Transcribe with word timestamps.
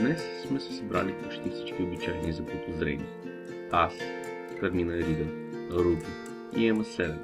Днес 0.00 0.46
сме 0.46 0.60
се 0.60 0.74
събрали 0.74 1.14
почти 1.22 1.50
всички 1.50 1.82
обичайни 1.82 2.32
за 2.32 2.42
подозрени. 2.46 3.06
Аз, 3.70 3.94
Кармина 4.60 4.96
Рида, 4.96 5.24
Руби 5.70 6.06
и 6.56 6.66
Ема 6.66 6.84
7. 6.84 7.14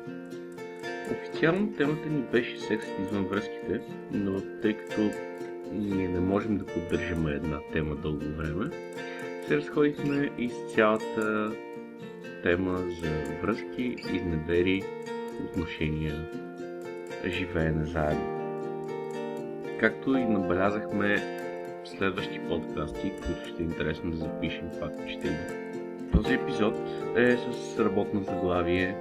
Официално 1.13 1.73
темата 1.73 2.09
ни 2.09 2.23
беше 2.23 2.59
сексът 2.59 2.99
извън 3.01 3.25
връзките, 3.25 3.81
но 4.13 4.41
тъй 4.63 4.77
като 4.77 5.11
ние 5.73 6.09
не 6.09 6.21
можем 6.21 6.59
да 6.59 6.67
поддържаме 6.67 7.31
една 7.31 7.59
тема 7.73 7.97
дълго 7.97 8.25
време, 8.37 8.71
се 9.49 9.57
разходихме 9.57 10.31
из 10.39 10.53
цялата 10.75 11.53
тема 12.43 12.79
за 12.79 13.11
връзки, 13.43 13.97
изневери, 14.15 14.83
отношения, 15.45 16.29
живеене 17.27 17.85
заедно. 17.85 18.41
Както 19.81 20.17
и 20.17 20.25
набелязахме 20.25 21.17
следващи 21.99 22.41
подкасти, 22.49 23.13
които 23.25 23.49
ще 23.49 23.63
е 23.63 23.67
интересно 23.67 24.11
да 24.11 24.17
запишем, 24.17 24.71
че 25.07 25.13
ще. 25.13 25.39
Този 26.13 26.35
епизод 26.35 26.75
е 27.17 27.37
с 27.37 27.79
работно 27.79 28.23
заглавие 28.23 28.97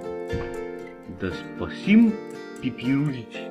Да 1.20 1.32
спасим 1.34 2.12
пипирузите. 2.62 3.50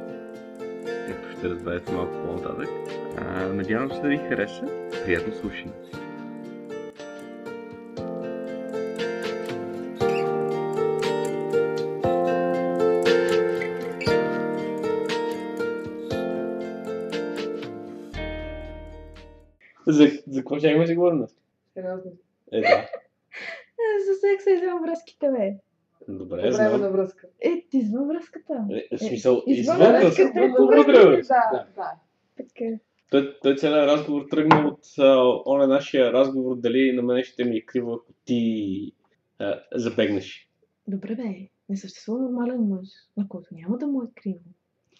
Както 1.08 1.38
ще 1.38 1.50
разберете 1.50 1.94
малко 1.94 2.14
по-нататък. 2.14 2.70
Надявам 3.54 3.92
се 3.92 4.02
да 4.02 4.08
ви 4.08 4.17
хареса. 4.17 4.64
Приятно 5.06 5.34
слушане. 5.36 5.72
Какво 20.49 20.60
ще 20.60 20.87
си 20.87 20.95
говорим? 20.95 21.26
Сериозно. 21.73 22.11
Е, 22.52 22.61
да. 22.61 22.67
Е, 22.67 24.04
За 24.05 24.14
секса 24.14 24.52
извън 24.52 24.82
връзките, 24.82 25.32
бе. 25.32 25.54
Добре, 26.08 26.49
По 26.49 26.58
време 26.58 26.77
на 26.77 26.92
връзка. 26.92 27.27
Е, 27.42 27.65
ти 27.70 27.77
извън 27.77 28.08
връзката. 28.08 28.65
Е, 28.71 28.98
в 28.98 28.99
смисъл, 28.99 29.43
извън 29.48 29.76
извън 29.76 29.92
връзката, 29.92 30.54
добре, 30.59 30.76
връзката. 30.76 31.52
Да, 31.52 31.67
да. 31.76 31.92
Така. 32.38 32.65
Той, 33.11 33.38
той 33.43 33.55
целият 33.55 33.88
разговор 33.88 34.26
тръгна 34.32 34.67
от 34.67 34.80
а, 34.99 35.42
оне 35.45 35.67
нашия 35.67 36.14
разговор 36.14 36.55
дали 36.55 36.92
на 36.92 37.02
мене 37.02 37.23
ще 37.23 37.43
ми 37.43 37.58
е 37.58 37.65
криво, 37.65 37.93
ако 37.93 38.14
ти 38.26 38.92
а, 39.39 39.59
забегнеш. 39.76 40.49
Добре, 40.88 41.15
бе. 41.15 41.48
Не 41.70 41.77
съществува 41.77 42.20
нормален 42.21 42.61
мъж, 42.61 42.88
на 43.17 43.27
който 43.27 43.48
няма 43.52 43.77
да 43.77 43.88
му 43.88 44.04
е 44.04 44.05
криво. 44.15 44.39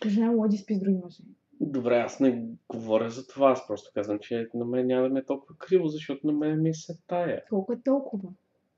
Жена 0.08 0.32
му 0.32 0.48
да 0.48 0.58
спи 0.58 0.76
с 0.76 0.80
други 0.80 0.98
мъже. 1.04 1.24
Добре, 1.60 1.96
аз 1.96 2.20
не 2.20 2.48
говоря 2.70 3.10
за 3.10 3.28
това, 3.28 3.52
аз 3.52 3.68
просто 3.68 3.92
казвам, 3.94 4.20
че 4.20 4.48
на 4.54 4.66
мен 4.66 4.88
няма 4.88 5.08
да 5.08 5.14
ми 5.14 5.20
е 5.20 5.26
толкова 5.26 5.56
криво, 5.58 5.88
защото 5.88 6.28
на 6.28 6.34
мен 6.34 6.62
ми 6.62 6.74
се 6.74 6.98
тая. 7.08 7.44
Колко 7.50 7.74
е 7.74 7.82
толкова? 7.86 8.30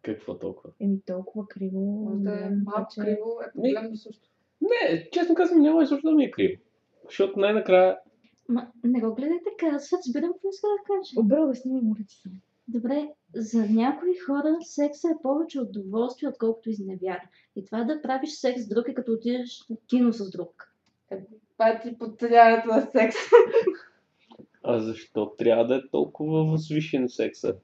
Какво 0.02 0.40
толкова? 0.40 0.74
Еми 0.80 1.02
толкова 1.06 1.48
криво. 1.48 1.80
Може 1.80 2.24
да 2.24 2.46
е 2.46 2.50
малко 2.50 2.92
че- 2.94 3.02
криво, 3.02 3.40
е 3.48 3.52
проблемно 3.54 3.96
също. 3.96 4.30
Не, 4.62 5.10
честно 5.12 5.36
казвам, 5.36 5.62
няма 5.62 5.84
изобщо 5.84 6.10
да 6.10 6.16
ми 6.16 6.24
е 6.24 6.32
криво. 6.32 6.62
Защото 7.06 7.40
най-накрая 7.40 7.98
Ма, 8.50 8.68
не 8.84 9.00
го 9.00 9.16
гледай 9.16 9.40
така, 9.44 9.76
аз 9.76 9.94
разбирам 9.94 10.34
какво 10.34 10.50
иска 10.50 10.68
да 10.68 10.84
кажа. 10.94 11.12
Добре, 11.16 11.40
обясни 11.40 11.74
ми, 11.74 11.82
моля 11.82 12.00
ти 12.08 12.16
се. 12.16 12.30
Добре, 12.68 13.10
за 13.36 13.66
някои 13.70 14.18
хора 14.18 14.58
секса 14.62 15.08
е 15.08 15.22
повече 15.24 15.62
удоволствие, 15.62 16.30
отколкото 16.30 16.70
изневяра. 16.70 17.24
И 17.56 17.66
това 17.66 17.84
да 17.84 18.02
правиш 18.02 18.30
секс 18.32 18.64
с 18.64 18.68
друг 18.68 18.88
е 18.88 18.94
като 18.94 19.12
отидеш 19.12 19.66
на 19.70 19.78
кино 19.90 20.14
с 20.14 20.32
друг. 20.32 20.76
Това 21.62 21.70
е 21.70 21.82
ти 21.82 21.98
подценяването 21.98 22.68
на 22.68 22.82
секс. 22.92 23.16
А 24.64 24.80
защо 24.80 25.34
трябва 25.38 25.68
да 25.68 25.76
е 25.76 25.88
толкова 25.92 26.44
възвишен 26.44 27.10
секса? 27.10 27.56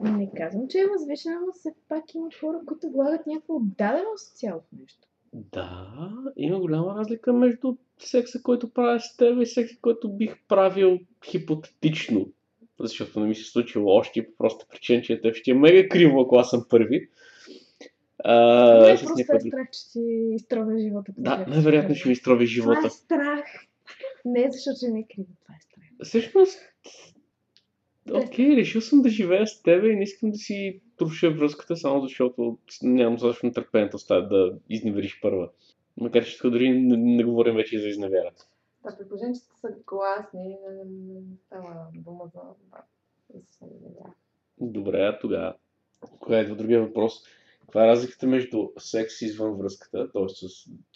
Не 0.00 0.30
казвам, 0.36 0.68
че 0.68 0.78
е 0.78 0.86
възвишена, 0.86 1.34
но 1.46 1.52
все 1.52 1.74
пак 1.88 2.14
има 2.14 2.28
хора, 2.40 2.60
които 2.66 2.90
влагат 2.90 3.26
някаква 3.26 3.54
отдаденост 3.54 4.32
в 4.32 4.38
цялото 4.38 4.66
нещо. 4.80 5.08
Да, 5.32 5.88
има 6.36 6.60
голяма 6.60 6.94
разлика 6.98 7.32
между 7.32 7.76
секса, 7.98 8.42
който 8.42 8.72
правя 8.72 9.00
с 9.00 9.16
теб 9.16 9.42
и 9.42 9.46
секса, 9.46 9.76
който 9.82 10.08
бих 10.08 10.36
правил 10.48 10.98
хипотетично. 11.24 12.28
Защото 12.80 13.20
не 13.20 13.26
ми 13.26 13.34
се 13.34 13.50
случило 13.50 13.90
още 13.90 14.26
по 14.26 14.36
проста 14.38 14.66
причина, 14.66 15.02
че 15.02 15.20
те 15.20 15.34
ще 15.34 15.50
е 15.50 15.54
мега 15.54 15.88
криво, 15.88 16.20
ако 16.20 16.36
аз 16.36 16.50
съм 16.50 16.66
първи. 16.70 17.08
А, 18.24 18.88
Не, 18.88 18.96
с 18.96 19.00
просто 19.00 19.14
някой 19.18 19.36
е 19.36 19.40
страх, 19.40 19.70
че 19.72 19.80
си 19.80 20.28
изтровя 20.32 20.78
живота. 20.78 21.12
Да, 21.18 21.46
най-вероятно 21.48 21.94
ще 21.94 22.08
ми 22.08 22.12
изтрови 22.12 22.44
Това 22.44 22.52
живота. 22.52 22.86
е 22.86 22.90
страх. 22.90 23.44
Не 24.24 24.48
защото 24.52 24.92
не 24.92 25.00
е 25.00 25.06
криво, 25.14 25.28
това 25.42 25.54
е 25.54 25.60
страх. 25.60 25.84
Всъщност, 26.02 26.58
окей, 28.12 28.56
решил 28.56 28.80
съм 28.80 29.02
да 29.02 29.08
живея 29.08 29.46
с 29.46 29.62
теб 29.62 29.84
и 29.84 29.96
не 29.96 30.02
искам 30.02 30.30
да 30.30 30.36
си 30.38 30.80
труша 30.96 31.30
връзката, 31.30 31.76
само 31.76 32.00
защото 32.00 32.58
нямам 32.82 33.14
достатъчно 33.14 33.52
търпение 33.52 33.88
да 33.88 33.96
оставя 33.96 34.28
да 34.28 34.58
изневериш 34.70 35.20
първа. 35.20 35.48
Макар 35.96 36.24
че 36.24 36.38
тук 36.38 36.50
дори 36.50 36.70
не, 36.70 36.96
не 36.96 37.24
говорим 37.24 37.54
вече 37.54 37.78
за 37.78 37.88
изневяра. 37.88 38.30
Да, 38.84 38.96
при 38.98 39.08
положение, 39.08 39.34
че 39.34 39.40
сте 39.40 39.54
съгласни, 39.60 40.56
не, 40.86 41.20
става 41.46 41.86
дума 41.94 42.24
за. 42.34 42.40
Добре, 44.60 44.98
а 44.98 45.18
тогава, 45.18 45.54
кога 46.20 46.38
е 46.38 46.44
другия 46.44 46.80
въпрос? 46.80 47.12
Каква 47.70 47.84
е 47.84 47.88
разликата 47.88 48.26
между 48.26 48.68
секс 48.78 49.22
извън 49.22 49.56
връзката, 49.56 50.12
т.е. 50.12 50.28
с 50.28 50.48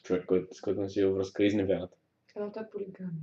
човек, 0.02 0.26
който, 0.26 0.54
с 0.54 0.60
който 0.60 0.80
не 0.80 0.88
си 0.88 1.04
във 1.04 1.16
връзка 1.16 1.44
и 1.44 1.46
изневярата? 1.46 1.96
Едното 2.36 2.60
е 2.60 2.70
полигамия. 2.72 3.22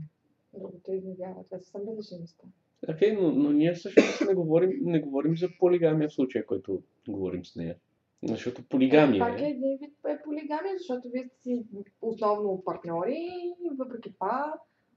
Другото 0.54 0.92
е 0.92 0.96
изневяра. 0.96 1.36
Това 1.46 1.60
са 1.60 1.66
съвсем 1.66 1.82
различни 1.88 2.20
неща. 2.20 2.44
Окей, 2.90 3.14
но, 3.14 3.32
но 3.32 3.52
ние 3.52 3.74
всъщност 3.74 4.22
не 4.28 4.34
говорим, 4.34 4.72
не 4.82 5.00
говорим 5.00 5.38
за 5.38 5.50
полигамия 5.60 6.10
в 6.10 6.14
случая, 6.14 6.46
който 6.46 6.84
говорим 7.08 7.46
с 7.46 7.56
нея. 7.56 7.76
Защото 8.24 8.64
полигамия 8.64 9.20
Пак 9.20 9.42
е 9.42 9.44
е... 9.44 9.50
един 9.50 9.78
вид 9.82 9.94
е 10.08 10.22
полигамия, 10.24 10.78
защото 10.78 11.10
вие 11.10 11.26
сте 11.26 11.42
си 11.42 11.64
основно 12.02 12.64
партньори 12.66 13.30
и 13.64 13.70
въпреки 13.78 14.14
това, 14.14 14.54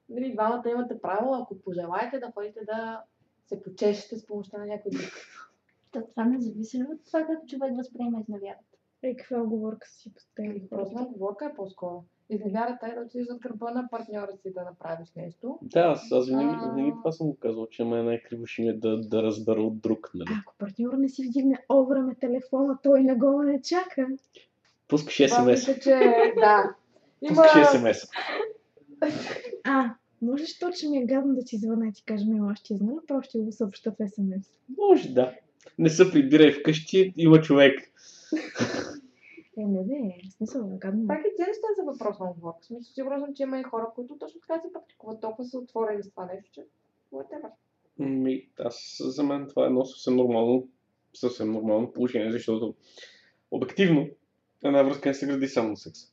нали, 0.09 0.33
двамата 0.33 0.71
имате 0.71 1.01
право, 1.03 1.35
ако 1.35 1.59
пожелаете 1.59 2.19
да 2.19 2.33
ходите 2.35 2.61
да 2.65 3.03
се 3.47 3.63
почешете 3.63 4.17
с 4.17 4.27
помощта 4.27 4.59
на 4.59 4.67
някой 4.67 4.91
друг. 4.91 5.13
Та, 5.95 6.03
това 6.07 6.25
не 6.25 6.41
зависи 6.41 6.79
ли 6.79 6.83
от 6.83 7.05
това 7.07 7.27
как 7.27 7.49
човек 7.49 7.77
възприема 7.77 8.21
изневярата. 8.21 8.65
Е, 9.03 9.17
каква 9.17 9.43
оговорка 9.43 9.87
си 9.89 10.13
поставили? 10.15 10.69
Просто 10.71 11.03
оговорка 11.03 11.45
е 11.45 11.55
по-скоро. 11.55 12.05
Изневярата 12.31 12.87
е 12.87 12.95
да 12.95 13.01
отидеш 13.01 13.27
зад 13.27 13.39
гърба 13.39 13.71
на 13.71 13.89
партньора 13.91 14.33
си 14.43 14.53
да 14.53 14.65
направиш 14.65 15.09
нещо. 15.17 15.59
Да, 15.63 15.81
аз, 15.81 16.13
аз 16.13 16.29
винаги, 16.29 16.57
А. 16.61 16.75
винаги 16.75 16.93
това 17.03 17.13
съм 17.13 17.27
го 17.27 17.37
казал, 17.37 17.67
че 17.67 17.85
ме 17.85 18.03
най-криво 18.03 18.47
ще 18.47 18.63
ми 18.63 18.69
е 18.69 18.73
да, 18.73 19.01
да 19.01 19.23
разбера 19.23 19.63
от 19.63 19.81
друг, 19.81 20.11
нали? 20.15 20.31
Ако 20.43 20.55
партньора 20.59 20.97
не 20.97 21.09
си 21.09 21.27
вдигне 21.29 21.65
овреме 21.73 22.15
телефона, 22.15 22.79
той 22.83 23.05
на 23.05 23.15
го 23.15 23.43
не 23.43 23.63
чака. 23.63 24.09
Пускаш 24.89 25.31
смс. 25.31 25.47
мисля, 25.47 25.75
че 25.75 25.91
да. 26.37 26.75
Има... 27.23 27.43
Пускаш 27.43 27.67
смс. 27.67 28.11
А, 29.65 29.95
можеш 30.23 30.59
то, 30.59 30.71
че 30.71 30.89
ми 30.89 30.99
е 30.99 31.05
гадно 31.05 31.35
да 31.35 31.45
ти 31.45 31.57
звъна 31.57 31.89
и 31.89 31.93
ти 31.93 32.05
кажа, 32.05 32.25
ми 32.27 32.41
аз 32.51 32.59
ще 32.59 32.77
знам, 32.77 32.97
просто 33.09 33.29
ще 33.29 33.39
го 33.39 33.53
съобща 33.53 33.91
в 33.91 34.09
СМС. 34.09 34.51
Може 34.79 35.09
да. 35.09 35.35
Не 35.79 35.91
се 35.91 36.11
прибирай 36.11 36.53
вкъщи, 36.53 37.15
има 37.17 37.41
човек. 37.41 37.93
Е, 39.59 39.65
не 39.65 39.85
бе, 39.85 40.29
в 40.29 40.33
смисъл, 40.33 40.71
гадно. 40.79 41.07
Пак 41.07 41.21
и 41.21 41.37
тези 41.37 41.49
неща 41.49 41.67
са 41.77 41.83
въпрос 41.85 42.19
на 42.19 42.31
оговорка. 42.31 42.59
В 42.63 42.67
смисъл, 42.67 42.95
сигурно 42.95 43.21
съм, 43.21 43.35
че 43.35 43.43
има 43.43 43.61
и 43.61 43.63
хора, 43.63 43.91
които 43.95 44.19
точно 44.19 44.41
така 44.41 44.61
се 44.61 44.73
практикуват, 44.73 45.21
толкова 45.21 45.45
са 45.45 45.59
отворени 45.59 46.03
с 46.03 46.11
това 46.11 46.27
нещо, 46.27 46.51
че 46.53 46.65
whatever. 47.13 47.51
Ми, 47.99 48.49
аз 48.59 48.97
за 49.01 49.23
мен 49.23 49.47
това 49.49 49.63
е 49.65 49.67
едно 49.67 49.85
съвсем 49.85 50.17
нормално 50.17 50.69
съвсем 51.15 51.53
нормално 51.53 51.93
положение, 51.93 52.33
защото 52.33 52.75
обективно 53.51 54.09
една 54.65 54.83
връзка 54.83 55.09
не 55.09 55.15
се 55.15 55.27
гради 55.27 55.49
само 55.49 55.69
на 55.69 55.77
секса. 55.77 56.09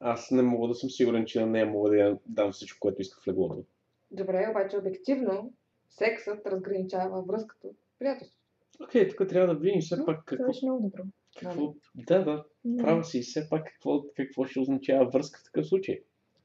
Аз 0.00 0.30
не 0.30 0.42
мога 0.42 0.68
да 0.68 0.74
съм 0.74 0.90
сигурен, 0.90 1.26
че 1.26 1.40
на 1.40 1.46
нея 1.46 1.66
мога 1.66 1.90
да 1.90 1.96
я 1.96 2.18
дам 2.26 2.52
всичко, 2.52 2.80
което 2.80 3.02
иска 3.02 3.20
в 3.20 3.28
леглото. 3.28 3.64
Добре, 4.10 4.46
обаче 4.50 4.78
обективно 4.78 5.52
сексът 5.88 6.46
разграничава 6.46 7.22
връзката 7.22 7.66
от 7.66 7.76
приятелството. 7.98 8.37
Окей, 8.84 9.08
тук 9.08 9.28
трябва 9.28 9.54
да 9.54 9.60
видим 9.60 9.80
все 9.80 9.96
пак 9.96 10.04
Това 10.06 10.14
какво... 10.24 10.46
беше 10.46 10.66
много 10.66 10.82
добро. 10.82 11.02
какво... 11.40 11.74
Да, 11.96 12.24
да, 12.24 12.44
Да. 12.64 12.82
права 12.84 13.04
си. 13.04 13.22
Все 13.22 13.48
пак 13.48 13.66
какво, 13.66 14.02
какво 14.16 14.44
ще 14.44 14.60
означава 14.60 15.10
връзка 15.10 15.40
в 15.40 15.44
такъв 15.44 15.66
случай. 15.66 16.00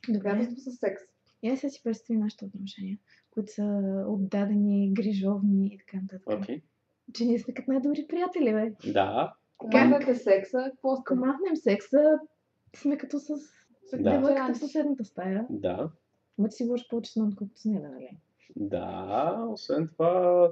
Добре. 0.10 0.20
Приятелство 0.22 0.72
с 0.72 0.76
секс. 0.76 1.02
И 1.44 1.50
аз 1.50 1.60
сега 1.60 1.72
си 1.72 1.84
представи 1.84 2.20
нашите 2.20 2.46
отношения, 2.46 2.98
които 3.32 3.52
са 3.54 3.66
отдадени, 4.08 4.94
грижовни 4.94 5.68
и 5.68 5.78
така 5.78 5.98
нататък. 5.98 6.40
Окей. 6.42 6.62
Че 7.14 7.26
ние 7.26 7.40
сме 7.40 7.54
като 7.54 7.72
най-добри 7.72 8.06
приятели, 8.10 8.54
бе. 8.54 8.92
Да, 8.92 9.34
Командате 9.58 10.16
секса, 10.16 10.64
какво 10.72 10.92
Ако 10.94 11.02
сте? 11.02 11.16
махнем 11.16 11.56
секса, 11.56 12.20
сме 12.76 12.98
като 12.98 13.20
с 13.20 13.28
Да. 13.94 14.12
девойката 14.12 14.54
в 14.54 14.58
съседната 14.58 15.06
стая. 15.06 15.46
да, 15.50 15.90
Ама 16.40 16.50
ти 16.50 16.56
си 16.56 16.64
говориш 16.64 16.88
повече 16.88 17.12
с 17.12 17.16
мен, 17.16 17.28
отколкото 17.28 17.62
с 17.62 17.66
нея, 17.66 17.82
нали? 17.82 18.18
да. 18.56 19.46
Освен 19.50 19.88
това, 19.88 20.50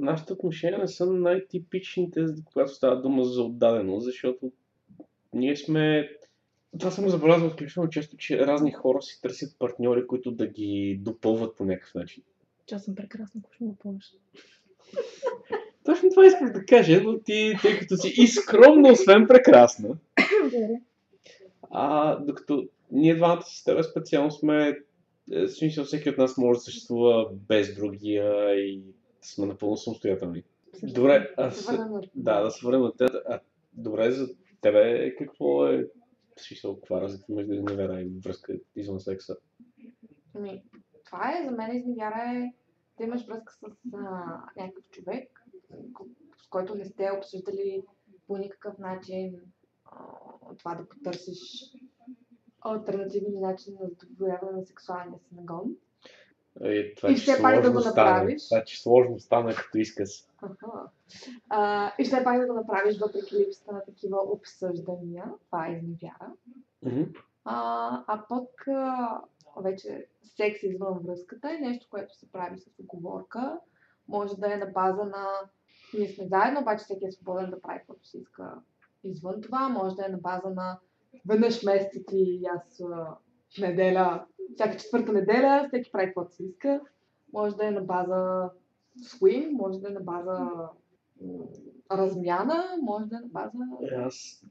нашите 0.00 0.32
отношения 0.32 0.78
не 0.78 0.88
са 0.88 1.06
най-типичните, 1.06 2.26
когато 2.44 2.72
става 2.72 3.02
дума 3.02 3.24
за 3.24 3.42
отдадено, 3.42 4.00
защото 4.00 4.52
ние 5.34 5.56
сме... 5.56 6.10
Това 6.78 6.90
съм 6.90 7.08
забелязал 7.08 7.46
изключително 7.46 7.90
често, 7.90 8.16
че 8.16 8.38
разни 8.38 8.72
хора 8.72 9.02
си 9.02 9.20
търсят 9.22 9.58
партньори, 9.58 10.06
които 10.06 10.30
да 10.30 10.46
ги 10.46 11.00
допълват 11.02 11.56
по 11.56 11.64
някакъв 11.64 11.94
начин. 11.94 12.22
Че 12.66 12.74
аз 12.74 12.84
съм 12.84 12.94
прекрасна, 12.94 13.40
ако 13.44 13.52
ще 13.52 13.64
му 13.64 13.76
помаш. 13.76 14.12
Точно 15.84 16.10
това 16.10 16.26
исках 16.26 16.52
да 16.52 16.64
кажа, 16.64 17.02
но 17.02 17.18
ти, 17.18 17.54
тъй 17.62 17.78
като 17.78 17.96
си 17.96 18.14
и 18.16 18.26
скромна, 18.26 18.92
освен 18.92 19.26
прекрасна, 19.26 19.96
а 21.70 22.16
докато 22.16 22.68
ние 22.90 23.14
двамата 23.14 23.42
с 23.42 23.64
теб 23.64 23.84
специално 23.84 24.30
сме, 24.30 24.78
е, 25.32 25.48
смисъл 25.48 25.84
всеки 25.84 26.10
от 26.10 26.18
нас 26.18 26.38
може 26.38 26.58
да 26.58 26.62
съществува 26.62 27.30
без 27.48 27.74
другия 27.74 28.54
и 28.54 28.82
сме 29.22 29.46
напълно 29.46 29.76
самостоятелни. 29.76 30.44
Добре, 30.82 31.34
аз, 31.36 31.68
да, 32.14 32.42
да 32.42 32.50
се 32.50 32.66
върнем 32.66 32.82
на 32.82 32.96
теб. 32.96 33.10
А, 33.26 33.40
добре, 33.72 34.10
за 34.10 34.28
тебе 34.60 35.14
какво 35.16 35.66
е, 35.66 35.88
смисъл, 36.36 36.76
каква 36.76 37.00
разлика 37.00 37.32
между 37.32 37.52
изневера 37.52 38.02
и 38.02 38.20
връзка 38.24 38.54
извън 38.76 39.00
секса? 39.00 39.36
Ами, 40.34 40.62
това 41.04 41.32
е, 41.32 41.44
за 41.48 41.50
мен 41.50 41.76
изневяра 41.76 42.32
е 42.34 42.52
да 42.98 43.04
имаш 43.04 43.26
връзка 43.26 43.52
с 43.52 43.62
а, 43.92 43.98
някакъв 44.56 44.90
човек, 44.90 45.46
с 46.44 46.48
който 46.48 46.74
не 46.74 46.84
сте 46.84 47.10
обсъждали 47.18 47.82
по 48.26 48.36
никакъв 48.38 48.78
начин 48.78 49.40
а, 49.84 49.98
това 50.58 50.74
да 50.74 50.88
потърсиш 50.88 51.72
альтернативни 52.60 53.40
начини 53.40 53.76
на 53.80 53.88
задоволяване 53.88 54.52
на 54.52 54.66
сексуалния 54.66 55.18
си 55.18 55.34
нагон. 55.34 55.76
Е, 56.64 56.94
това, 56.94 57.10
И 57.10 57.14
все 57.14 57.42
пак 57.42 57.62
да 57.62 57.70
го 57.70 57.80
сложно 57.80 57.92
стане. 57.92 58.10
направиш. 58.10 58.48
Това, 58.48 58.64
че 58.64 58.82
сложно 58.82 59.20
стане 59.20 59.54
като 59.54 59.78
изказ. 59.78 60.28
Аха. 60.42 60.90
А, 61.48 61.92
и 61.98 62.04
все 62.04 62.24
пак 62.24 62.40
да 62.40 62.46
го 62.46 62.52
направиш 62.52 62.98
въпреки 62.98 63.36
липсата 63.36 63.72
на 63.72 63.84
такива 63.84 64.18
обсъждания. 64.32 65.24
Това 65.46 65.66
е 65.66 65.72
изневяра. 65.72 66.32
А, 67.44 68.04
а 68.06 68.24
пък 68.28 68.68
а, 68.68 69.20
вече 69.56 70.06
секс 70.36 70.62
извън 70.62 70.98
връзката 70.98 71.50
е 71.50 71.60
нещо, 71.60 71.86
което 71.90 72.18
се 72.18 72.32
прави 72.32 72.58
с 72.58 72.66
оговорка. 72.78 73.58
Може 74.08 74.34
да 74.36 74.54
е 74.54 74.56
на 74.56 74.66
база 74.66 75.04
на 75.04 75.26
ние 75.94 76.08
сме 76.08 76.26
заедно, 76.26 76.60
обаче 76.60 76.84
всеки 76.84 77.04
е 77.06 77.12
свободен 77.12 77.50
да 77.50 77.60
прави 77.60 77.78
каквото 77.78 78.06
си 78.08 78.18
иска 78.18 78.54
извън 79.04 79.40
това. 79.40 79.68
Може 79.68 79.96
да 79.96 80.06
е 80.06 80.08
на 80.08 80.18
база 80.18 80.50
на 80.50 80.78
веднъж 81.26 81.60
в 81.60 81.64
месеца 81.64 82.16
и 82.16 82.46
аз 82.46 82.78
в 83.56 83.60
неделя, 83.60 84.26
всяка 84.54 84.76
четвърта 84.76 85.12
неделя, 85.12 85.64
всеки 85.68 85.92
прави 85.92 86.06
каквото 86.06 86.34
си 86.34 86.44
иска. 86.44 86.80
Може 87.32 87.56
да 87.56 87.66
е 87.66 87.70
на 87.70 87.80
база 87.80 88.50
swing, 88.98 89.50
може 89.50 89.78
да 89.78 89.88
е 89.88 89.92
на 89.92 90.00
база 90.00 90.50
размяна, 91.92 92.64
може 92.82 93.06
да 93.06 93.16
е 93.16 93.20
на 93.20 93.28
база... 93.28 93.58
Е, 93.82 93.94
Аз, 93.94 94.44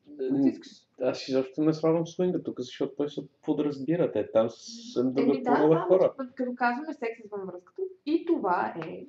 аз 1.02 1.28
изобщо 1.28 1.62
не 1.62 1.74
слагам 1.74 2.08
свинга 2.08 2.44
тук, 2.44 2.60
защото 2.60 2.96
той 2.96 3.10
се 3.10 3.28
подразбира. 3.42 4.12
Те 4.12 4.32
там 4.32 4.50
са 4.50 5.04
друга 5.04 5.34
да, 5.44 5.68
да, 5.68 5.86
хора. 5.88 6.14
като 6.36 6.52
казваме 6.56 6.94
секс 6.94 7.26
извън 7.26 7.46
връзката, 7.46 7.82
и 8.06 8.26
това 8.26 8.74
е 8.86 9.06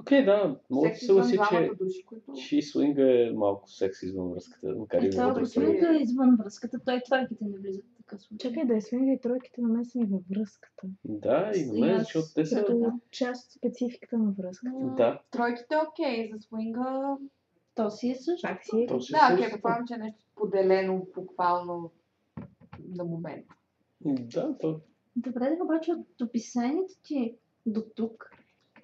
Окей, 0.00 0.24
да, 0.24 0.60
мога 0.70 0.88
да 0.88 0.94
се 0.94 1.06
съгласи, 1.06 1.38
че, 1.50 1.70
души, 1.78 2.04
които... 2.04 2.32
че 2.32 2.58
и 2.58 2.62
свинга 2.62 3.02
е 3.02 3.30
малко 3.30 3.70
секс 3.70 4.02
извън 4.02 4.32
връзката, 4.32 4.74
макар 4.78 5.02
и 5.02 5.06
Е, 5.06 5.10
друг 5.10 5.32
термин. 5.32 5.46
свинга 5.46 5.92
е 5.92 6.02
извън 6.02 6.36
връзката, 6.36 6.80
той 6.84 7.02
тройките 7.08 7.44
не 7.44 7.58
влизат 7.58 7.84
в 7.84 7.96
такъв 7.96 8.22
случай. 8.22 8.50
Чакай 8.50 8.64
да 8.64 8.76
е 8.76 8.80
свинга 8.80 9.12
и 9.12 9.20
тройките 9.20 9.60
на 9.60 9.68
мен 9.68 9.84
са 9.84 9.98
ми 9.98 10.04
във 10.04 10.22
връзката. 10.30 10.86
Да, 11.04 11.52
и 11.56 11.66
на 11.66 11.86
мен, 11.86 11.98
защото 11.98 12.26
те 12.34 12.46
са... 12.46 12.56
Като 12.56 12.78
да. 12.78 12.92
част 13.10 13.46
от 13.46 13.52
спецификата 13.52 14.18
на 14.18 14.32
връзката. 14.38 14.94
Да. 14.96 15.20
Тройките 15.30 15.74
е 15.74 15.78
окей, 15.88 16.30
за 16.32 16.40
свинга... 16.40 17.16
То 17.74 17.90
си 17.90 18.10
е 18.10 18.14
също. 18.14 18.48
Пак 18.48 18.64
си 18.64 18.82
е. 18.82 18.86
То 18.86 19.00
си 19.00 19.12
Да, 19.12 19.34
окей, 19.34 19.50
предполагам, 19.50 19.86
че 19.86 19.94
е 19.94 19.98
нещо 19.98 20.24
поделено 20.34 21.06
буквално 21.14 21.90
на 22.96 23.04
момент. 23.04 23.46
Да, 24.00 24.58
то... 24.58 24.80
Добре, 25.16 25.56
да 25.56 25.64
обаче 25.64 25.92
от 25.92 26.20
описанието 26.20 26.94
ти 27.02 27.34
до 27.66 27.82
тук. 27.94 28.30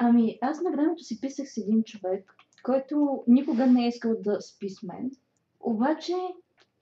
Ами, 0.04 0.38
аз 0.40 0.60
на 0.60 0.70
времето 0.70 1.04
си 1.04 1.20
писах 1.20 1.48
с 1.48 1.56
един 1.56 1.82
човек, 1.84 2.34
който 2.62 3.24
никога 3.26 3.66
не 3.66 3.84
е 3.84 3.88
искал 3.88 4.16
да 4.20 4.40
спи 4.40 4.68
с 4.68 4.82
мен. 4.82 5.10
Обаче, 5.60 6.12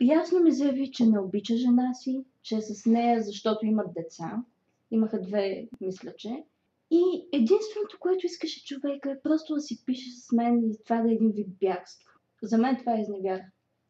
ясно 0.01 0.41
ми 0.41 0.53
заяви, 0.53 0.91
че 0.91 1.07
не 1.07 1.21
обича 1.21 1.57
жена 1.57 1.95
си, 1.95 2.25
че 2.43 2.57
е 2.57 2.61
с 2.61 2.87
нея, 2.87 3.23
защото 3.23 3.67
имат 3.67 3.95
деца. 3.95 4.45
Имаха 4.91 5.21
две, 5.21 5.69
мисля, 5.81 6.13
че. 6.17 6.45
И 6.91 7.29
единственото, 7.33 7.99
което 8.01 8.27
искаше 8.27 8.65
човека 8.65 9.11
е 9.11 9.21
просто 9.21 9.55
да 9.55 9.61
си 9.61 9.85
пише 9.87 10.11
с 10.11 10.33
мен 10.33 10.71
и 10.71 10.83
това 10.85 11.03
да 11.03 11.11
е 11.11 11.15
един 11.15 11.31
вид 11.31 11.49
бягство. 11.61 12.11
За 12.43 12.59
мен 12.59 12.77
това 12.77 12.97
е 12.97 13.01
изневяра. 13.01 13.45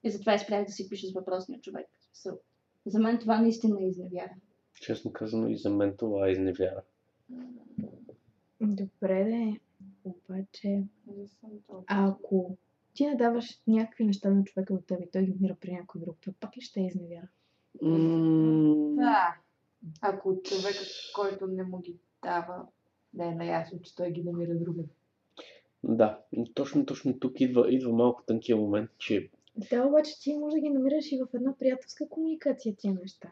И 0.05 0.11
затова 0.11 0.35
изпрях 0.35 0.67
да 0.67 0.73
си 0.73 0.89
пише 0.89 1.07
с 1.07 1.13
въпросния 1.13 1.61
човек. 1.61 1.87
So, 2.15 2.39
за 2.87 3.01
мен 3.01 3.19
това 3.19 3.41
наистина 3.41 3.83
е 3.83 3.87
изневяра. 3.87 4.35
Честно 4.81 5.13
казано 5.13 5.49
и 5.49 5.57
за 5.57 5.71
мен 5.71 5.95
това 5.97 6.29
е 6.29 6.33
изневяра. 6.33 6.83
Добре, 8.61 9.25
де. 9.25 9.61
Обаче, 10.05 10.69
Не 10.69 11.27
ако 11.87 12.57
ти 12.95 13.07
не 13.07 13.17
даваш 13.17 13.61
някакви 13.67 14.05
неща 14.05 14.31
на 14.31 14.45
човека 14.45 14.75
до 14.75 14.81
теб 14.81 15.01
и 15.03 15.11
той 15.11 15.23
ги 15.23 15.33
намира 15.33 15.57
при 15.61 15.73
някой 15.73 16.01
друг, 16.01 16.17
това 16.21 16.35
пак 16.41 16.57
ли 16.57 16.61
ще 16.61 16.81
е 16.81 16.87
изневяра? 16.87 17.29
М, 17.83 18.95
Да. 18.97 19.37
Ако 20.01 20.43
човекът, 20.43 20.87
който 21.15 21.47
не 21.47 21.63
му 21.65 21.79
ги 21.79 21.97
дава, 22.23 22.67
да 23.15 23.25
е 23.25 23.35
наясно, 23.35 23.81
че 23.83 23.95
той 23.97 24.11
ги 24.11 24.23
намира 24.23 24.55
друга. 24.55 24.83
Да, 25.85 26.19
точно, 26.55 26.87
точно 26.87 27.19
тук 27.19 27.41
идва, 27.41 27.75
идва 27.75 27.93
малко 27.93 28.23
тънкия 28.27 28.57
момент, 28.57 28.91
че 28.99 29.31
Да, 29.71 29.87
обаче 29.87 30.21
ти 30.21 30.35
може 30.39 30.55
да 30.55 30.61
ги 30.61 30.71
намираш 30.71 31.13
и 31.13 31.19
в 31.19 31.35
една 31.35 31.57
приятелска 31.59 32.09
комуникация 32.09 32.77
тия 32.77 32.95
неща. 32.95 33.29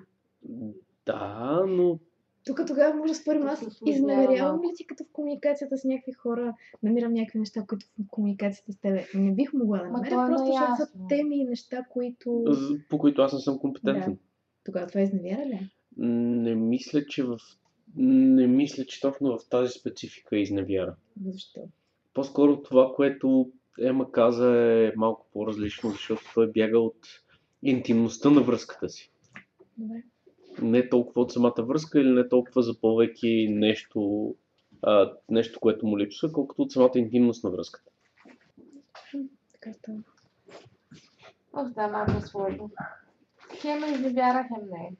да, 1.07 1.65
но 1.69 1.99
Тук 2.49 2.67
тогава 2.67 2.95
може 2.95 3.13
да 3.13 3.19
спорим, 3.19 3.47
аз 3.47 3.81
изневерявам 3.87 4.61
ли 4.61 4.73
ти 4.77 4.87
като 4.87 5.05
в 5.05 5.13
комуникацията 5.13 5.79
с 5.79 5.85
някакви 5.85 6.13
хора, 6.13 6.55
намирам 6.83 7.13
някакви 7.13 7.39
неща, 7.39 7.65
които 7.69 7.87
в 7.87 8.09
комуникацията 8.11 8.73
с 8.73 8.81
тебе 8.81 9.07
не 9.15 9.35
бих 9.35 9.53
могла 9.53 9.79
да 9.79 9.85
намеря, 9.85 10.07
е 10.07 10.29
просто 10.29 10.47
защото 10.47 10.77
са 10.77 10.89
теми 11.09 11.39
и 11.39 11.45
неща, 11.45 11.85
които... 11.91 12.45
по 12.91 12.99
които 12.99 13.23
аз 13.23 13.33
не 13.33 13.39
съм 13.39 13.59
компетентен. 13.59 14.19
Тогава 14.65 14.87
това 14.87 15.01
е 15.01 15.05
изневяра 15.05 15.47
ли? 15.47 15.71
Не 15.97 16.55
мисля, 16.55 17.07
че 17.07 17.23
в 17.23 17.39
не 17.97 18.47
мисля, 18.47 18.85
че 18.85 19.01
точно 19.01 19.39
в 19.39 19.49
тази 19.49 19.79
специфика 19.79 20.37
е 20.37 20.41
изневяра. 20.41 20.97
Защо? 21.27 21.61
По-скоро 22.15 22.63
това, 22.63 22.93
което 22.97 23.51
Ема 23.81 24.13
каза 24.13 24.57
е 24.57 24.93
малко 24.97 25.27
по-различно, 25.33 25.91
защото 25.91 26.23
той 26.35 26.53
бяга 26.53 26.79
от 26.79 27.07
интимността 27.63 28.31
на 28.31 28.41
връзката 28.41 28.89
си. 28.89 29.13
Добре. 29.77 30.03
Не 30.63 30.89
толкова 30.89 31.23
от 31.23 31.33
самата 31.33 31.55
връзка 31.59 32.01
или 32.01 32.11
не 32.11 32.29
толкова 32.29 32.63
запълвайки 32.63 33.49
нещо, 33.51 34.35
а, 34.83 35.13
нещо, 35.29 35.61
което 35.61 35.87
му 35.87 35.99
липсва, 35.99 36.33
колкото 36.33 36.63
от 36.63 36.73
самата 36.73 36.91
интимност 36.95 37.45
на 37.45 37.51
връзката. 37.51 37.91
Така 39.53 39.73
става. 39.73 39.99
Ох, 41.53 41.69
да, 41.69 41.89
малко 41.89 42.21
сложно. 42.21 42.71
Хем 43.61 43.85
е 43.85 43.91
изневяра, 43.91 44.49
хем 44.49 44.69
не. 44.71 44.97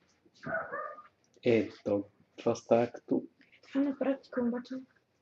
Е, 1.43 1.69
то, 1.85 2.05
това 2.37 2.55
става 2.55 2.87
като... 2.87 3.23
На 3.75 3.99
практика 3.99 4.45
обаче 4.45 4.75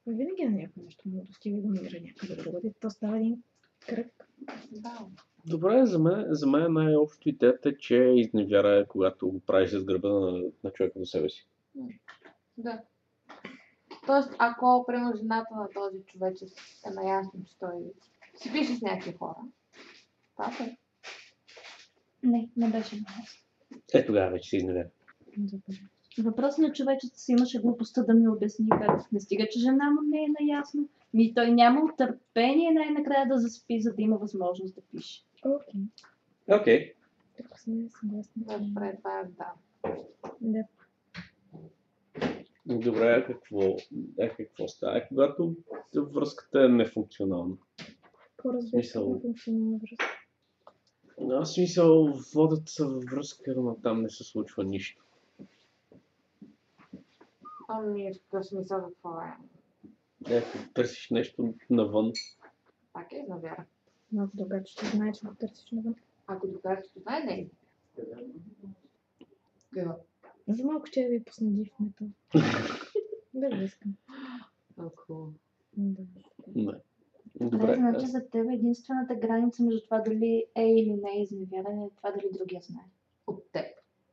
винаги 0.07 0.45
на 0.45 0.50
някакво 0.50 0.83
нещо 0.83 1.09
му 1.09 1.25
достига 1.25 1.57
и 1.57 1.61
го 1.61 1.69
намира 1.69 2.00
някъде 2.00 2.43
друго. 2.43 2.61
И 2.64 2.73
то 2.81 2.90
става 2.90 3.16
един 3.16 3.43
кръг. 3.88 4.28
Да. 4.71 5.07
Добре, 5.47 5.87
за 5.87 5.99
мен, 5.99 6.25
за 6.29 6.47
мен 6.47 6.73
най-общо 6.73 7.29
идеята 7.29 7.69
е, 7.69 7.76
че 7.76 7.97
изневяра 7.97 8.76
е 8.79 8.87
когато 8.87 9.29
го 9.29 9.41
правиш 9.41 9.71
с 9.71 9.85
гърба 9.85 10.09
на, 10.09 10.43
на 10.65 10.71
човека 10.73 10.99
до 10.99 11.07
себе 11.07 11.29
си. 11.29 11.47
Да. 12.57 12.81
Тоест, 14.07 14.35
ако, 14.38 14.85
примерно, 14.87 15.17
жената 15.17 15.55
на 15.55 15.69
този 15.75 15.99
човече 16.07 16.45
е 16.87 16.91
наясно, 16.91 17.45
че 17.47 17.59
той 17.59 17.75
си 18.37 18.53
пише 18.53 18.75
с 18.75 18.83
някакви 18.83 19.12
хора, 19.12 19.37
Папа. 20.37 20.65
Не, 22.23 22.49
не 22.57 22.71
беше 22.71 22.95
много. 22.95 23.26
Е, 23.95 24.07
тогава 24.07 24.31
вече 24.31 24.49
си 24.49 24.57
изневеря. 24.57 24.88
Добре. 25.37 25.75
Въпросният 26.19 26.76
човечец 26.76 27.12
си 27.15 27.33
имаше 27.33 27.61
глупостта 27.61 28.03
да 28.03 28.15
ми 28.15 28.29
обясни 28.29 28.69
как 28.71 29.12
не 29.12 29.21
стига, 29.21 29.49
че 29.50 29.61
жена 29.61 29.91
му 29.91 30.00
не 30.09 30.19
е 30.19 30.35
наясно. 30.41 30.88
Ми 31.15 31.35
той 31.35 31.50
нямал 31.50 31.88
търпение 31.99 32.71
най-накрая 32.73 33.29
да 33.29 33.38
заспи, 33.38 33.81
за 33.81 33.95
да 33.95 34.03
има 34.03 34.17
възможност 34.17 34.75
да 34.75 34.81
пише. 34.81 35.25
Окей. 35.47 35.81
Окей. 36.61 36.95
Тук 37.37 37.59
сме 37.59 37.88
съгласни. 38.00 38.45
Добре, 38.45 38.97
това 38.97 39.21
е 39.21 39.25
да. 39.25 39.53
Да. 40.41 40.65
Добре, 42.67 43.12
а 43.12 43.26
какво, 43.26 43.76
е, 44.19 44.29
какво 44.29 44.69
става? 44.69 44.99
Е, 44.99 45.09
когато 45.09 45.57
връзката 45.95 46.65
е 46.65 46.69
нефункционална. 46.69 47.57
По-разбира 48.37 48.71
Смисъл. 48.71 49.11
на 49.11 49.21
функционална 49.21 49.79
връзка. 49.79 50.05
Аз 51.31 51.55
смисъл, 51.55 52.12
водят 52.35 52.69
се 52.69 52.85
във 52.85 53.05
връзка, 53.05 53.55
но 53.57 53.76
там 53.76 54.03
не 54.03 54.11
се 54.11 54.25
случва 54.25 54.65
нищо. 54.65 55.05
Ами, 57.69 58.12
в 58.33 58.45
смисъл 58.45 58.83
какво 58.83 59.21
е? 59.21 59.37
Ето, 60.29 60.59
търсиш 60.75 61.11
нещо 61.11 61.55
навън. 61.71 62.12
Пак 62.93 63.12
е 63.12 63.17
изнавяра. 63.17 63.65
Но 64.13 64.23
ако 64.23 64.67
ще 64.67 64.87
знае, 64.87 65.13
че 65.13 65.27
го 65.27 65.35
търсиш 65.35 65.71
навън. 65.71 65.95
Ако 66.27 66.47
докажете 66.47 66.99
това 66.99 67.19
е 67.19 67.25
не. 67.25 67.49
Какво? 69.75 69.95
За 70.49 70.65
малко 70.65 70.87
ще 70.87 71.09
ви 71.09 71.25
пусна 71.25 71.51
див 71.51 71.69
метал. 71.81 72.09
да 73.35 73.57
го 73.57 73.63
искам. 73.63 73.95
Ако... 74.77 75.33
Да. 75.77 76.03
Не. 76.55 76.73
Добре, 77.41 77.59
Добре. 77.59 77.75
значи 77.75 78.07
за 78.07 78.29
теб 78.31 78.47
единствената 78.53 79.15
граница 79.15 79.63
между 79.63 79.81
това 79.85 79.99
дали 79.99 80.45
е 80.55 80.63
или 80.63 80.93
не 80.93 81.11
е 81.11 81.23
изневяра 81.23 81.69
е 81.69 81.97
това 81.97 82.11
дали 82.11 82.31
другия 82.33 82.61
знае. 82.63 82.85
От 83.27 83.53
теб. 83.53 83.67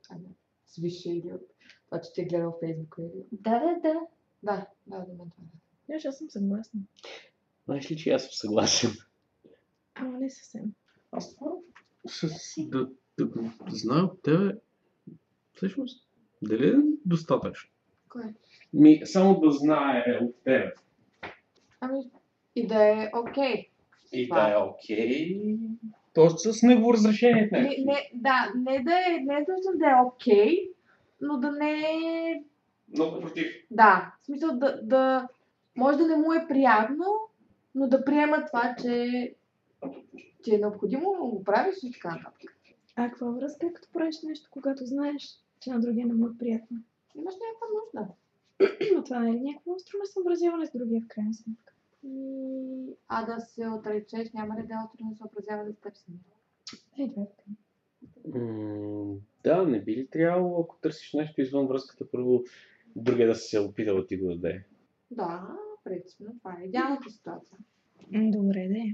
А 0.09 0.15
не. 0.15 0.29
Свише 0.65 1.11
или 1.11 1.33
от 1.33 1.41
това, 1.85 2.01
че 2.01 2.13
те 2.13 2.21
е 2.21 2.25
гледал 2.25 2.57
Фейсбук 2.59 2.95
или... 2.99 3.25
Да, 3.31 3.59
да, 3.59 3.79
да. 3.81 4.07
Да, 4.43 4.67
да, 4.87 4.97
е. 4.97 5.45
Знаеш, 5.85 6.05
аз 6.05 6.17
съм 6.17 6.29
съгласна. 6.29 6.81
Знаеш 7.65 7.91
ли, 7.91 7.97
че 7.97 8.09
аз 8.09 8.21
съм 8.21 8.31
съгласен? 8.31 8.91
Ама 9.95 10.19
не 10.19 10.29
съвсем. 10.29 10.61
С, 12.07 12.27
да, 12.57 12.89
да 13.17 13.25
го 13.25 13.51
знае 13.67 14.01
от 14.01 14.21
тебе, 14.21 14.55
всъщност, 15.53 16.07
дали 16.41 16.67
е 16.67 16.75
достатъчно? 17.05 17.69
Кое? 18.09 18.33
Ми, 18.73 19.01
само 19.05 19.39
да 19.39 19.51
знае 19.51 20.19
от 20.21 20.43
тебе. 20.43 20.73
Ами, 21.79 21.99
и 22.55 22.67
да 22.67 22.83
е 22.83 23.11
окей. 23.15 23.69
И 24.11 24.29
Това. 24.29 24.47
да 24.47 24.53
е 24.53 24.57
окей. 24.57 25.57
Тоест 26.13 26.39
с 26.39 26.63
негово 26.63 26.93
разрешение 26.93 27.49
Не, 27.51 27.59
някакви 27.59 27.83
не, 27.85 28.11
да, 28.13 28.51
не 28.55 28.83
да 28.83 28.93
е, 28.93 29.19
не 29.23 29.33
е 29.33 29.45
точно 29.45 29.79
да 29.79 29.85
е 29.85 30.05
окей, 30.05 30.69
но 31.21 31.37
да 31.37 31.51
не 31.51 31.71
е... 31.71 32.43
Много 32.93 33.21
против. 33.21 33.47
Да, 33.71 34.13
в 34.21 34.25
смисъл 34.25 34.57
да, 34.57 34.79
да... 34.83 35.27
Може 35.75 35.97
да 35.97 36.07
не 36.07 36.15
му 36.15 36.33
е 36.33 36.47
приятно, 36.47 37.05
но 37.75 37.87
да 37.87 38.05
приема 38.05 38.45
това, 38.45 38.75
че, 38.81 39.33
че 40.43 40.55
е 40.55 40.57
необходимо, 40.57 41.15
но 41.19 41.27
го 41.27 41.43
правиш 41.43 41.75
и 41.83 41.91
така 41.91 42.15
нататък. 42.15 42.51
А 42.95 43.09
каква 43.09 43.31
връзка 43.31 43.67
е 43.67 43.73
като 43.73 43.91
правиш 43.93 44.15
нещо, 44.23 44.49
когато 44.51 44.85
знаеш, 44.85 45.39
че 45.59 45.69
на 45.69 45.79
другия 45.79 46.07
не 46.07 46.13
му 46.13 46.27
е 46.27 46.37
приятно? 46.39 46.77
Имаш 47.15 47.33
някаква 47.33 47.67
нужда. 47.77 48.13
Но 48.95 49.03
това 49.03 49.19
не 49.19 49.29
е 49.29 49.41
някакво 49.41 49.71
остро 49.71 49.97
съобразяване 50.05 50.65
с 50.65 50.71
другия 50.77 51.01
в 51.01 51.07
крайна 51.07 51.33
сметка? 51.33 51.73
И... 52.03 52.95
А 53.07 53.25
да 53.25 53.39
се 53.41 53.67
отречеш, 53.67 54.31
няма 54.33 54.55
ли 54.55 54.67
да 54.67 54.73
е 54.73 55.15
се 55.15 55.23
образява 55.23 55.65
да 55.65 55.73
теб 55.73 55.97
самия? 55.97 56.21
Е, 56.99 57.09
това 57.09 57.23
е. 57.23 58.39
М, 58.39 59.15
да, 59.43 59.67
не 59.67 59.81
би 59.81 59.95
ли 59.95 60.07
трябвало, 60.07 60.61
ако 60.61 60.77
търсиш 60.81 61.13
нещо 61.13 61.41
извън 61.41 61.67
връзката, 61.67 62.11
първо 62.11 62.43
другия 62.95 63.27
да 63.27 63.35
се 63.35 63.59
опита 63.59 63.95
да 63.95 64.07
ти 64.07 64.17
го 64.17 64.27
даде? 64.27 64.65
Да, 65.11 65.57
принципно 65.83 66.35
това 66.37 66.57
е 66.61 66.65
идеалната 66.65 67.09
ситуация. 67.09 67.57
Добре, 68.11 68.67
да 68.67 68.77
е. 68.77 68.93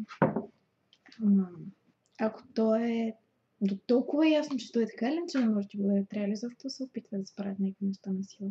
Ако 2.20 2.44
то 2.56 2.76
е 2.76 3.14
до 3.62 3.78
толкова 3.88 4.30
ясно, 4.30 4.58
че 4.58 4.72
той 4.72 4.84
е 4.84 4.88
така 4.88 5.08
или 5.08 5.16
иначе 5.16 5.38
не 5.40 5.50
може 5.50 5.66
да 5.66 5.70
ти 5.70 5.78
го 5.78 5.84
даде, 5.88 6.06
трябва 6.10 6.28
ли 6.28 6.36
защо 6.36 6.70
се 6.70 6.84
опитва 6.84 7.18
да 7.18 7.26
справят 7.26 7.60
някакви 7.60 7.86
неща 7.86 8.12
на 8.12 8.24
сила? 8.24 8.50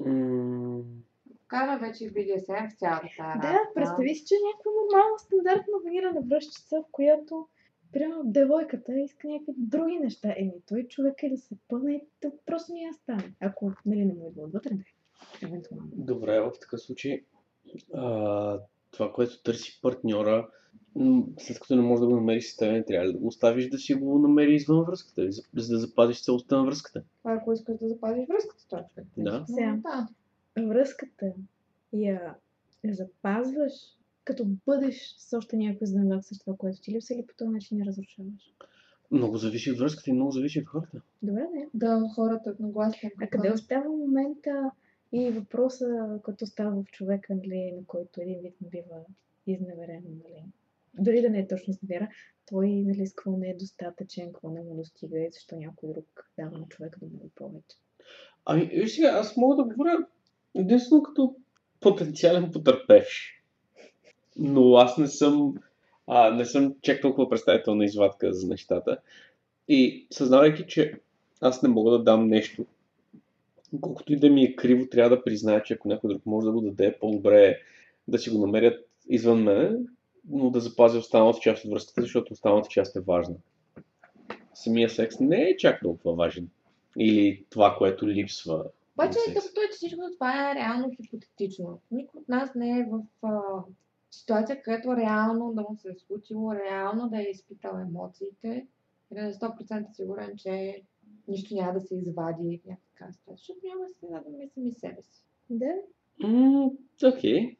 М, 0.00 0.82
Вкараме 1.44 1.88
вече 1.88 2.08
в 2.08 2.12
BDSM 2.12 2.70
в 2.70 2.78
цялата 2.78 3.02
тази 3.02 3.40
Да, 3.40 3.52
работа. 3.52 3.70
представи 3.74 4.14
си, 4.14 4.24
че 4.26 4.34
е 4.34 4.46
някаква 4.46 4.70
нормална 4.82 5.18
стандартна 5.18 5.74
ванирана 5.84 6.20
връщица, 6.20 6.76
в 6.80 6.90
която 6.92 7.48
Примерно 7.92 8.22
девойката 8.24 9.00
иска 9.00 9.28
някакви 9.28 9.52
други 9.56 9.98
неща. 9.98 10.34
Еми, 10.36 10.52
той 10.68 10.86
човек 10.88 11.22
е 11.22 11.28
да 11.28 11.36
се 11.36 11.56
пъне 11.68 11.92
и 11.94 12.00
да 12.22 12.32
просто 12.46 12.72
не 12.72 12.80
я 12.80 12.92
стане. 12.92 13.34
Ако, 13.40 13.72
нали, 13.86 14.04
не 14.04 14.14
му 14.14 14.28
идва 14.28 14.42
отвътре, 14.42 14.74
да. 14.74 14.82
Евентуално. 15.46 15.88
Добре, 15.92 16.40
в 16.40 16.52
такъв 16.60 16.80
случай 16.80 17.24
а, 17.94 18.58
това, 18.96 19.12
което 19.12 19.42
търси 19.42 19.78
партньора, 19.82 20.48
след 21.38 21.60
като 21.60 21.76
не 21.76 21.82
може 21.82 22.00
да 22.00 22.06
го 22.06 22.16
намериш 22.16 22.52
с 22.52 22.56
теб, 22.56 22.86
трябва 22.86 23.12
да 23.12 23.18
го 23.18 23.26
оставиш 23.26 23.68
да 23.68 23.78
си 23.78 23.94
го 23.94 24.18
намери 24.18 24.54
извън 24.54 24.84
връзката, 24.84 25.32
за, 25.32 25.42
за 25.56 25.74
да 25.74 25.80
запазиш 25.80 26.22
целостта 26.22 26.56
на 26.56 26.64
връзката. 26.64 27.02
Това 27.18 27.34
ако 27.34 27.52
искаш 27.52 27.78
да 27.78 27.88
запазиш 27.88 28.28
връзката 28.28 28.64
човек. 28.68 29.06
Да. 29.16 29.44
Сега. 29.48 29.78
Да. 29.82 30.08
Връзката 30.62 31.32
я 31.92 32.34
запазваш, 32.84 33.72
като 34.24 34.46
бъдеш 34.66 35.14
с 35.18 35.38
още 35.38 35.56
някой 35.56 35.86
знамак 35.86 36.24
с 36.24 36.38
това, 36.38 36.56
което 36.56 36.80
ти 36.80 36.92
липсва 36.92 37.14
или 37.14 37.26
по 37.26 37.34
този 37.34 37.50
начин 37.50 37.78
я 37.78 37.86
разрушаваш. 37.86 38.52
Много 39.10 39.36
зависи 39.36 39.70
от 39.70 39.78
връзката 39.78 40.10
и 40.10 40.12
много 40.12 40.30
зависи 40.30 40.60
от 40.60 40.66
хората. 40.66 41.00
Добре, 41.22 41.40
да 41.40 41.60
е. 41.60 41.66
Да, 41.74 42.02
хората 42.14 42.50
едногласни. 42.50 43.10
А 43.22 43.26
къде 43.26 43.52
остава 43.52 43.88
момента 43.88 44.70
и 45.12 45.30
въпроса, 45.30 46.18
като 46.24 46.46
става 46.46 46.82
в 46.82 46.90
човека, 46.90 47.34
нали, 47.34 47.72
на 47.72 47.86
който 47.86 48.20
един 48.20 48.40
вид 48.42 48.60
му 48.60 48.68
бива 48.68 49.00
изневерен, 49.46 50.02
нали? 50.24 50.44
Дори 50.98 51.22
да 51.22 51.30
не 51.30 51.38
е 51.38 51.48
точно 51.48 51.70
изневера, 51.70 52.08
той, 52.46 52.70
нали, 52.70 53.06
с 53.06 53.14
какво 53.14 53.36
не 53.36 53.50
е 53.50 53.56
достатъчен, 53.56 54.26
какво 54.26 54.50
не 54.50 54.62
му 54.62 54.74
достига 54.74 55.20
и 55.20 55.30
защо 55.32 55.56
някой 55.56 55.88
друг 55.88 56.30
дава 56.38 56.58
на 56.58 56.68
човека 56.68 57.00
да 57.00 57.06
бъде 57.06 57.30
повече. 57.34 57.76
Ами, 58.44 58.64
виж 58.64 58.94
сега, 58.94 59.08
аз 59.08 59.36
мога 59.36 59.56
да 59.56 59.64
говоря 59.64 60.06
единствено 60.54 61.02
като 61.02 61.36
потенциален 61.80 62.52
потърпевш. 62.52 63.42
Но 64.36 64.74
аз 64.74 64.98
не 64.98 65.06
съм, 65.06 65.54
а, 66.06 66.30
не 66.30 66.44
съм 66.44 66.74
чак 66.82 67.00
толкова 67.00 67.28
представителна 67.28 67.84
извадка 67.84 68.32
за 68.32 68.48
нещата. 68.48 68.98
И 69.68 70.06
съзнавайки, 70.10 70.66
че 70.66 71.00
аз 71.40 71.62
не 71.62 71.68
мога 71.68 71.90
да 71.90 72.04
дам 72.04 72.28
нещо, 72.28 72.66
колкото 73.80 74.12
и 74.12 74.16
да 74.16 74.30
ми 74.30 74.42
е 74.42 74.56
криво, 74.56 74.86
трябва 74.86 75.16
да 75.16 75.24
призная, 75.24 75.62
че 75.62 75.74
ако 75.74 75.88
някой 75.88 76.10
друг 76.10 76.26
може 76.26 76.44
да 76.44 76.52
го 76.52 76.60
даде, 76.60 76.98
по-добре 77.00 77.46
е 77.46 77.58
да 78.08 78.18
си 78.18 78.30
го 78.30 78.46
намерят 78.46 78.88
извън 79.08 79.42
мене, 79.42 79.78
но 80.28 80.50
да 80.50 80.60
запазя 80.60 80.98
останалата 80.98 81.40
част 81.40 81.64
от 81.64 81.70
връзката, 81.70 82.02
защото 82.02 82.32
останалата 82.32 82.68
част 82.68 82.96
е 82.96 83.00
важна. 83.00 83.34
Самия 84.54 84.90
секс 84.90 85.20
не 85.20 85.42
е 85.42 85.56
чак 85.56 85.80
толкова 85.82 86.14
важен. 86.14 86.48
Или 86.98 87.44
това, 87.50 87.74
което 87.78 88.08
липсва. 88.08 88.64
Обаче, 88.94 89.18
като 89.26 89.60
е, 89.60 89.70
че 89.72 89.76
всичко 89.76 90.00
това 90.14 90.50
е 90.50 90.54
реално 90.54 90.90
хипотетично. 90.96 91.80
Никой 91.90 92.20
от 92.20 92.28
нас 92.28 92.50
не 92.54 92.78
е 92.78 92.88
в 92.90 93.02
а, 93.22 93.40
ситуация, 94.10 94.62
където 94.62 94.96
реално 94.96 95.52
да 95.54 95.60
му 95.60 95.76
се 95.76 95.88
е 95.88 95.94
случило, 96.06 96.54
реално 96.54 97.08
да 97.08 97.18
е 97.18 97.30
изпитал 97.30 97.80
емоциите 97.80 98.66
и 99.10 99.14
да 99.14 99.26
е 99.26 99.32
100% 99.32 99.96
сигурен, 99.96 100.36
че 100.36 100.82
нищо 101.28 101.54
няма 101.54 101.72
да 101.72 101.80
се 101.80 101.94
извади 101.94 102.60
някаква 102.66 103.12
ситуация, 103.12 103.36
защото 103.38 103.66
няма 104.10 104.24
да 104.30 104.38
мислим 104.38 104.66
и 104.66 104.72
себе 104.72 105.02
си. 105.02 105.22
Да, 105.50 105.72
М, 106.18 106.70
Окей. 107.04 107.56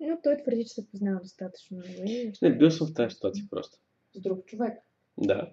но 0.00 0.18
той 0.22 0.36
твърди, 0.36 0.64
че 0.64 0.74
се 0.74 0.90
познава 0.90 1.20
достатъчно. 1.20 1.76
Нали? 1.76 2.32
Не, 2.42 2.56
бил 2.58 2.70
съм 2.70 2.86
в 2.86 2.94
тази 2.94 3.14
ситуация 3.14 3.44
просто. 3.50 3.78
С 4.14 4.20
друг 4.20 4.44
човек. 4.46 4.78
Да. 5.18 5.50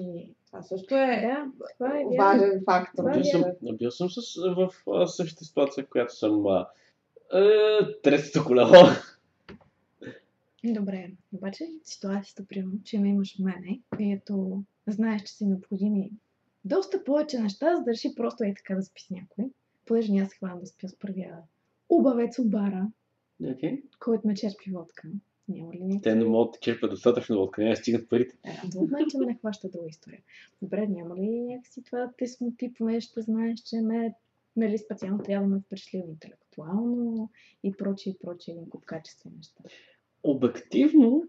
И 0.00 0.34
това 0.46 0.62
също 0.62 0.94
е 0.94 1.06
Да, 1.22 1.46
това 1.74 2.00
е 2.00 2.04
вярно. 2.04 2.16
важен 2.16 2.62
фактор. 2.64 3.10
Е 3.10 3.12
Бил 3.12 3.24
съм, 3.24 3.76
бил 3.76 3.90
съм 3.90 4.10
с, 4.10 4.36
в 4.56 4.90
а, 4.90 5.06
същата 5.06 5.44
ситуация, 5.44 5.84
в 5.84 5.88
която 5.88 6.16
съм 6.16 6.46
а, 6.46 6.68
а, 7.32 7.40
третото 8.02 8.44
колело. 8.46 8.72
Добре, 10.64 11.10
обаче 11.32 11.68
ситуацията, 11.84 12.46
примерно, 12.46 12.82
че 12.84 12.98
ме 12.98 13.08
имаш 13.08 13.38
мене, 13.38 13.80
където 13.90 14.62
знаеш, 14.86 15.22
че 15.22 15.32
са 15.32 15.46
необходими 15.46 16.10
доста 16.68 17.04
повече 17.04 17.38
неща, 17.40 17.76
за 17.76 17.82
да 17.82 17.90
реши 17.90 18.14
просто 18.14 18.44
е 18.44 18.54
така 18.56 18.74
да 18.74 18.82
спи 18.82 19.02
с 19.02 19.10
някой. 19.10 19.44
Понеже 19.86 20.12
няма 20.12 20.26
се 20.26 20.36
хвана 20.36 20.60
да 20.60 20.66
спя 20.66 20.88
с 20.88 20.98
първия 20.98 21.38
убавец 21.88 22.38
от 22.38 22.50
бара, 22.50 22.86
Okay. 23.42 23.82
който 24.00 24.26
ме 24.26 24.34
черпи 24.34 24.70
водка. 24.70 25.08
Няма 25.48 25.72
ли 25.72 25.78
някакви... 25.80 26.02
Те 26.02 26.14
не 26.14 26.24
могат 26.24 26.52
да 26.52 26.58
черпят 26.60 26.90
достатъчно 26.90 27.42
откъде 27.42 27.68
не 27.68 27.76
стигат 27.76 28.08
парите. 28.08 28.36
Е, 28.44 28.68
До 28.68 28.80
момента 28.80 29.18
ме 29.18 29.26
не 29.26 29.34
хваща 29.34 29.68
дълга 29.68 29.88
история. 29.88 30.20
Добре, 30.62 30.86
няма 30.86 31.16
ли 31.16 31.40
някакси 31.40 31.82
това 31.82 32.10
те 32.18 32.26
смути, 32.26 32.74
понеже 32.74 33.00
ще 33.00 33.20
знаеш, 33.22 33.60
че 33.60 33.80
ме 33.80 34.14
нали, 34.56 34.78
специално 34.78 35.18
трябва 35.18 35.48
да 35.48 35.54
ме 35.54 35.60
впечатли 35.60 35.98
интелектуално 35.98 37.30
и 37.62 37.72
прочие, 37.72 38.10
и 38.12 38.18
прочие, 38.18 38.52
един 38.54 38.68
куп 38.68 38.84
качествени 38.84 39.36
неща. 39.36 39.62
Обективно, 40.22 41.24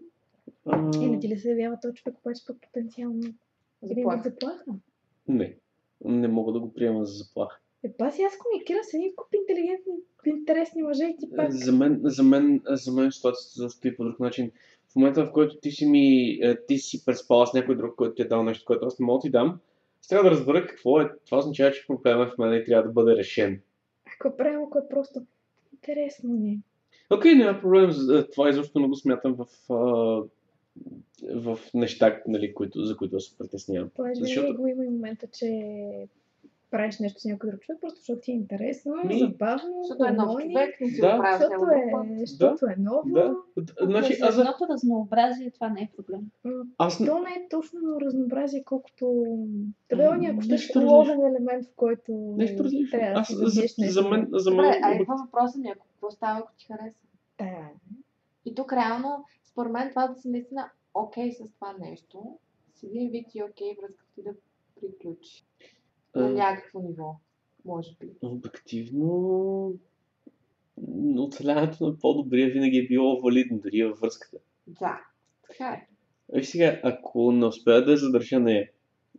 А, 0.66 0.90
И 1.00 1.08
не 1.10 1.20
ти 1.20 1.28
ли 1.28 1.38
се 1.38 1.50
явява 1.50 1.78
този 1.82 1.94
човек, 1.94 2.18
обаче 2.18 2.42
пък 2.46 2.56
потенциално 2.62 3.22
Заплаха. 3.82 4.22
заплаха? 4.30 4.64
Не. 5.30 5.56
Не 6.04 6.28
мога 6.28 6.52
да 6.52 6.60
го 6.60 6.72
приема 6.72 7.04
за 7.04 7.12
заплаха. 7.12 7.58
Е, 7.84 7.92
па 7.98 8.12
си 8.12 8.22
аз 8.22 8.38
комуникира 8.38 8.78
с 8.82 8.94
един 8.94 9.12
куп 9.16 9.34
интелигентни, 9.34 9.94
интересни 10.26 10.82
мъже 10.82 11.04
и 11.04 11.16
ти 11.18 11.30
пак... 11.36 11.50
За 11.52 11.72
мен, 11.72 12.00
за 12.04 12.22
мен, 12.22 12.62
за 12.66 12.92
мен 12.92 13.12
ситуацията 13.12 13.70
стои 13.70 13.96
по 13.96 14.04
друг 14.04 14.20
начин. 14.20 14.50
В 14.92 14.96
момента, 14.96 15.24
в 15.24 15.32
който 15.32 15.56
ти 15.56 15.70
си 15.70 15.86
ми, 15.86 16.38
е, 16.42 16.56
ти 16.66 16.78
си 16.78 17.04
преспала 17.04 17.46
с 17.46 17.52
някой 17.52 17.76
друг, 17.76 17.94
който 17.94 18.14
ти 18.14 18.22
е 18.22 18.28
дал 18.28 18.42
нещо, 18.42 18.64
което 18.66 18.86
аз 18.86 18.98
не 18.98 19.06
мога 19.06 19.18
да 19.18 19.22
ти 19.22 19.30
дам, 19.30 19.60
трябва 20.10 20.30
да 20.30 20.36
разбера 20.36 20.66
какво 20.66 21.00
е. 21.00 21.10
Това 21.26 21.38
означава, 21.38 21.72
че 21.72 21.86
проблемът 21.86 22.34
в 22.34 22.38
мен 22.38 22.54
и 22.54 22.64
трябва 22.64 22.82
да 22.82 22.92
бъде 22.92 23.16
решен. 23.16 23.60
Ако 24.20 24.36
правилно, 24.36 24.66
ако 24.66 24.78
е 24.78 24.88
просто 24.90 25.20
интересно 25.72 26.30
ми. 26.30 26.50
е. 26.50 26.58
Окей, 27.10 27.34
няма 27.34 27.60
проблем. 27.60 27.90
Това 28.32 28.48
изобщо 28.48 28.78
не 28.78 28.88
го 28.88 28.94
смятам 28.94 29.34
в, 29.34 29.46
в 31.34 31.58
неща, 31.74 32.22
нали, 32.26 32.54
които, 32.54 32.84
за 32.84 32.96
които 32.96 33.20
се 33.20 33.38
притеснявам. 33.38 33.90
Понеже 33.94 34.20
Защото- 34.20 34.62
го 34.62 34.66
има 34.66 34.84
и 34.84 34.88
момента, 34.88 35.26
че 35.26 36.06
правиш 36.70 36.98
нещо 36.98 37.20
с 37.20 37.24
някой 37.24 37.50
друг 37.50 37.60
човек, 37.60 37.80
просто 37.80 37.98
защото 37.98 38.20
ти 38.20 38.30
е 38.30 38.34
интересно, 38.34 38.94
Ми, 39.04 39.18
забавно, 39.18 39.82
Защото 39.82 40.04
е 40.04 40.12
нов 40.12 40.42
човек, 40.42 40.80
не 40.80 40.88
си 40.88 41.00
Да. 41.00 41.16
го 41.16 41.22
Защото 41.32 41.64
е, 41.70 42.16
защото 42.16 42.66
е 42.66 42.74
ново. 42.78 43.02
Да. 43.06 43.34
Значи, 43.82 44.18
аз, 44.22 44.38
едното 44.38 44.66
разнообразие 44.70 45.50
това 45.50 45.68
не 45.68 45.80
е 45.80 45.88
проблем. 45.96 46.20
Аз, 46.78 46.98
То 46.98 47.18
не 47.18 47.30
е 47.30 47.48
точно 47.50 47.80
разнообразие, 48.00 48.64
колкото... 48.64 49.24
Тебе 49.88 50.04
ако 50.04 50.42
ще 50.42 50.52
Нещо 50.52 50.80
ловен 50.80 51.20
елемент, 51.26 51.66
в 51.66 51.72
който 51.76 52.34
нещо 52.36 52.64
различно. 52.64 52.98
трябва 52.98 53.14
да 53.14 53.20
Аз, 53.20 53.34
за, 53.34 53.60
нещо. 53.60 53.82
за 53.84 54.02
мен, 54.08 54.28
за 54.32 54.50
мен, 54.50 54.56
Добре, 54.56 54.80
а 54.82 54.94
идва 54.94 55.14
въпроса 55.24 55.58
ми, 55.58 55.68
ако 55.70 55.86
какво 55.86 56.10
става, 56.10 56.38
ако 56.38 56.52
ти 56.58 56.66
хареса? 56.66 56.98
Да. 57.38 57.68
И 58.44 58.54
тук 58.54 58.72
реално, 58.72 59.24
според 59.60 59.72
мен, 59.72 59.88
това 59.90 60.08
да 60.08 60.20
си 60.20 60.28
наистина 60.28 60.70
окей 60.94 61.32
с 61.32 61.52
това 61.54 61.76
нещо, 61.80 62.38
с 62.74 62.82
един 62.82 63.10
вид 63.10 63.34
и 63.34 63.42
окей 63.42 63.76
връзката 63.82 64.10
ти 64.14 64.22
да 64.22 64.30
приключи. 64.80 65.44
На 66.14 66.26
а, 66.26 66.32
някакво 66.32 66.80
ниво, 66.80 67.16
може 67.64 67.96
би. 68.00 68.10
обективно, 68.22 69.72
оцеляването 71.18 71.86
на 71.86 71.98
по-добрия 71.98 72.50
винаги 72.50 72.78
е 72.78 72.86
било 72.86 73.20
валидно, 73.20 73.58
дори 73.58 73.84
във 73.84 73.98
връзката. 73.98 74.38
Да, 74.66 75.00
така 75.48 75.64
е. 75.64 75.88
Виж 76.32 76.46
сега, 76.46 76.80
ако 76.82 77.32
не 77.32 77.46
успея 77.46 77.84
да 77.84 77.90
я 77.90 77.96
задържа 77.96 78.40
нея, 78.40 78.70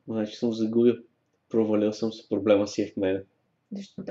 значи 0.07 0.35
съм 0.35 0.53
загубил. 0.53 0.95
Провалил 1.49 1.91
съм 1.91 2.13
се, 2.13 2.29
проблема 2.29 2.67
си 2.67 2.81
е 2.81 2.87
в 2.87 2.97
мен. 2.97 3.25
Защо 3.71 4.03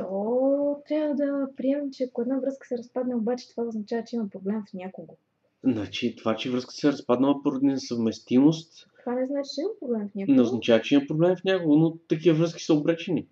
трябва 0.89 1.15
да 1.15 1.49
приемем, 1.57 1.91
че 1.91 2.05
ако 2.05 2.23
една 2.23 2.39
връзка 2.39 2.67
се 2.67 2.79
разпадне, 2.79 3.15
обаче 3.15 3.51
това 3.51 3.65
означава, 3.65 4.05
че 4.05 4.17
има 4.17 4.29
проблем 4.29 4.63
в 4.71 4.75
някого. 4.75 5.17
Значи, 5.65 6.17
това, 6.17 6.37
че 6.37 6.51
връзката 6.51 6.77
се 6.77 6.89
е 6.89 6.93
разпаднала 6.93 7.43
поради 7.43 7.67
несъвместимост, 7.67 8.87
Това 9.01 9.15
не 9.15 9.27
значи, 9.27 9.51
че 9.55 9.61
има 9.61 9.71
проблем 9.81 10.09
в 10.09 10.15
не 10.15 10.21
някого. 10.27 10.43
означава, 10.43 10.83
че 10.83 10.95
има 10.95 11.05
проблем 11.09 11.37
в 11.37 11.45
някого, 11.45 11.77
но 11.77 11.97
такива 12.09 12.39
връзки 12.39 12.63
са 12.63 12.75
обречени. 12.75 13.27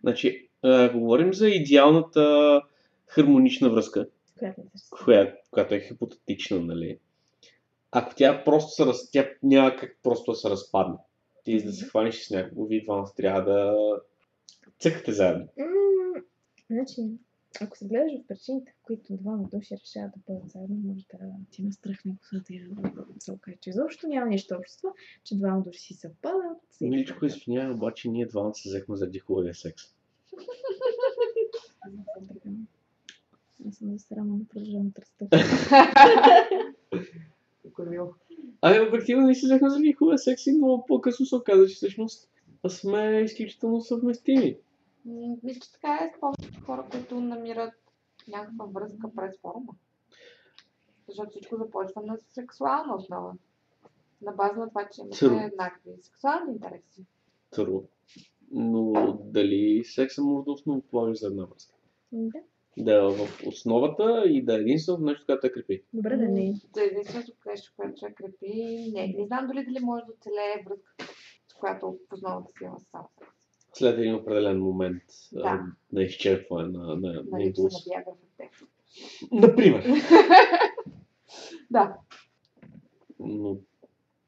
Значи, 0.00 0.48
ако 0.62 0.98
говорим 0.98 1.34
за 1.34 1.48
идеалната 1.48 2.62
хармонична 3.06 3.70
връзка, 3.70 4.08
Която 4.38 4.60
не 4.60 4.66
съществува. 4.72 5.04
коя, 5.04 5.34
която 5.50 5.74
е 5.74 5.80
хипотетична, 5.80 6.60
нали? 6.60 6.98
Ако 7.90 8.14
тя 8.14 8.44
просто 8.44 8.70
се 8.72 8.86
раз... 8.86 9.10
тя 9.10 9.28
няма 9.42 9.76
как 9.76 9.98
просто 10.02 10.30
да 10.30 10.36
се 10.36 10.50
разпадне. 10.50 10.96
Ти 11.44 11.58
за 11.58 11.66
да 11.66 11.72
се 11.72 11.86
хванеш 11.86 12.14
с 12.22 12.30
някого, 12.30 12.66
вие 12.66 12.82
двамата 12.84 13.12
трябва 13.16 13.44
да 13.44 13.76
цъкате 14.78 15.12
заедно. 15.12 15.48
Значи, 16.70 17.00
ако 17.60 17.76
се 17.76 17.86
гледаш 17.86 18.12
в 18.14 18.26
причините, 18.28 18.72
в 18.72 18.82
които 18.82 19.16
двама 19.16 19.48
души 19.48 19.74
решават 19.76 20.10
да 20.16 20.34
бъдат 20.34 20.50
заедно, 20.50 20.76
може 20.76 21.04
да 21.12 21.18
ти 21.50 21.62
има 21.62 21.72
страх 21.72 22.04
някой 22.04 22.40
да 22.96 23.04
се 23.18 23.32
окаже, 23.32 23.56
че 23.60 23.70
изобщо 23.70 24.06
няма 24.08 24.26
нищо 24.26 24.54
общо, 24.54 24.94
че 25.24 25.36
двама 25.36 25.62
души 25.62 25.80
си 25.80 25.94
съвпадат. 25.94 26.58
си- 26.70 26.84
Миличко, 26.84 27.26
извинявай, 27.26 27.74
обаче 27.74 28.08
ние 28.08 28.26
двамата 28.26 28.54
се 28.54 28.68
взехме 28.68 28.96
заради 28.96 29.18
хубавия 29.18 29.54
секс. 29.54 29.82
Аз 31.80 31.92
не 31.92 32.04
съм 32.16 32.28
така. 32.28 32.48
Аз 33.68 33.74
съм 33.74 33.92
засрама 33.92 34.36
на 34.36 34.44
продължавам 34.44 34.92
тръста. 34.92 35.28
Ами, 38.60 38.80
обективно 38.80 39.26
ние 39.26 39.34
се 39.34 39.46
взехме 39.46 39.70
заради 39.70 39.92
хубавия 39.92 40.18
секс 40.18 40.46
и 40.46 40.52
много 40.52 40.86
по-късно 40.86 41.26
се 41.26 41.36
оказа, 41.36 41.66
че 41.68 41.74
всъщност 41.74 42.30
сме 42.68 43.20
изключително 43.20 43.80
съвместими. 43.80 44.56
М, 45.04 45.36
Мисля, 45.42 45.60
че 45.60 45.72
така 45.72 45.94
е 45.94 46.12
с 46.16 46.20
повечето 46.20 46.64
хора, 46.64 46.86
които 46.90 47.20
намират 47.20 47.74
някаква 48.28 48.64
връзка 48.64 49.10
през 49.16 49.40
форума. 49.40 49.72
Защото 51.08 51.30
всичко 51.30 51.56
започва 51.56 52.02
на 52.02 52.18
сексуална 52.28 52.96
основа. 52.96 53.32
На 54.22 54.32
база 54.32 54.56
на 54.56 54.68
това, 54.68 54.88
че 54.88 55.00
имате 55.00 55.44
еднакви 55.44 55.90
сексуални 56.02 56.52
интереси. 56.52 57.04
Тру. 57.50 57.82
Но 58.50 58.92
дали 59.24 59.84
секса 59.84 60.22
може 60.22 60.44
да 60.44 60.52
основополага 60.52 61.14
за 61.14 61.26
една 61.26 61.44
връзка? 61.44 61.74
Да. 62.12 62.40
Да 62.78 62.94
е 62.94 63.00
в 63.00 63.46
основата 63.46 64.22
и 64.26 64.44
да 64.44 64.54
е 64.54 64.60
единственото 64.60 65.04
нещо, 65.04 65.26
което 65.26 65.40
те 65.40 65.52
крепи. 65.52 65.82
Добре 65.92 66.16
да 66.16 66.28
не 66.28 66.48
е. 66.48 66.52
За 66.74 66.82
единственото 66.82 67.32
нещо, 67.46 67.72
което 67.76 68.00
човек 68.00 68.16
крепи, 68.16 68.90
не. 68.94 69.14
Не 69.18 69.26
знам 69.26 69.46
дали 69.46 69.64
дали 69.64 69.84
може 69.84 70.04
да 70.04 70.12
оцелее 70.12 70.64
връзката, 70.66 71.04
с 71.48 71.54
която 71.54 71.98
в 72.10 72.12
основата 72.12 72.52
си 72.58 72.64
има 72.64 72.80
само 72.80 73.08
секс. 73.18 73.41
След 73.74 73.98
един 73.98 74.14
определен 74.14 74.58
момент 74.60 75.02
Да. 75.32 75.40
а, 75.44 75.60
на 75.92 76.02
изчерпване 76.02 76.68
на, 76.68 76.86
на, 76.86 76.96
на 76.96 77.22
Нали, 77.30 77.42
че 77.42 77.46
импулс. 77.48 77.86
на 77.86 77.92
бяга 77.94 78.10
в 78.12 78.36
те. 78.36 78.50
Например. 79.32 79.84
Да. 81.70 81.96
Но, 83.20 83.56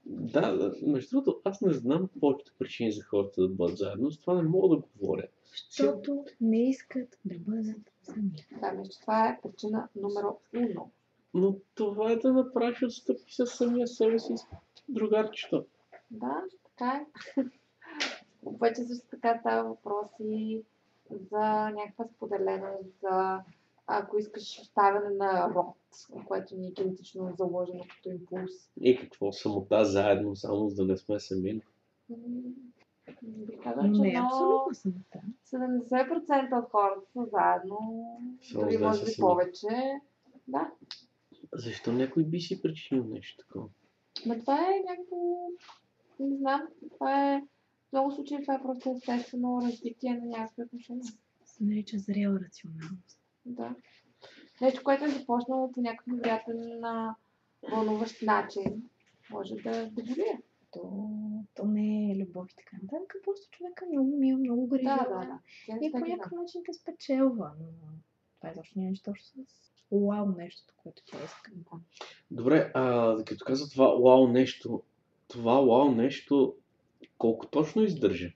да, 0.07 0.73
между 0.83 1.11
другото, 1.11 1.41
аз 1.45 1.61
не 1.61 1.73
знам 1.73 2.09
повечето 2.21 2.53
причини 2.59 2.93
за 2.93 3.03
хората 3.03 3.43
да 3.43 3.49
бъдат 3.49 3.79
заедно, 3.79 4.11
с 4.11 4.19
това 4.19 4.35
не 4.35 4.43
мога 4.43 4.77
да 4.77 4.83
говоря. 4.97 5.27
Защото 5.71 6.25
не 6.41 6.69
искат 6.69 7.19
да 7.25 7.35
бъдат 7.39 7.77
сами. 8.03 8.31
Да, 8.61 8.83
че 8.91 9.01
това 9.01 9.29
е 9.29 9.41
причина 9.43 9.89
номер 9.97 10.25
едно. 10.53 10.91
Но 11.35 11.57
това 11.75 12.13
е 12.13 12.17
да 12.17 12.33
направиш 12.33 12.83
отстъпки 12.83 13.35
с 13.35 13.47
самия 13.47 13.87
себе 13.87 14.19
си 14.19 14.37
с 14.37 14.47
другарчето. 14.89 15.65
Да, 16.11 16.43
така 16.65 17.05
е. 17.37 17.43
Обаче 18.45 18.85
също 18.85 19.07
така 19.11 19.39
става 19.41 19.69
въпроси 19.69 20.63
за 21.11 21.41
някаква 21.71 22.05
споделеност, 22.07 23.01
за 23.03 23.41
ако 23.87 24.19
искаш 24.19 24.61
оставяне 24.61 25.11
на 25.11 25.51
род, 25.55 25.77
което 26.27 26.57
ни 26.57 26.69
е 26.69 26.73
генетично 26.73 27.35
заложено 27.39 27.85
като 27.91 28.11
импулс. 28.11 28.51
И 28.81 28.97
какво 28.97 29.33
самота 29.33 29.85
заедно, 29.85 30.37
само 30.37 30.69
за 30.69 30.77
да 30.77 30.85
не 30.85 30.97
сме 30.97 31.21
сами. 31.21 31.61
М, 32.11 32.17
Бих 33.23 33.63
казала, 33.63 33.85
че 33.85 34.01
Не, 34.01 34.11
много 34.11 34.27
абсолютно 34.27 34.75
съм 34.75 34.93
да. 35.13 35.21
70% 35.49 36.59
от 36.59 36.71
хората 36.71 37.01
са 37.13 37.27
заедно, 37.27 37.79
Само 38.43 38.65
дори 38.65 38.79
да 38.79 38.87
може 38.87 39.05
би 39.05 39.11
сами. 39.11 39.29
повече. 39.29 40.01
Да, 40.49 40.71
Защо 41.53 41.93
някой 41.93 42.25
би 42.25 42.41
си 42.41 42.63
причинил 42.63 43.05
нещо 43.05 43.45
такова? 43.45 43.69
но 44.27 44.39
това 44.41 44.59
е 44.59 44.83
някакво, 44.91 45.17
не 46.21 46.37
знам, 46.37 46.63
това 46.91 47.33
е 47.35 47.43
много 47.95 48.13
случаи 48.13 48.43
това 48.43 48.55
е 48.55 48.63
просто 48.63 48.95
естествено 48.97 49.63
развитие 49.63 50.15
на 50.15 50.27
някакви 50.27 50.63
отношения. 50.63 51.13
Се 51.45 51.65
нарича 51.65 51.99
зрела 51.99 52.41
рационалност. 52.41 53.19
Да. 53.47 53.75
Нещо, 54.61 54.83
което 54.85 55.05
е 55.05 55.11
започнало 55.11 55.73
по 55.73 55.81
някакъв 55.81 56.07
невероятен 56.07 56.81
на 56.81 57.17
вълнуващ 57.71 58.23
начин, 58.23 58.91
може 59.31 59.55
да 59.55 59.91
доволие. 59.91 60.41
То, 60.73 61.11
то 61.55 61.65
не 61.65 62.13
е 62.13 62.17
любов 62.17 62.53
и 62.53 62.57
така 62.57 62.77
нататък, 62.83 63.17
просто 63.25 63.51
човека 63.51 63.85
е 63.85 63.89
много 63.89 64.17
мил, 64.17 64.39
много 64.39 64.67
грижа. 64.67 64.85
Да, 64.85 65.07
да, 65.09 65.19
да. 65.19 65.39
Не 65.75 65.87
И 65.87 65.93
по 65.93 65.99
някакъв 65.99 66.33
начин 66.33 66.63
те 66.67 66.73
спечелва, 66.73 67.51
но 67.61 67.67
това 68.37 68.51
изобщо 68.51 68.79
няма 68.79 68.91
нищо 68.91 69.11
общо 69.11 69.27
с 69.27 69.65
уау 69.91 70.27
нещото, 70.27 70.75
което 70.83 71.03
тя 71.07 71.17
иска. 71.25 71.51
Добре, 72.31 72.71
а 72.75 73.17
като 73.27 73.45
каза 73.45 73.71
това 73.71 73.97
уау 73.97 74.29
нещо, 74.29 74.83
това 75.29 75.63
уау 75.63 75.91
нещо, 75.91 76.57
колко 77.19 77.47
точно 77.47 77.83
издържа? 77.83 78.33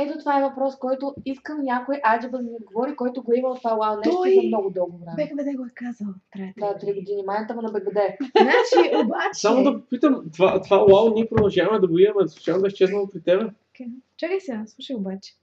Ето 0.00 0.18
това 0.18 0.38
е 0.38 0.42
въпрос, 0.42 0.78
който 0.78 1.14
искам 1.24 1.62
някой 1.62 2.00
аджаба 2.14 2.38
да 2.38 2.42
ми 2.42 2.50
отговори, 2.60 2.96
който 2.96 3.22
го 3.22 3.34
има 3.34 3.48
от 3.48 3.58
това 3.58 3.76
уау 3.78 3.96
нещо 3.96 4.16
Той- 4.16 4.34
за 4.34 4.42
много 4.42 4.70
дълго 4.70 4.98
време. 4.98 5.16
БГБД 5.16 5.56
го 5.56 5.64
е 5.64 5.70
казал. 5.74 6.08
Трябва 6.32 6.52
Да, 6.58 6.78
три 6.78 6.94
години. 6.94 7.22
Майната 7.26 7.54
му 7.54 7.62
на 7.62 7.72
БГД. 7.72 7.98
Значи, 8.40 8.96
обаче... 9.04 9.40
Само 9.40 9.64
да 9.64 9.80
попитам, 9.80 10.24
това, 10.32 10.60
това 10.62 10.84
уау 10.84 11.14
ние 11.14 11.28
продължаваме 11.28 11.78
да 11.78 11.88
го 11.88 11.98
имаме, 11.98 12.28
случайно 12.28 12.60
да 12.60 12.66
е 12.66 12.68
изчезнало 12.68 13.08
при 13.10 13.22
тебе? 13.22 13.44
Така. 13.44 13.90
Чакай 14.16 14.40
сега, 14.40 14.64
слушай 14.66 14.96
обаче. 14.96 15.34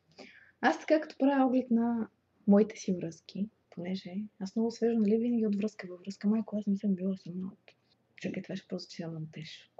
Аз 0.62 0.79
така 0.79 1.01
като 1.01 1.15
правя 1.19 1.45
оглед 1.45 1.71
на 1.71 2.08
моите 2.47 2.77
си 2.77 2.93
връзки, 3.01 3.49
понеже 3.69 4.13
аз 4.39 4.55
много 4.55 4.71
свежо, 4.71 4.99
нали, 4.99 5.17
винаги 5.17 5.47
от 5.47 5.55
връзка 5.55 5.88
във 5.89 5.99
връзка. 5.99 6.27
Майко, 6.27 6.58
аз 6.58 6.65
не 6.67 6.77
съм 6.77 6.95
била 6.95 7.15
сама. 7.17 7.51
Чакай, 8.21 8.43
това 8.43 8.55
ще 8.55 8.67
прозвучи 8.67 9.05
много 9.05 9.25
тежко. 9.34 9.74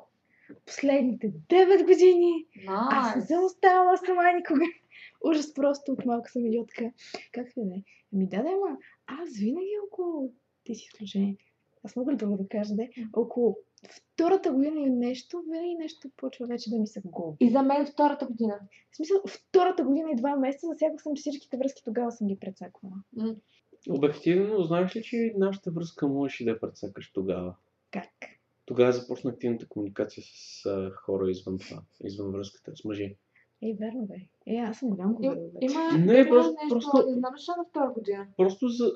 Последните 0.65 1.34
9 1.49 1.86
години 1.86 2.45
аз 2.67 3.15
не 3.15 3.21
съм 3.21 3.43
оставала 3.43 3.97
сама 3.97 4.23
никога. 4.36 4.65
Ужас 5.25 5.53
просто 5.53 5.91
от 5.91 6.05
малка 6.05 6.31
съм 6.31 6.45
идиотка. 6.45 6.91
Как 7.31 7.47
да 7.58 7.65
не? 7.65 7.84
Ами 8.13 8.27
да, 8.27 8.43
да, 8.43 8.49
ама 8.49 8.77
аз 9.08 9.38
винаги 9.39 9.71
около... 9.88 10.34
Ти 10.63 10.75
си 10.75 10.88
изключение. 10.91 11.38
Аз 11.84 11.95
мога 11.95 12.12
ли 12.12 12.15
друго 12.15 12.38
да 12.38 12.47
кажа, 12.47 12.75
да? 12.75 12.88
Около 13.13 13.58
Втората 13.91 14.51
година 14.51 14.79
и 14.79 14.89
нещо, 14.89 15.43
винаги 15.51 15.75
нещо 15.75 16.10
почва 16.17 16.45
вече 16.47 16.69
да 16.69 16.79
ми 16.79 16.88
се 16.88 17.01
губи. 17.05 17.38
И 17.39 17.49
за 17.49 17.62
мен 17.62 17.86
втората 17.86 18.25
година. 18.25 18.60
В 18.91 18.95
смисъл, 18.95 19.17
втората 19.27 19.84
година 19.84 20.10
и 20.12 20.15
два 20.15 20.36
месеца, 20.36 20.67
засякох 20.67 21.01
съм 21.01 21.15
всичките 21.15 21.58
връзки, 21.58 21.81
тогава 21.86 22.12
съм 22.12 22.27
ги 22.27 22.39
прецаквала. 22.39 22.95
М. 23.15 23.36
Обективно, 23.89 24.63
знаеш 24.63 24.95
ли, 24.95 25.03
че 25.03 25.34
нашата 25.38 25.71
връзка 25.71 26.08
можеше 26.08 26.43
да 26.43 26.51
я 26.51 26.60
прецакаш 26.60 27.12
тогава? 27.13 27.55
Как? 27.91 28.10
Тогава 28.65 28.91
започна 28.91 29.30
активната 29.32 29.67
комуникация 29.67 30.23
с 30.25 30.65
а, 30.65 30.91
хора 30.95 31.32
извън 31.32 31.58
това, 31.58 31.82
извън 32.04 32.32
връзката 32.32 32.71
с 32.75 32.86
мъже. 32.86 33.13
Ей, 33.63 33.73
верно 33.80 34.06
бе. 34.06 34.15
Е, 34.47 34.58
аз 34.58 34.80
съм 34.80 34.89
голям 34.89 35.13
губил 35.13 35.32
вече. 35.32 35.73
има, 35.73 35.91
Не, 35.97 36.13
има 36.13 36.30
просто- 36.30 36.54
нещо, 36.63 36.69
просто- 36.69 37.10
не 37.10 37.13
знам 37.13 37.32
защо 37.38 37.51
на 37.58 37.65
втора 37.69 37.91
година. 37.91 38.28
Просто 38.38 38.67
за, 38.67 38.91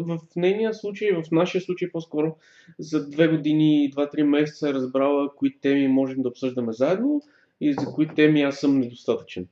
в 0.00 0.18
нейния 0.36 0.74
случай, 0.74 1.12
в 1.12 1.22
нашия 1.32 1.60
случай 1.60 1.90
по-скоро, 1.90 2.36
за 2.78 3.08
две 3.10 3.28
години 3.28 3.84
и 3.84 3.90
два-три 3.90 4.22
месеца 4.22 4.68
е 4.68 4.74
разбрала 4.74 5.34
кои 5.34 5.58
теми 5.60 5.88
можем 5.88 6.22
да 6.22 6.28
обсъждаме 6.28 6.72
заедно 6.72 7.22
и 7.60 7.72
за 7.72 7.86
кои 7.86 8.08
теми 8.14 8.42
аз 8.42 8.56
съм 8.56 8.78
недостатъчен. 8.78 9.48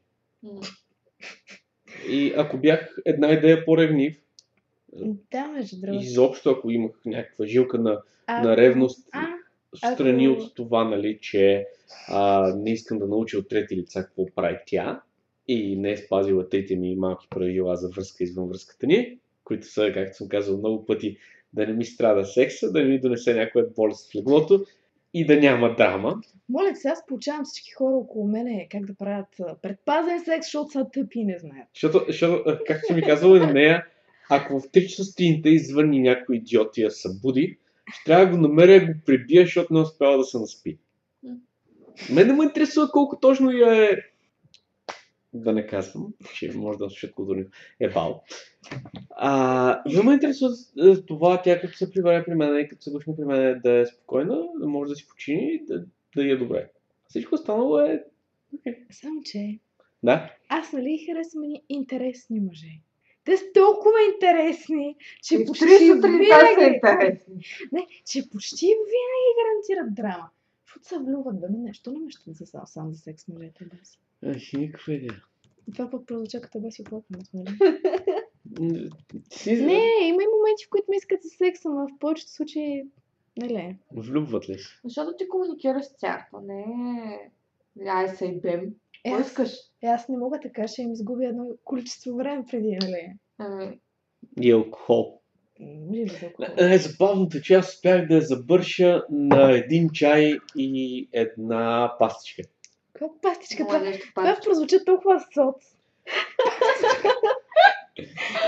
И 2.10 2.32
ако 2.36 2.58
бях 2.58 2.96
една 3.04 3.28
идея 3.30 3.64
по-ревнив, 3.64 4.22
Да, 5.32 5.46
между 5.48 5.80
другото. 5.80 6.04
изобщо 6.04 6.50
ако 6.50 6.70
имах 6.70 6.92
някаква 7.06 7.46
жилка 7.46 7.78
на, 7.78 8.02
А, 8.26 8.42
на 8.42 8.56
ревност, 8.56 9.08
А, 9.12 9.26
страни 9.76 10.26
ако- 10.26 10.42
от 10.42 10.54
това, 10.54 10.84
нали, 10.84 11.18
че 11.20 11.66
а, 12.08 12.52
не 12.56 12.72
искам 12.72 12.98
да 12.98 13.06
науча 13.06 13.38
от 13.38 13.48
трети 13.48 13.76
лица 13.76 14.04
какво 14.04 14.26
прави 14.34 14.56
тя 14.66 15.02
и 15.48 15.76
не 15.76 15.90
е 15.90 15.96
спазила 15.96 16.48
трите 16.48 16.76
ми 16.76 16.96
малки 16.96 17.26
правила 17.30 17.76
за 17.76 17.88
връзка 17.88 18.24
извън 18.24 18.48
връзката 18.48 18.86
ни, 18.86 19.18
които 19.44 19.66
са, 19.66 19.90
както 19.94 20.16
съм 20.16 20.28
казал 20.28 20.58
много 20.58 20.86
пъти, 20.86 21.16
да 21.52 21.66
не 21.66 21.72
ми 21.72 21.84
страда 21.84 22.24
секса, 22.24 22.72
да 22.72 22.78
не 22.82 22.88
ми 22.88 23.00
донесе 23.00 23.34
някоя 23.34 23.66
болест 23.76 24.12
в 24.12 24.14
леглото 24.14 24.64
и 25.14 25.26
да 25.26 25.40
няма 25.40 25.74
драма. 25.76 26.20
Моля 26.48 26.76
се, 26.76 26.88
аз 26.88 27.06
получавам 27.06 27.44
всички 27.44 27.70
хора 27.70 27.96
около 27.96 28.26
мене 28.26 28.66
как 28.70 28.86
да 28.86 28.94
правят 28.94 29.26
предпазен 29.62 30.20
секс, 30.24 30.46
защото 30.46 30.70
са 30.70 30.86
тъпи 30.92 31.18
и 31.20 31.24
не 31.24 31.38
знаят. 31.38 31.68
Защото, 31.74 32.04
защото 32.08 32.58
както 32.66 32.94
ми 32.94 33.02
казала 33.02 33.38
на 33.38 33.52
нея, 33.52 33.86
ако 34.30 34.60
в 34.60 34.62
3 34.62 34.86
часа 34.86 35.04
сутринта 35.04 35.48
извън 35.48 35.92
и 35.92 36.00
някой 36.00 36.36
идиот 36.36 36.78
я 36.78 36.90
събуди, 36.90 37.58
ще 37.90 38.04
трябва 38.04 38.26
да 38.26 38.32
го 38.32 38.36
намеря 38.36 38.80
да 38.80 38.92
го 38.92 39.00
прибия, 39.06 39.44
защото 39.44 39.74
не 39.74 39.80
успява 39.80 40.18
да 40.18 40.24
се 40.24 40.38
наспи. 40.38 40.78
Мен 42.10 42.26
не 42.26 42.32
ме 42.32 42.44
интересува 42.44 42.90
колко 42.90 43.20
точно 43.20 43.50
я 43.50 43.84
е 43.84 43.96
да 45.34 45.52
не 45.52 45.66
казвам, 45.66 46.14
че 46.34 46.52
може 46.52 46.78
да 46.78 46.90
слушат 46.90 47.14
културни 47.14 47.44
е 47.80 47.88
бал. 47.90 48.22
А, 49.10 49.82
но 49.86 50.02
ме 50.02 50.12
интересува 50.12 50.54
е, 50.78 50.96
това, 50.96 51.42
тя 51.42 51.60
като 51.60 51.76
се 51.76 51.90
прибере 51.90 52.24
при 52.24 52.34
мен 52.34 52.60
и 52.60 52.68
като 52.68 52.82
се 52.82 52.90
душне 52.90 53.16
при 53.16 53.24
мен 53.24 53.60
да 53.64 53.80
е 53.80 53.86
спокойна, 53.86 54.42
да 54.60 54.68
може 54.68 54.88
да 54.88 54.96
си 54.96 55.08
почини 55.08 55.54
и 55.54 55.64
да, 55.64 55.84
да 56.16 56.32
е 56.32 56.36
добре. 56.36 56.70
Всичко 57.08 57.34
останало 57.34 57.78
е... 57.78 58.04
Само, 58.90 59.22
че 59.24 59.58
Да, 60.02 60.34
аз 60.48 60.72
нали 60.72 61.06
харесвам 61.06 61.44
интересни 61.68 62.40
мъже. 62.40 62.80
Те 63.24 63.36
са 63.36 63.44
толкова 63.54 63.98
интересни, 64.14 64.96
че 65.22 65.34
И 65.34 65.44
в 65.44 65.46
почти 65.46 65.68
са 65.68 65.94
винаги... 65.94 66.74
интересни. 66.74 67.44
Не, 67.72 67.86
че 68.06 68.30
почти 68.30 68.66
винаги 68.66 69.30
гарантират 69.38 69.94
драма. 69.94 70.30
Защото 70.66 70.88
се 70.88 70.98
влюбват 70.98 71.40
бе, 71.40 71.46
нещо 71.50 71.92
не 71.92 71.98
ме 71.98 72.10
ще 72.10 72.32
за 72.32 72.46
сам, 72.46 72.66
сам 72.66 72.92
за 72.92 72.98
секс 72.98 73.28
мъжете 73.28 73.64
да 73.64 73.86
си. 73.86 73.98
Ех, 74.22 74.52
никаква 74.52 74.94
идея. 74.94 75.24
Това 75.74 75.90
пък 75.90 76.06
прозвуча 76.06 76.40
като 76.40 76.60
да 76.60 76.72
си 76.72 76.84
хлопнат, 76.88 77.26
нали? 77.34 77.58
Не, 79.46 79.82
има 80.02 80.22
и 80.22 80.32
моменти, 80.34 80.64
в 80.66 80.70
които 80.70 80.86
ме 80.88 80.96
искат 80.96 81.22
за 81.22 81.28
секса, 81.28 81.68
но 81.68 81.88
в 81.88 81.98
повечето 82.00 82.32
случаи, 82.32 82.84
нали? 83.36 83.76
Влюбват 83.92 84.48
ли 84.48 84.58
се? 84.58 84.80
Защото 84.84 85.16
ти 85.18 85.28
комуникираш 85.28 85.84
с 85.84 85.96
тях, 85.96 86.24
не 86.42 86.60
е... 86.60 87.30
Ай 87.86 88.08
се 88.08 88.26
и 88.26 88.40
бем. 88.40 88.74
Е, 89.04 89.10
искаш? 89.20 89.50
е, 89.82 89.86
аз 89.86 90.08
не 90.08 90.16
мога 90.16 90.40
така, 90.40 90.68
ще 90.68 90.82
им 90.82 90.92
изгубя 90.92 91.26
едно 91.26 91.44
количество 91.64 92.16
време 92.16 92.44
преди, 92.50 92.78
нали? 92.82 93.12
Ами, 93.38 93.78
И 94.40 94.52
алкохол. 94.52 95.18
Най-забавното 96.60 97.36
е, 97.36 97.40
че 97.40 97.54
аз 97.54 97.74
успях 97.74 98.08
да 98.08 98.14
я 98.14 98.20
забърша 98.20 99.04
на 99.10 99.52
един 99.52 99.90
чай 99.90 100.38
и 100.56 101.08
една 101.12 101.92
пастичка. 101.98 102.42
Каква 102.92 103.08
пастичка? 103.22 103.66
Това, 103.66 103.78
това 103.78 103.94
пак. 104.14 104.44
прозвуча 104.44 104.84
толкова 104.84 105.20
соц. 105.34 105.74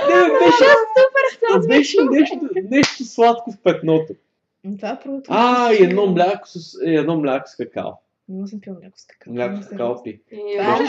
Не, 0.09 0.38
беше, 0.38 0.64
Соц 1.53 1.67
беше 1.67 1.97
нещо, 2.11 2.40
нещо 2.71 3.05
сладко 3.05 3.53
в 3.53 3.59
петното. 3.62 4.14
Това 4.79 4.99
прозвуча. 5.05 5.29
А, 5.31 5.73
и 5.73 5.85
едно 5.85 6.07
мляко 6.07 6.49
с, 6.49 6.79
едно 6.83 7.21
мляко 7.21 7.49
с 7.49 7.57
какао. 7.57 7.90
Не 8.29 8.47
съм 8.49 8.61
пила 8.61 8.77
мляко 8.81 8.99
с 8.99 9.07
какао. 9.07 9.35
Мляко 9.35 9.63
с 9.63 9.69
какао 9.69 10.03
пи. 10.03 10.23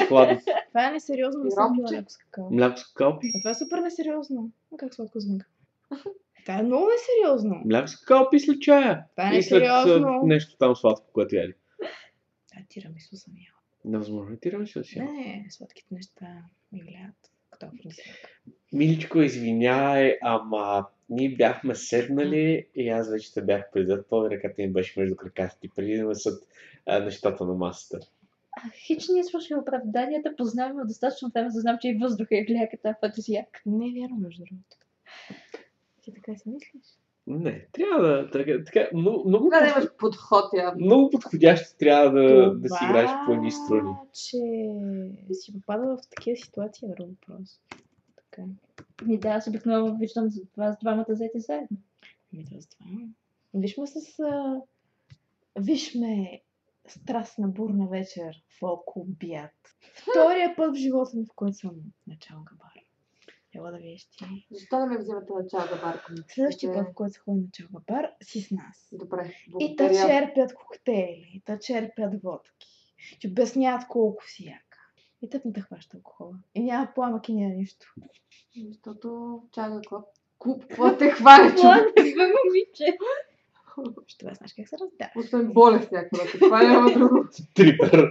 Това 0.07 0.31
е-. 0.31 0.41
Това 0.69 0.87
е 0.87 0.91
несериозно, 0.91 1.43
не 1.43 1.51
съм 1.51 1.73
пила 1.75 1.91
мляко 1.91 2.11
с 2.11 2.17
какао. 2.17 2.49
Мляко 2.51 2.77
с 2.77 2.87
какао 2.87 3.19
пи. 3.19 3.31
А 3.35 3.39
това 3.39 3.51
е 3.51 3.53
супер 3.53 3.77
несериозно. 3.77 4.51
А 4.73 4.77
как 4.77 4.93
сладко 4.93 5.19
звънка? 5.19 5.47
Това 6.45 6.59
е 6.59 6.63
много 6.63 6.85
несериозно. 6.85 7.61
Мляко 7.65 7.87
с 7.87 7.99
какао 7.99 8.29
пи 8.29 8.39
след 8.39 8.61
чая. 8.61 9.05
Това 9.15 9.33
е 9.33 9.37
И 9.37 9.43
след 9.43 9.63
а, 9.63 9.77
несериозно. 9.77 10.21
нещо 10.23 10.57
там 10.57 10.75
сладко, 10.75 11.05
което 11.13 11.35
яли. 11.35 11.53
Това 12.49 12.61
е 12.61 12.65
тирамису 12.69 13.17
съм 13.17 13.33
яла. 13.33 13.59
Невъзможно. 13.85 14.37
Ти 14.37 14.51
да 14.51 14.67
си. 14.67 14.99
Не, 14.99 15.47
сладките 15.49 15.93
неща 15.93 16.27
ми 16.71 16.81
влияят. 16.81 17.15
Миличко, 18.73 19.21
извинявай, 19.21 20.17
ама 20.21 20.87
ние 21.09 21.35
бяхме 21.35 21.75
седнали 21.75 22.67
и 22.75 22.89
аз 22.89 23.09
вече 23.11 23.33
те 23.33 23.41
бях 23.41 23.71
предател 23.71 24.27
и 24.27 24.29
ръката 24.35 24.61
ми 24.61 24.71
беше 24.71 24.99
между 24.99 25.15
краката 25.15 25.57
ти, 25.61 25.69
преди 25.75 25.97
да 25.97 26.03
насат 26.03 26.43
а, 26.85 26.99
нещата 26.99 27.45
на 27.45 27.53
масата. 27.53 28.07
А, 28.51 28.69
Хич 28.69 29.07
не 29.09 29.23
слушай 29.23 29.57
оправданията, 29.57 30.35
познаваме 30.35 30.81
от 30.81 30.87
достатъчно 30.87 31.29
време, 31.33 31.49
за 31.49 31.57
да 31.57 31.61
знам, 31.61 31.77
че 31.81 31.87
и 31.89 31.97
въздуха 32.01 32.37
е 32.37 32.45
влияе 32.47 32.69
като 32.69 32.87
афродизиак. 32.87 33.61
Не 33.65 33.87
е 33.87 33.93
вярно, 34.01 34.15
между 34.17 34.43
другото. 34.43 34.77
Ти 36.01 36.13
така 36.13 36.35
си 36.35 36.49
мислиш? 36.49 36.83
Не, 37.27 37.65
трябва 37.71 38.07
да, 38.07 38.29
така, 38.29 38.63
така 38.65 38.89
много, 38.93 39.29
много, 39.29 39.49
Трябва 39.49 39.65
да 39.65 39.71
имаш 39.71 39.95
подход 39.97 40.45
явно. 40.53 40.85
много 40.85 41.09
подходящо 41.09 41.77
трябва 41.77 42.21
да, 42.21 42.53
да 42.55 42.69
си 42.69 42.83
играеш 42.89 43.09
по 43.25 43.31
едни 43.33 43.49
Това, 43.49 43.65
струни. 43.65 43.91
че 44.13 44.37
си 45.33 45.53
попадала 45.53 45.97
в 45.97 46.09
такива 46.15 46.37
ситуации 46.37 46.87
е 46.87 46.95
друг 46.95 47.07
въпрос. 47.09 47.59
Така. 48.15 48.47
Ми 49.03 49.19
да, 49.19 49.29
аз 49.29 49.47
обикновено 49.47 49.97
виждам 49.97 50.29
за 50.29 50.41
вас 50.57 50.75
двамата 50.81 51.05
заети 51.09 51.39
заедно. 51.39 51.77
Ми 52.33 52.43
да, 52.43 52.61
с 52.61 52.67
това. 52.67 52.85
Вижме 53.53 53.87
с... 53.87 54.19
А... 54.19 54.61
Вижме 55.59 56.41
страстна 56.87 57.47
бурна 57.47 57.87
вечер 57.87 58.43
в 58.61 58.77
обяд. 58.95 59.51
Втория 59.93 60.55
път 60.55 60.75
в 60.75 60.79
живота 60.79 61.17
ми, 61.17 61.25
в 61.25 61.35
който 61.35 61.57
съм 61.57 61.71
начал 62.07 62.37
габар. 62.43 62.71
Ела 63.55 63.71
да 63.71 63.77
видиш 63.77 64.05
ти. 64.05 64.47
Защо 64.51 64.79
да 64.79 64.85
ме 64.85 64.97
взимате 64.97 65.33
на 65.33 65.47
чао 65.47 65.75
да 65.75 65.81
барка? 65.81 66.13
Следващия 66.27 66.73
път, 66.73 66.87
в 66.91 66.93
който 66.93 67.13
се 67.13 67.19
ходи 67.19 67.41
на 67.41 67.47
чал 67.53 67.67
габар, 67.73 68.11
си 68.23 68.41
с 68.41 68.51
нас. 68.51 68.89
Добре, 68.91 69.33
И 69.59 69.75
та 69.75 69.83
благодаря. 69.83 70.07
черпят 70.07 70.53
коктейли, 70.55 71.31
и 71.33 71.41
та 71.41 71.59
черпят 71.59 72.21
водки. 72.23 72.67
Ти 73.19 73.27
обясняват 73.27 73.87
колко 73.87 74.23
си 74.27 74.45
яка. 74.45 74.64
И 75.21 75.29
тъп 75.29 75.45
не 75.45 75.53
те 75.53 75.61
хваща 75.61 75.97
алкохола. 75.97 76.33
И 76.55 76.63
няма 76.63 76.87
пламък 76.95 77.29
и 77.29 77.33
няма 77.33 77.55
нищо. 77.55 77.93
Защото 78.67 79.41
чао 79.51 79.73
да 79.73 79.81
клуб. 79.81 80.05
Клуб, 80.37 80.61
какво 80.61 80.97
те 80.97 81.11
хвали, 81.11 81.55
човек? 81.61 81.93
Момиче! 82.45 82.97
Ще 84.07 84.17
това 84.17 84.33
знаеш 84.33 84.53
как 84.53 84.69
се 84.69 84.77
раздава. 84.77 85.11
Освен 85.15 85.53
болест 85.53 85.91
някаква 85.91 86.23
да 86.25 86.31
те 86.31 86.37
хвали, 86.37 86.67
няма 86.67 86.91
друго. 86.91 87.25
Трипер. 87.53 88.09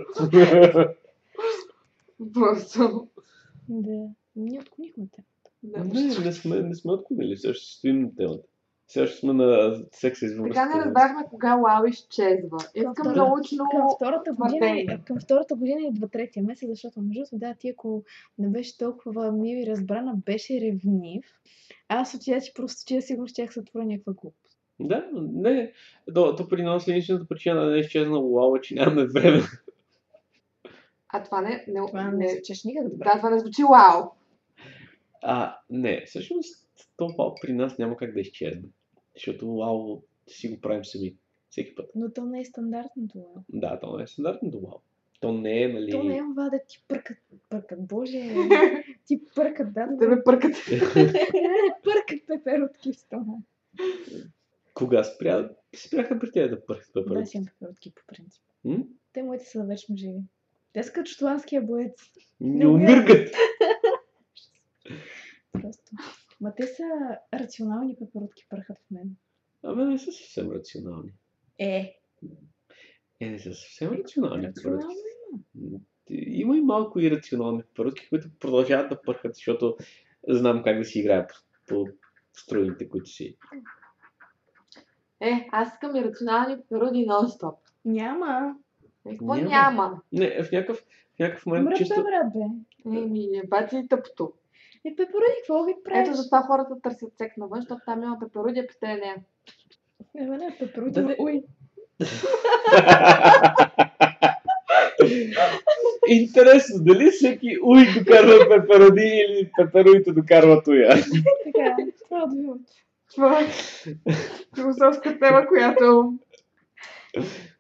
Просто. 2.35 3.09
Да. 3.69 4.09
Ние 4.37 4.61
отклонихме 4.61 5.07
те. 5.17 5.25
Да. 5.63 5.85
не, 5.85 6.19
не 6.25 6.33
сме, 6.33 6.61
не 6.61 6.75
сме 6.75 6.93
отклонили, 6.93 7.37
все 7.37 7.49
още 7.49 7.75
стоим 7.75 8.01
на 8.01 8.15
темата. 8.15 8.49
Още 8.89 9.17
сме 9.17 9.33
на 9.33 9.77
секса 9.93 10.27
извън 10.27 10.49
Така 10.49 10.77
не 10.77 10.85
разбрахме 10.85 11.25
кога 11.31 11.55
Лао 11.55 11.87
изчезва. 11.87 12.59
Искам 12.75 12.95
втора- 12.95 13.17
научно... 13.17 13.65
Към 13.71 13.89
втората, 13.97 14.33
година, 14.33 15.05
към 15.05 15.21
втората 15.21 15.55
година 15.55 15.81
идва 15.81 16.09
третия 16.09 16.43
месец, 16.43 16.69
защото 16.71 17.01
между 17.01 17.21
другото, 17.21 17.39
да, 17.39 17.55
ти 17.55 17.69
ако 17.69 18.05
не 18.39 18.49
беше 18.49 18.79
толкова 18.79 19.33
мил 19.33 19.57
и 19.57 19.67
разбрана, 19.67 20.15
беше 20.27 20.61
ревнив. 20.61 21.25
Аз 21.89 22.15
отида, 22.15 22.41
че 22.41 22.55
просто 22.55 22.83
че 22.87 23.01
сигурно 23.01 23.29
щях 23.29 23.53
се 23.53 23.61
отворя 23.61 23.85
някаква 23.85 24.13
глупост. 24.13 24.59
Да, 24.81 25.09
не. 25.13 25.73
То, 26.15 26.37
то 26.37 26.49
при 26.49 26.63
нас 26.63 26.89
единствената 26.89 27.27
причина 27.29 27.61
да 27.61 27.71
не 27.71 27.77
е 27.77 27.81
изчезнало 27.81 28.35
Лала, 28.35 28.61
че 28.61 28.75
нямаме 28.75 29.05
време. 29.07 29.43
А 31.09 31.23
това 31.23 31.41
не... 31.41 31.65
не, 31.69 31.87
Това 31.87 32.11
не 32.11 32.29
звучеше 32.29 32.69
никак 32.69 32.89
добре. 32.89 33.05
Да, 33.05 33.17
това 33.17 33.31
не 33.31 33.39
звучи 33.39 33.63
Лао. 33.63 34.03
А, 35.23 35.59
не, 35.71 36.05
всъщност 36.75 37.17
това 37.17 37.35
при 37.43 37.53
нас 37.53 37.79
няма 37.79 37.97
как 37.97 38.15
да 38.15 38.21
изчезне. 38.21 38.69
Защото 39.15 39.49
Лао 39.49 40.03
си 40.29 40.49
го 40.49 40.61
правим 40.61 40.85
сами. 40.85 41.17
Всеки 41.51 41.75
път. 41.75 41.91
Но 41.95 42.13
то 42.13 42.25
не 42.25 42.41
е 42.41 42.45
стандартното. 42.45 43.19
лао. 43.19 43.43
Да, 43.49 43.81
то 43.81 43.97
не 43.97 44.03
е 44.03 44.07
стандартното 44.07 44.59
Лао. 44.63 44.79
То 45.21 45.33
не 45.33 45.63
е, 45.63 45.69
нали... 45.69 45.91
То 45.91 46.03
не 46.03 46.17
е 46.17 46.19
това 46.19 46.51
да 46.51 46.61
ти 46.69 46.85
пъркат. 46.89 47.19
Пъркат, 47.51 47.87
боже. 47.87 48.35
ти 49.07 49.21
пъркат, 49.35 49.75
да. 49.75 49.87
Да 49.87 50.09
ме 50.09 50.23
пъркат. 50.25 50.53
пъркат 51.85 52.27
пеперотки 52.27 52.93
в 52.93 52.97
стома. 52.97 53.35
Кога 54.75 55.05
спря 55.05 55.51
Спряха 55.77 56.19
при 56.19 56.33
тези 56.33 56.51
да 56.51 56.67
пърхат 56.67 56.91
Да, 56.95 57.03
пеперутки. 57.05 57.27
си 57.31 57.37
имам 57.37 57.47
пеперутки 57.47 57.93
по 57.95 58.03
принцип. 58.07 58.43
М? 58.65 58.79
Те 59.13 59.23
моите 59.23 59.45
са 59.45 59.65
вечно 59.65 59.97
живи. 59.97 60.21
Те 60.73 60.83
са 60.83 60.93
като 60.93 61.11
шотландския 61.11 61.63
боец. 61.63 62.03
Не 62.41 62.67
умиркат. 62.67 63.29
Просто. 65.53 65.93
Ма 66.41 66.55
те 66.55 66.67
са 66.67 66.83
рационални 67.35 67.97
пеперутки 67.97 68.47
пърхат 68.51 68.79
в 68.79 68.91
мен. 68.91 69.17
Абе, 69.63 69.85
не 69.85 69.99
са 69.99 70.13
съвсем 70.13 70.51
рационални. 70.53 71.13
Е, 71.59 71.97
Е, 73.21 73.31
не 73.31 73.39
са 73.39 73.55
съвсем 73.55 73.93
рационални 73.93 74.47
рационално 74.49 74.81
пеперутки. 74.81 74.99
има. 75.55 75.79
Има 76.11 76.57
и 76.57 76.61
малко 76.61 77.01
ирационални 77.01 77.63
пеперутки, 77.63 78.09
които 78.09 78.29
продължават 78.41 78.89
да 78.91 79.03
пърхат, 79.03 79.35
защото 79.35 79.77
знам 80.29 80.63
как 80.63 80.79
да 80.79 80.85
си 80.85 80.99
играя 80.99 81.27
по, 81.27 81.35
по 81.69 81.87
струните, 82.33 82.89
които 82.89 83.11
си. 83.11 83.37
Е, 85.21 85.49
аз 85.53 85.73
искам 85.73 85.97
и 85.97 86.05
рационални 86.05 86.57
пеперуди 86.57 87.07
нон-стоп. 87.07 87.57
Няма. 87.85 88.57
Е, 89.07 89.11
какво 89.11 89.35
Няма. 89.35 89.49
няма? 89.49 90.01
Не, 90.13 90.43
в 90.43 90.53
някакъв, 90.53 90.79
в 91.17 91.19
някакъв 91.19 91.47
момент 91.47 91.65
Мръпе, 91.65 91.79
чисто... 91.79 92.03
брат, 92.03 92.33
бе. 92.33 92.45
Еми, 92.99 93.25
е, 93.25 93.47
бати 93.47 93.77
и 93.77 93.89
тъпто. 93.89 94.33
Е, 94.85 94.97
пеперуди, 94.97 95.35
какво 95.39 95.65
ги 95.65 95.75
правиш? 95.85 96.09
Ето 96.09 96.17
затова 96.17 96.43
хората 96.43 96.81
търсят 96.83 97.17
сек 97.17 97.37
навън, 97.37 97.61
защото 97.61 97.83
там 97.87 98.03
има 98.03 98.19
пеперуди, 98.21 98.61
а 98.61 98.67
при 98.67 98.75
те 98.81 98.87
не. 98.87 99.17
Не, 100.15 100.37
не, 100.37 100.57
пеперуди, 100.59 101.01
Да, 101.01 101.17
уй. 101.19 101.43
Интересно, 106.09 106.85
дали 106.85 107.11
всеки 107.11 107.59
уй 107.63 107.87
докарва 107.99 108.49
пепероди 108.49 109.03
или 109.29 109.51
пепероите 109.57 110.13
докарват 110.13 110.69
уя? 110.69 110.89
Така, 111.45 111.77
това 112.05 112.23
е 112.23 112.27
Това 113.15 113.41
е 113.41 113.47
философска 114.55 115.19
тема, 115.19 115.47
която 115.47 116.15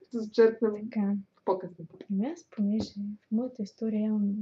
ще 0.08 0.18
зачерпнем 0.18 0.72
Така. 0.92 1.12
по-късно. 1.44 1.84
Ами 2.10 2.26
аз, 2.26 2.46
понеже 2.50 2.90
в 3.28 3.32
моята 3.32 3.62
история 3.62 4.00
имам 4.00 4.32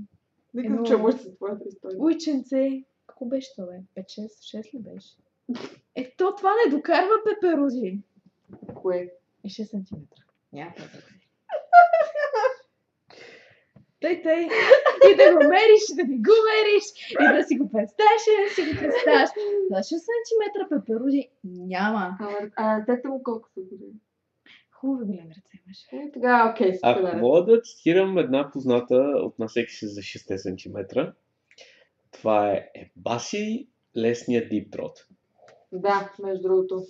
Нека 0.54 0.76
да 0.76 0.82
чуем 0.82 1.04
още 1.04 1.34
твоята 1.34 1.68
история. 1.68 1.98
уйченце. 2.00 2.84
Какво 3.06 3.24
беше 3.24 3.54
това, 3.54 3.66
бе? 3.66 4.02
5-6, 4.02 4.26
6 4.26 4.74
ли 4.74 4.78
беше? 4.78 5.16
Е, 5.94 6.14
то 6.16 6.34
това 6.34 6.52
не 6.64 6.76
докарва 6.76 7.14
пеперуди. 7.24 8.00
Кое? 8.74 9.12
И 9.44 9.48
6 9.48 9.64
см. 9.64 9.96
Няма. 10.52 10.72
Тъй, 14.00 14.22
тъй. 14.22 14.48
И 15.10 15.16
да 15.16 15.32
го 15.32 15.48
мериш, 15.48 15.82
и 15.92 15.96
да 15.96 16.04
не 16.04 16.16
го 16.16 16.36
мериш, 16.50 16.84
и 17.20 17.36
да 17.36 17.44
си 17.44 17.58
го 17.58 17.70
представяш, 17.70 18.22
и 18.28 18.44
да 18.44 18.50
си 18.54 18.62
го 18.62 18.80
представяш. 18.80 19.30
За 19.70 19.76
6 19.76 19.98
см 19.98 20.68
пеперуди 20.70 21.30
няма. 21.44 22.16
А, 22.56 22.84
а 22.86 23.08
му 23.08 23.22
колко 23.22 23.48
са 23.48 23.60
години? 23.60 23.92
Хубави 24.82 25.04
големи 25.06 25.30
ръце 25.30 25.62
имаше. 25.66 25.86
Е, 25.92 26.12
тогава 26.12 26.50
окей, 26.50 26.72
Ако 26.82 26.98
споделя. 27.00 27.20
мога 27.20 27.44
да 27.44 27.60
цитирам 27.62 28.18
една 28.18 28.50
позната 28.52 28.94
от 29.16 29.38
насеки 29.38 29.72
се 29.72 29.86
за 29.86 30.00
6 30.00 30.36
см, 30.36 31.00
това 32.12 32.52
е 32.52 32.68
Ебаси 32.74 33.68
лесния 33.96 34.48
Throat. 34.48 35.06
Да, 35.72 36.12
между 36.22 36.42
другото. 36.42 36.82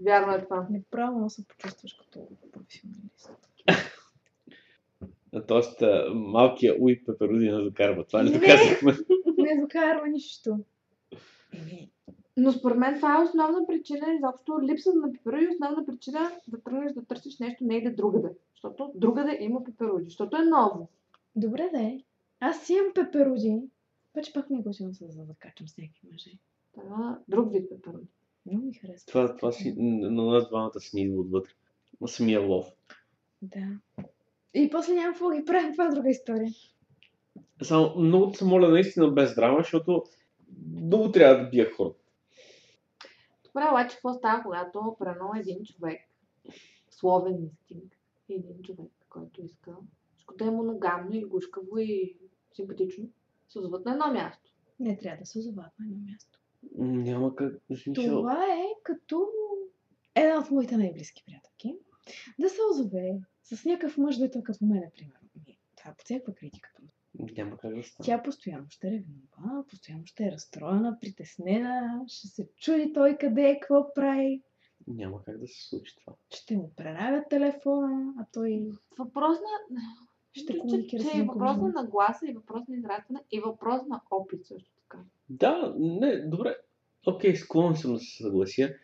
Вярно 0.00 0.32
е 0.34 0.44
това. 0.44 0.66
Неправилно 0.70 1.30
се 1.30 1.48
почувстваш 1.48 1.94
като 1.94 2.28
професионалист. 2.52 3.30
Тоест, 5.48 5.82
малкия 6.14 6.74
уй 6.80 7.04
пеперуди 7.04 7.50
не 7.50 7.62
докарва. 7.62 8.04
Това 8.04 8.24
ли 8.24 8.30
Не. 8.30 8.38
доказахме? 8.38 8.92
Не 9.38 9.60
докарва 9.60 10.08
нищо. 10.08 10.58
Еми, 11.52 11.90
Но 12.36 12.52
според 12.52 12.78
мен 12.78 12.94
това 12.94 13.18
е 13.18 13.22
основна 13.22 13.66
причина, 13.66 14.06
изобщо 14.14 14.62
липсата 14.62 14.98
на 14.98 15.12
пеперуди 15.12 15.44
е 15.44 15.48
основна 15.48 15.86
причина 15.86 16.30
да 16.48 16.60
тръгнеш 16.60 16.92
да 16.92 17.04
търсиш 17.04 17.38
нещо 17.38 17.64
не 17.64 17.80
да 17.80 17.94
другаде. 17.94 18.28
Защото 18.54 18.92
другаде 18.94 19.38
има 19.40 19.64
пеперуди, 19.64 20.04
защото 20.04 20.36
е 20.36 20.44
ново. 20.44 20.88
Добре 21.36 21.70
да 21.72 21.82
е. 21.82 22.00
Аз 22.40 22.62
си 22.62 22.72
имам 22.72 22.92
пеперуди. 22.94 23.62
Обаче 24.14 24.32
пак 24.32 24.50
ми 24.50 24.58
е 24.58 24.62
готино 24.62 24.94
се 24.94 25.06
за 25.08 25.24
да 25.24 25.34
качам 25.34 25.66
всеки 25.66 26.00
мъже. 26.12 26.30
Това 26.74 27.18
друг 27.28 27.52
вид 27.52 27.68
пеперуди. 27.70 28.06
Много 28.46 28.66
ми 28.66 28.74
харесва. 28.74 29.06
Това, 29.06 29.36
това 29.36 29.52
си, 29.52 29.74
на 29.78 30.24
нас 30.24 30.48
двамата 30.48 30.80
си 30.80 30.96
ни 30.96 31.02
идва 31.02 31.20
отвътре. 31.20 31.52
На 32.00 32.08
самия 32.08 32.40
лов. 32.40 32.66
Да. 33.42 33.66
И 34.54 34.70
после 34.70 34.94
няма 34.94 35.12
какво 35.12 35.28
да 35.28 35.36
ги 35.36 35.44
правим, 35.44 35.72
това 35.72 35.86
е 35.86 35.90
друга 35.90 36.10
история. 36.10 36.50
Само 37.62 37.94
много 37.96 38.34
се 38.34 38.44
моля 38.44 38.68
наистина 38.68 39.10
без 39.10 39.34
драма, 39.34 39.58
защото 39.58 40.04
много 40.74 41.12
трябва 41.12 41.44
да 41.44 41.50
бия 41.50 41.70
хората. 41.72 42.03
Добре, 43.54 43.68
обаче 43.70 43.96
какво 43.96 44.14
става, 44.14 44.42
когато 44.42 44.96
прено 44.98 45.30
един 45.36 45.64
човек, 45.64 46.00
словен 46.90 47.42
инстинкт, 47.42 47.96
един 48.28 48.62
човек, 48.62 48.92
който 49.08 49.42
иска 49.42 49.76
всичко 50.12 50.34
да 50.36 50.44
е 50.44 50.50
моногамно 50.50 51.14
и 51.14 51.24
гушкаво 51.24 51.78
и 51.78 52.16
симпатично, 52.54 53.08
се 53.48 53.58
озоват 53.58 53.84
на 53.84 53.92
едно 53.92 54.12
място. 54.12 54.52
Не 54.80 54.98
трябва 54.98 55.20
да 55.20 55.26
се 55.26 55.38
озоват 55.38 55.72
на 55.78 55.86
едно 55.86 55.98
място. 56.12 56.38
Няма 56.78 57.36
как. 57.36 57.62
Смисъл, 57.82 58.04
Това 58.04 58.44
е 58.44 58.64
като 58.82 59.28
една 60.14 60.38
от 60.38 60.50
моите 60.50 60.76
най-близки 60.76 61.24
приятелки. 61.26 61.76
Да 62.38 62.48
се 62.48 62.60
озове 62.70 63.20
с 63.42 63.64
някакъв 63.64 63.98
мъж, 63.98 64.18
дето 64.18 64.38
е 64.38 64.42
като 64.42 64.64
мен. 64.64 64.90
Ми, 65.46 65.58
Това 65.76 65.90
е 65.90 65.94
по 65.94 66.04
всякаква 66.04 66.34
критика. 66.34 66.73
Няма 67.18 67.56
как 67.56 67.74
да 67.74 67.82
стане. 67.82 68.04
Тя 68.06 68.22
постоянно 68.22 68.66
ще 68.68 68.90
ревнува, 68.90 69.64
постоянно 69.70 70.06
ще 70.06 70.24
е 70.24 70.32
разстроена, 70.32 70.98
притеснена, 71.00 72.04
ще 72.08 72.28
се 72.28 72.48
чуди 72.56 72.92
той 72.92 73.16
къде 73.16 73.42
е, 73.42 73.60
какво 73.60 73.94
прави. 73.94 74.42
Няма 74.86 75.22
как 75.24 75.38
да 75.38 75.48
се 75.48 75.68
случи 75.68 75.96
това. 75.96 76.16
Ще 76.30 76.56
му 76.56 76.72
преравят 76.76 77.28
телефона, 77.30 78.14
а 78.18 78.26
той 78.32 78.66
Въпрос 78.98 79.38
на... 79.38 79.80
ще 80.32 80.58
комуникира 80.58 81.02
че, 81.02 81.10
че 81.10 81.18
е 81.18 81.22
въпрос 81.22 81.56
на 81.56 81.68
нагласа 81.68 82.26
и 82.26 82.32
въпрос 82.32 82.68
на 82.68 82.76
израстване 82.76 83.20
и 83.30 83.40
въпрос 83.40 83.82
на 83.88 84.00
опит 84.10 84.46
също 84.46 84.70
така. 84.76 84.98
Да, 85.28 85.74
не, 85.78 86.16
добре. 86.16 86.56
Окей, 87.06 87.36
склонен 87.36 87.76
съм 87.76 87.92
да 87.92 87.98
се 87.98 88.22
съглася. 88.22 88.74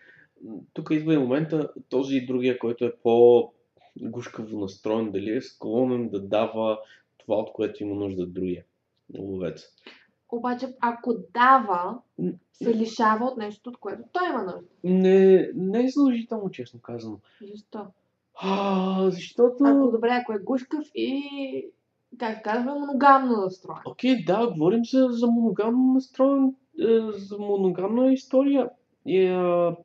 Тук 0.72 0.88
идва 0.90 1.14
и 1.14 1.18
момента 1.18 1.72
този 1.88 2.16
и 2.16 2.26
другия, 2.26 2.58
който 2.58 2.84
е 2.84 2.96
по-гушкаво 3.02 4.60
настроен, 4.60 5.10
дали 5.10 5.36
е 5.36 5.40
склонен 5.40 6.08
да 6.08 6.20
дава 6.20 6.78
това, 7.30 7.42
от 7.42 7.52
което 7.52 7.82
има 7.82 7.94
нужда 7.94 8.26
другия 8.26 8.64
ловец. 9.18 9.62
Обаче, 10.28 10.66
ако 10.80 11.14
дава, 11.34 11.98
се 12.52 12.74
лишава 12.74 13.26
от 13.26 13.36
нещо, 13.36 13.70
от 13.70 13.76
което 13.76 14.02
той 14.12 14.28
има 14.28 14.42
нужда. 14.42 14.68
Не, 14.84 15.50
не 15.54 15.84
е 15.84 15.88
задължително, 15.88 16.50
честно 16.50 16.80
казано. 16.80 17.18
Защо? 17.52 17.86
А, 18.34 19.10
защото... 19.10 19.64
Ако 19.64 19.90
добре, 19.90 20.08
ако 20.10 20.32
е 20.32 20.38
гушкав 20.38 20.84
и 20.94 21.22
как 22.18 22.44
казваме, 22.44 22.80
моногамно 22.80 23.36
настроен. 23.36 23.82
Окей, 23.86 24.24
да, 24.24 24.46
говорим 24.46 24.84
за, 24.84 25.08
за 25.10 25.26
моногамно 25.26 25.92
настроен, 25.94 26.54
е, 26.80 26.98
за 27.12 27.38
моногамна 27.38 28.12
история. 28.12 28.70
И 29.06 29.24
е, 29.24 29.76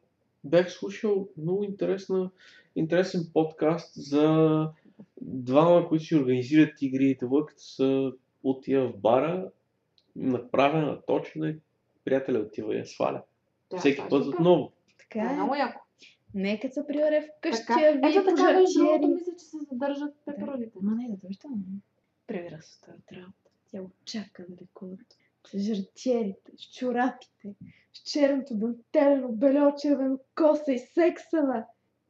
бях 0.43 0.71
слушал 0.71 1.27
много 1.37 1.63
интересна, 1.63 2.29
интересен 2.75 3.21
подкаст 3.33 3.93
за 3.95 4.69
двама, 5.21 5.87
които 5.87 6.05
си 6.05 6.15
организират 6.15 6.81
игрите, 6.81 7.25
като 7.47 7.53
са 7.63 8.13
отива 8.43 8.87
в 8.89 8.97
бара, 8.97 9.51
направя, 10.15 10.81
наточена 10.81 11.49
и 11.49 11.55
приятеля 12.05 12.39
отива 12.39 12.75
и 12.75 12.77
я 12.77 12.85
сваля. 12.85 13.23
Да, 13.71 13.77
Всеки 13.77 13.95
това 13.95 14.05
е 14.05 14.09
път 14.09 14.23
супер. 14.25 14.37
отново. 14.37 14.71
Така 14.97 15.19
Това 15.19 15.29
е 15.29 15.33
е. 15.33 15.35
много 15.35 15.55
яко. 15.55 15.81
Нека 16.33 16.69
се 16.69 16.87
приоре 16.87 17.27
вкъщи, 17.37 17.65
Така, 17.67 17.79
а 17.79 17.91
вие 18.09 18.19
ето 18.19 18.35
така, 18.35 18.53
между 18.53 18.79
другото, 18.79 19.07
мисля, 19.07 19.31
че 19.39 19.45
се 19.45 19.57
задържат 19.71 20.13
пеперудите. 20.25 20.77
Ма 20.81 20.95
не, 20.95 21.07
задължително. 21.09 21.57
Превира 22.27 22.61
се 22.61 22.81
тази 22.81 23.01
работа. 23.11 23.51
Тя 23.71 23.81
го 23.81 23.91
чака 24.05 24.45
да 24.49 24.55
лекуват. 24.61 25.17
С 25.47 25.59
жартиерите, 25.59 26.51
с 26.57 26.61
чорапите, 26.61 27.55
с 27.93 28.11
черното 28.11 28.55
дантелено, 28.55 29.31
бело, 29.31 29.73
червено 29.81 30.19
коса 30.35 30.71
и 30.71 30.79
сексава. 30.79 31.63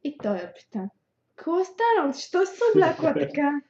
И 0.04 0.18
той 0.18 0.36
я 0.36 0.52
пита. 0.54 0.90
Какво 1.36 1.60
е 1.60 1.64
станало? 1.64 2.12
Защо 2.12 2.46
се 2.46 2.62
облякла 2.74 3.14
така? 3.14 3.60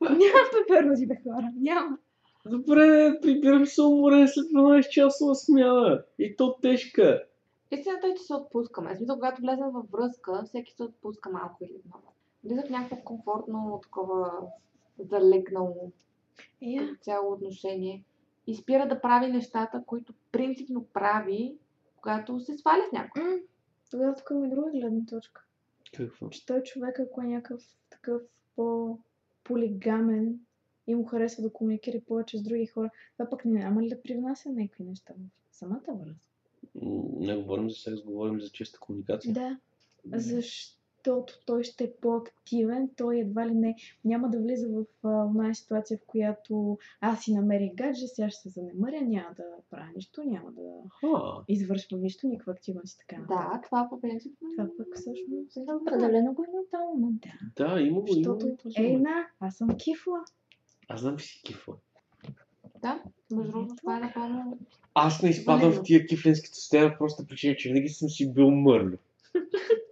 Няма 0.00 0.40
пеперуди, 0.52 1.06
бе 1.06 1.16
хора. 1.22 1.50
Няма. 1.60 1.98
Добре, 2.46 3.18
прибирам 3.22 3.66
се 3.66 3.82
уморен 3.82 4.28
след 4.28 4.46
12 4.46 4.88
часова 4.88 5.34
смяна. 5.34 6.02
И 6.18 6.36
то 6.36 6.56
тежка. 6.62 7.22
Истината 7.70 8.06
е, 8.06 8.14
че 8.14 8.22
се 8.22 8.34
отпускаме. 8.34 8.96
Смисъл, 8.96 9.16
когато 9.16 9.42
влезем 9.42 9.70
във 9.70 9.90
връзка, 9.90 10.42
всеки 10.46 10.72
се 10.72 10.82
отпуска 10.82 11.30
малко 11.30 11.56
или 11.64 11.80
много. 11.86 12.12
Влиза 12.44 12.62
в 12.66 12.70
някакво 12.70 12.96
комфортно, 12.96 13.80
такова 13.82 14.32
залегнало 14.98 15.92
Е, 16.62 16.78
като 16.78 17.00
цяло 17.00 17.32
отношение 17.32 18.04
и 18.46 18.54
спира 18.54 18.88
да 18.88 19.00
прави 19.00 19.32
нещата, 19.32 19.82
които 19.86 20.12
принципно 20.32 20.84
прави, 20.92 21.56
когато 21.96 22.40
се 22.40 22.58
сваля 22.58 22.82
с 22.88 22.92
някой. 22.92 23.22
М, 23.22 23.36
Тогава 23.90 24.14
тук 24.14 24.28
има 24.30 24.46
и 24.46 24.50
друга 24.50 24.70
гледна 24.70 25.06
точка. 25.10 25.42
Какво? 25.92 26.28
Че 26.28 26.46
той 26.46 26.62
човек, 26.62 27.00
ако 27.00 27.22
е 27.22 27.26
някакъв 27.26 27.62
такъв 27.90 28.22
по-полигамен 28.56 30.40
и 30.86 30.94
му 30.94 31.04
харесва 31.04 31.42
да 31.42 31.52
комуникира 31.52 32.00
повече 32.06 32.38
с 32.38 32.42
други 32.42 32.66
хора, 32.66 32.90
това 33.16 33.30
пък 33.30 33.44
няма 33.44 33.82
ли 33.82 33.88
да 33.88 34.02
привнася 34.02 34.48
някакви 34.48 34.84
неща 34.84 35.14
в 35.50 35.56
самата 35.56 35.84
връзка? 35.88 36.32
Не 37.20 37.36
говорим 37.36 37.70
за 37.70 37.76
секс, 37.76 38.02
говорим 38.02 38.40
за 38.40 38.50
чиста 38.50 38.78
комуникация. 38.78 39.34
Да. 39.34 39.58
Защото 41.04 41.42
той 41.46 41.64
ще 41.64 41.84
е 41.84 41.92
по-активен, 42.00 42.90
той 42.96 43.18
едва 43.18 43.46
ли 43.46 43.54
не 43.54 43.76
няма 44.04 44.30
да 44.30 44.38
влиза 44.38 44.68
в 44.68 44.84
една 45.28 45.54
ситуация, 45.54 45.98
в 45.98 46.06
която 46.06 46.78
аз 47.00 47.22
си 47.22 47.34
намерих 47.34 47.74
гадже, 47.74 48.06
сега 48.06 48.30
ще 48.30 48.40
се 48.40 48.48
занемъря, 48.48 49.00
няма 49.00 49.34
да 49.36 49.44
правя 49.70 49.88
нищо, 49.96 50.22
няма 50.24 50.52
да 50.52 50.62
извършвам 51.48 52.00
нищо, 52.00 52.26
никаква 52.26 52.52
активност 52.52 52.94
и 52.94 52.98
така. 52.98 53.22
Да, 53.28 53.60
това 53.64 53.88
по 53.90 54.00
принцип. 54.00 54.32
Това 54.56 54.68
пък 54.76 54.86
всъщност 54.94 55.56
е 55.56 55.72
Определено 55.82 56.34
го 56.34 56.44
има 56.44 56.62
този 56.70 57.00
момент. 57.00 57.22
Да. 57.56 57.74
да, 57.74 57.80
има 57.80 58.00
го, 58.00 58.06
има 58.06 58.36
Защото, 58.36 58.46
ей 58.76 58.86
момент. 58.86 59.02
на, 59.02 59.26
аз 59.40 59.56
съм 59.56 59.68
кифла. 59.76 60.24
Аз 60.88 61.00
знам, 61.00 61.16
че 61.16 61.26
си 61.26 61.42
кифла. 61.44 61.74
Да, 62.82 63.02
между 63.30 63.52
другото, 63.52 63.74
това 63.76 63.96
е 63.96 64.00
напълно. 64.00 64.58
Аз 64.94 65.22
не 65.22 65.28
изпадам 65.30 65.72
в 65.72 65.82
тия 65.82 66.06
кифленските 66.06 66.54
състояния, 66.54 66.98
просто 66.98 67.26
причина, 67.26 67.56
че 67.56 67.68
винаги 67.68 67.88
съм 67.88 68.08
си 68.08 68.32
бил 68.32 68.50
мърлю. 68.50 68.96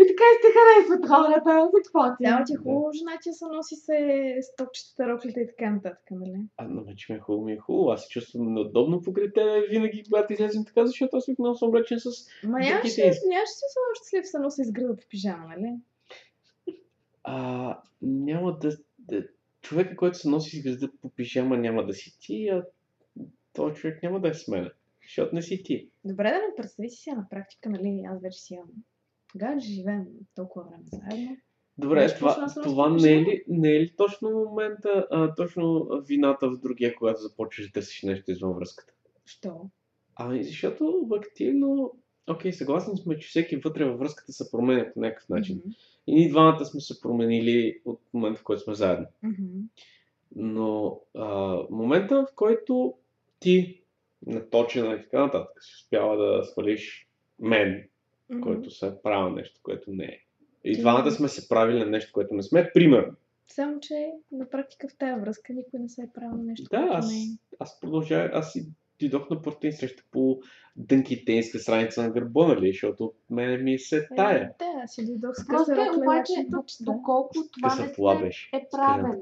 И 0.00 0.02
така 0.08 0.24
и 0.32 0.40
те 0.42 0.48
харесват 0.56 1.08
хората, 1.08 1.70
за 1.72 1.82
какво 1.84 2.16
ти? 2.16 2.24
Да, 2.24 2.44
ти 2.46 2.52
е 2.52 2.56
хубаво, 2.56 2.92
жена 2.92 3.18
ти 3.22 3.32
се 3.32 3.44
носи 3.46 3.76
се 3.76 4.38
стопчетата, 4.42 5.08
роклите 5.08 5.40
и 5.40 5.46
така 5.46 5.70
нататък, 5.70 6.10
нали? 6.10 6.40
А, 6.56 6.68
но 6.68 6.94
че 6.96 7.12
ми 7.12 7.18
е 7.18 7.20
хубаво, 7.20 7.44
ми 7.44 7.52
е 7.52 7.58
хубаво. 7.58 7.90
Аз 7.90 8.02
се 8.02 8.08
чувствам 8.08 8.54
неудобно 8.54 9.02
покрай 9.02 9.32
тебе 9.32 9.66
винаги, 9.70 10.04
когато 10.04 10.32
излезем 10.32 10.64
така, 10.64 10.86
защото 10.86 11.16
аз 11.16 11.28
обикновено 11.28 11.54
съм 11.54 11.68
облечен 11.68 12.00
с... 12.00 12.04
Ма 12.44 12.58
Други 12.58 12.70
нямаш 12.70 12.98
ли, 12.98 13.02
действия. 13.02 13.28
нямаш 13.28 13.48
ли 13.48 13.54
си 13.54 13.64
особено 13.70 13.94
щастлив 13.94 14.28
се 14.28 14.38
носи 14.38 14.64
с 14.64 14.72
града 14.72 14.96
в 14.96 15.08
пижама, 15.08 15.44
нали? 15.48 15.74
А, 17.24 17.80
няма 18.02 18.58
да, 18.58 18.76
да... 18.98 19.28
Човека, 19.60 19.96
който 19.96 20.18
се 20.18 20.28
носи 20.28 20.56
с 20.56 20.62
звезда 20.62 20.88
по 21.02 21.08
пижама, 21.08 21.56
няма 21.56 21.86
да 21.86 21.94
си 21.94 22.18
ти, 22.20 22.48
а 22.48 22.64
този 23.52 23.74
човек 23.74 24.02
няма 24.02 24.20
да 24.20 24.28
е 24.28 24.34
с 24.34 24.48
мен. 24.48 24.70
Защото 25.02 25.34
не 25.34 25.42
си 25.42 25.62
ти. 25.62 25.90
Добре 26.04 26.30
да 26.30 26.38
не 26.38 26.54
представи 26.56 26.90
си 26.90 27.02
сега 27.02 27.16
на 27.16 27.26
практика, 27.30 27.68
нали? 27.68 28.04
Аз 28.08 28.22
вече 28.22 28.38
си 28.38 28.54
имам 28.54 28.68
гадже, 29.36 29.72
живеем 29.72 30.06
толкова 30.34 30.64
време 30.64 30.84
заедно. 30.86 31.36
Добре, 31.78 31.94
Беше 31.94 32.16
това, 32.16 32.46
това 32.62 32.88
носи 32.88 33.06
не, 33.06 33.12
е 33.12 33.22
ли, 33.22 33.44
не 33.48 33.68
е 33.68 33.80
ли 33.80 33.96
точно 33.96 34.30
момента, 34.30 35.06
а, 35.10 35.34
точно 35.34 35.88
вината 36.06 36.50
в 36.50 36.58
другия, 36.58 36.94
когато 36.94 37.20
започваш 37.20 37.66
да 37.66 37.72
търсиш 37.72 38.02
нещо 38.02 38.30
извън 38.30 38.52
връзката? 38.52 38.92
Що? 39.24 39.70
Ами, 40.16 40.44
защото 40.44 41.08
активно... 41.12 41.92
Окей, 42.30 42.52
съгласни 42.52 42.98
сме, 42.98 43.18
че 43.18 43.28
всеки 43.28 43.56
вътре 43.56 43.84
във 43.84 43.98
връзката 43.98 44.32
се 44.32 44.50
променя 44.50 44.92
по 44.94 45.00
някакъв 45.00 45.28
начин. 45.28 45.56
Мгм. 45.56 45.68
И 46.06 46.14
ние 46.14 46.28
двамата 46.28 46.64
сме 46.64 46.80
се 46.80 47.00
променили 47.00 47.80
от 47.84 48.00
момента, 48.14 48.40
в 48.40 48.44
който 48.44 48.62
сме 48.62 48.74
заедно. 48.74 49.06
Мгм. 49.22 49.60
Но 50.36 51.00
а, 51.14 51.56
момента, 51.70 52.26
в 52.30 52.34
който 52.34 52.94
ти, 53.40 53.82
наточена 54.26 54.94
и 54.94 55.02
така 55.02 55.20
нататък, 55.20 55.62
си 55.62 55.72
успява 55.82 56.16
да 56.16 56.44
свалиш 56.44 57.08
мен, 57.40 57.88
Мгм. 58.30 58.40
който 58.42 58.70
се 58.70 58.86
е 58.86 59.02
правил 59.02 59.34
нещо, 59.34 59.60
което 59.62 59.90
не 59.92 60.04
е. 60.04 60.18
И 60.64 60.80
двамата 60.80 61.10
сме 61.10 61.28
се 61.28 61.48
правили 61.48 61.78
на 61.78 61.86
нещо, 61.86 62.12
което 62.12 62.34
не 62.34 62.42
сме. 62.42 62.70
Примерно. 62.74 63.12
Само, 63.46 63.80
че 63.80 64.12
на 64.32 64.50
практика 64.50 64.88
в 64.88 64.96
тази 64.98 65.20
връзка 65.20 65.52
никой 65.52 65.80
не 65.80 65.88
се 65.88 66.02
е 66.02 66.10
правил 66.14 66.42
нещо, 66.42 66.68
Да, 66.70 66.78
което 66.78 66.92
аз, 66.92 67.12
не 67.12 67.18
е. 67.18 67.22
аз 67.58 67.80
продължавам, 67.80 68.30
аз 68.32 68.52
си 68.52 68.66
дойдох 69.00 69.30
на 69.30 69.42
ни 69.62 69.72
среща 69.72 70.02
по 70.10 70.40
дънкитейнска 70.76 71.58
страница 71.58 72.02
на 72.02 72.10
гърба, 72.10 72.46
нали, 72.46 72.72
защото 72.72 73.12
мене 73.30 73.56
ми 73.56 73.78
се 73.78 73.96
Е, 73.98 74.06
тая. 74.16 74.54
Да, 74.58 74.80
аз 74.84 74.94
си 74.94 75.06
дойдох 75.06 75.34
с 75.34 75.42
е, 75.48 75.52
рокля, 75.52 75.72
обаче, 75.96 76.32
обаче, 76.46 76.46
до- 76.48 76.64
да. 76.80 76.92
доколко 76.92 77.34
това 77.52 77.74
не 77.74 78.24
беше. 78.24 78.50
е 78.56 78.68
правене. 78.72 79.18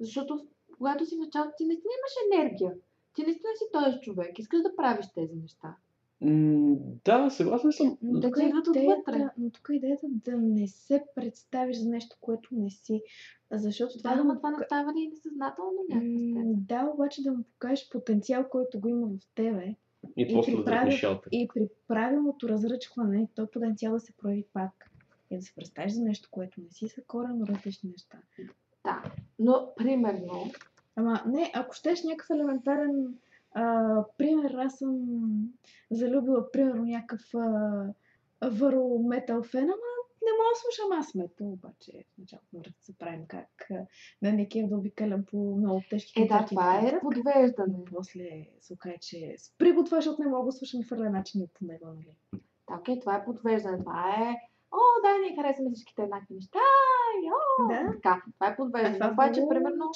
Защото 0.00 0.46
когато 0.78 1.06
си 1.06 1.16
в 1.16 1.18
началото, 1.18 1.52
ти 1.58 1.64
наистина 1.64 1.92
имаш 1.98 2.40
енергия. 2.40 2.72
Ти 3.14 3.22
наистина 3.22 3.50
си 3.56 3.64
този 3.72 4.00
човек. 4.00 4.38
Искаш 4.38 4.62
да 4.62 4.76
правиш 4.76 5.06
тези 5.14 5.34
неща. 5.36 5.76
М, 6.20 6.76
да, 7.04 7.30
съгласен 7.30 7.72
съм. 7.72 7.98
Но 8.02 8.12
Да 8.12 8.28
тук, 8.28 8.36
ти 8.36 8.44
идват 8.44 8.68
отвътре. 8.68 8.82
идеята, 8.82 9.30
но 9.38 9.50
тук 9.50 9.68
идеята 9.72 10.06
да 10.08 10.32
не 10.32 10.68
се 10.68 11.04
представиш 11.14 11.76
за 11.76 11.88
нещо, 11.88 12.16
което 12.20 12.48
не 12.52 12.70
си. 12.70 13.02
Защото 13.52 13.98
Това, 13.98 14.10
да 14.10 14.16
да, 14.16 14.24
му 14.24 14.28
но 14.28 14.36
това 14.36 14.48
пока- 14.48 14.58
настава 14.60 14.92
ли 14.92 15.08
несъзнателно 15.08 15.70
някаква 15.88 16.18
степен? 16.18 16.54
Да, 16.56 16.90
обаче 16.94 17.22
да 17.22 17.32
му 17.32 17.42
покажеш 17.44 17.88
потенциал, 17.88 18.48
който 18.48 18.80
го 18.80 18.88
има 18.88 19.06
в 19.08 19.34
тебе 19.34 19.74
И 20.16 20.22
И 20.22 20.34
после 20.34 20.52
при 20.54 20.64
правил- 20.64 21.20
и 21.32 21.48
при 21.54 21.68
правилното 21.88 22.48
разръчване, 22.48 23.28
той 23.34 23.46
потенциал 23.46 23.92
да 23.92 24.00
се 24.00 24.12
прояви 24.12 24.44
пак. 24.52 24.90
И 25.30 25.36
да 25.36 25.42
се 25.42 25.54
представиш 25.54 25.92
за 25.92 26.02
нещо, 26.02 26.28
което 26.30 26.60
не 26.60 26.70
си, 26.70 26.88
са 26.88 27.02
коренно 27.02 27.46
различни 27.46 27.90
неща. 27.90 28.18
Да. 28.84 29.02
Но, 29.38 29.68
примерно, 29.76 30.50
Ама 30.96 31.22
не, 31.26 31.50
ако 31.54 31.74
щеш 31.74 32.04
някакъв 32.04 32.30
елементарен 32.30 33.14
а, 33.54 34.04
пример, 34.18 34.54
аз 34.54 34.78
съм 34.78 34.98
залюбила, 35.90 36.50
примерно, 36.50 36.84
някакъв 36.84 37.20
върл 38.42 38.98
метал 38.98 39.42
фен, 39.42 39.64
ама 39.64 39.90
не 40.22 40.32
мога 40.32 40.50
да 40.54 40.60
слушам 40.60 40.98
аз 40.98 41.14
метал, 41.14 41.52
обаче 41.52 42.04
в 42.14 42.18
началото 42.18 42.46
на 42.52 42.60
връзката 42.60 42.84
се 42.84 42.98
правим 42.98 43.24
как 43.28 43.66
а, 43.70 43.86
да 44.22 44.32
не 44.32 44.48
кеф 44.48 44.68
да 44.68 44.76
обикалям 44.76 45.24
по 45.24 45.56
много 45.56 45.82
тежки 45.90 46.22
е 46.22 46.26
да, 46.26 46.46
това 46.48 46.78
е 46.78 47.00
подвеждане. 47.00 47.78
После 47.94 48.46
се 48.60 48.72
окаже, 48.72 48.96
че 49.00 49.34
спри 49.38 49.72
го 49.72 49.84
това, 49.84 49.98
защото 49.98 50.22
не 50.22 50.28
мога 50.28 50.46
да 50.46 50.52
слушам 50.52 50.80
и 50.80 50.84
фърля 50.84 51.10
начин 51.10 51.46
по 51.54 51.64
него, 51.64 51.86
нали? 51.86 52.14
Да, 52.68 52.76
окей, 52.78 53.00
това 53.00 53.16
е 53.16 53.24
подвеждане. 53.24 53.78
Това 53.78 54.10
е, 54.10 54.36
о, 54.72 54.80
да, 55.04 55.18
ние 55.18 55.36
харесваме 55.36 55.70
всичките 55.70 56.02
еднакви 56.02 56.34
неща. 56.34 56.58
И, 57.24 57.30
о, 57.30 57.68
Да. 57.68 57.92
така, 57.92 58.22
това 58.34 58.46
е 58.46 58.56
подвеждане. 58.56 58.94
това 58.94 59.10
Обаче, 59.12 59.40
много 59.40 59.48
примерно, 59.48 59.90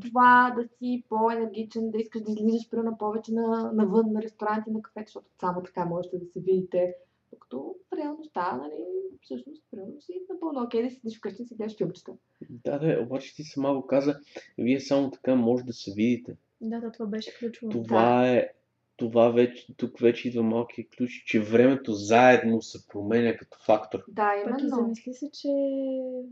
това 0.00 0.54
да 0.56 0.68
си 0.68 1.04
по-енергичен, 1.08 1.90
да 1.90 1.98
искаш 1.98 2.22
да 2.22 2.32
излизаш 2.32 2.70
примерно 2.70 2.98
повече 2.98 3.32
на, 3.32 3.72
навън, 3.72 4.12
на 4.12 4.22
ресторанти, 4.22 4.70
на 4.70 4.82
кафе, 4.82 5.02
защото 5.06 5.26
само 5.40 5.62
така 5.62 5.84
можете 5.84 6.18
да 6.18 6.26
се 6.26 6.40
видите. 6.40 6.94
Докато 7.32 7.74
в 7.90 7.96
реалността, 7.96 8.56
нали, 8.56 8.84
всъщност, 9.22 9.62
примерно 9.70 10.00
си 10.00 10.12
напълно 10.30 10.62
окей 10.62 10.82
да 10.82 10.90
седиш 10.90 11.18
вкъщи 11.18 11.42
и 11.42 11.46
си 11.46 11.54
гледаш 11.54 11.76
филмчета. 11.76 12.12
Да, 12.50 12.78
да, 12.78 13.02
обаче 13.02 13.34
ти 13.34 13.42
сама 13.44 13.74
го 13.74 13.86
каза, 13.86 14.20
вие 14.58 14.80
само 14.80 15.10
така 15.10 15.34
може 15.34 15.64
да 15.64 15.72
се 15.72 15.92
видите. 15.96 16.36
Да, 16.60 16.80
да, 16.80 16.92
това 16.92 17.06
беше 17.06 17.38
ключово. 17.38 17.72
Това 17.72 18.30
е, 18.30 18.48
това 18.96 19.28
вече, 19.30 19.74
тук 19.76 19.98
вече 20.00 20.28
идва 20.28 20.42
малкият 20.42 20.96
ключ, 20.96 21.10
че 21.26 21.40
времето 21.40 21.92
заедно 21.92 22.62
се 22.62 22.88
променя 22.88 23.36
като 23.36 23.58
фактор. 23.66 24.04
Да, 24.08 24.32
Пък 24.44 24.60
и 24.60 24.62
именно. 24.62 24.76
замисли 24.76 25.14
се, 25.14 25.30
че 25.30 25.48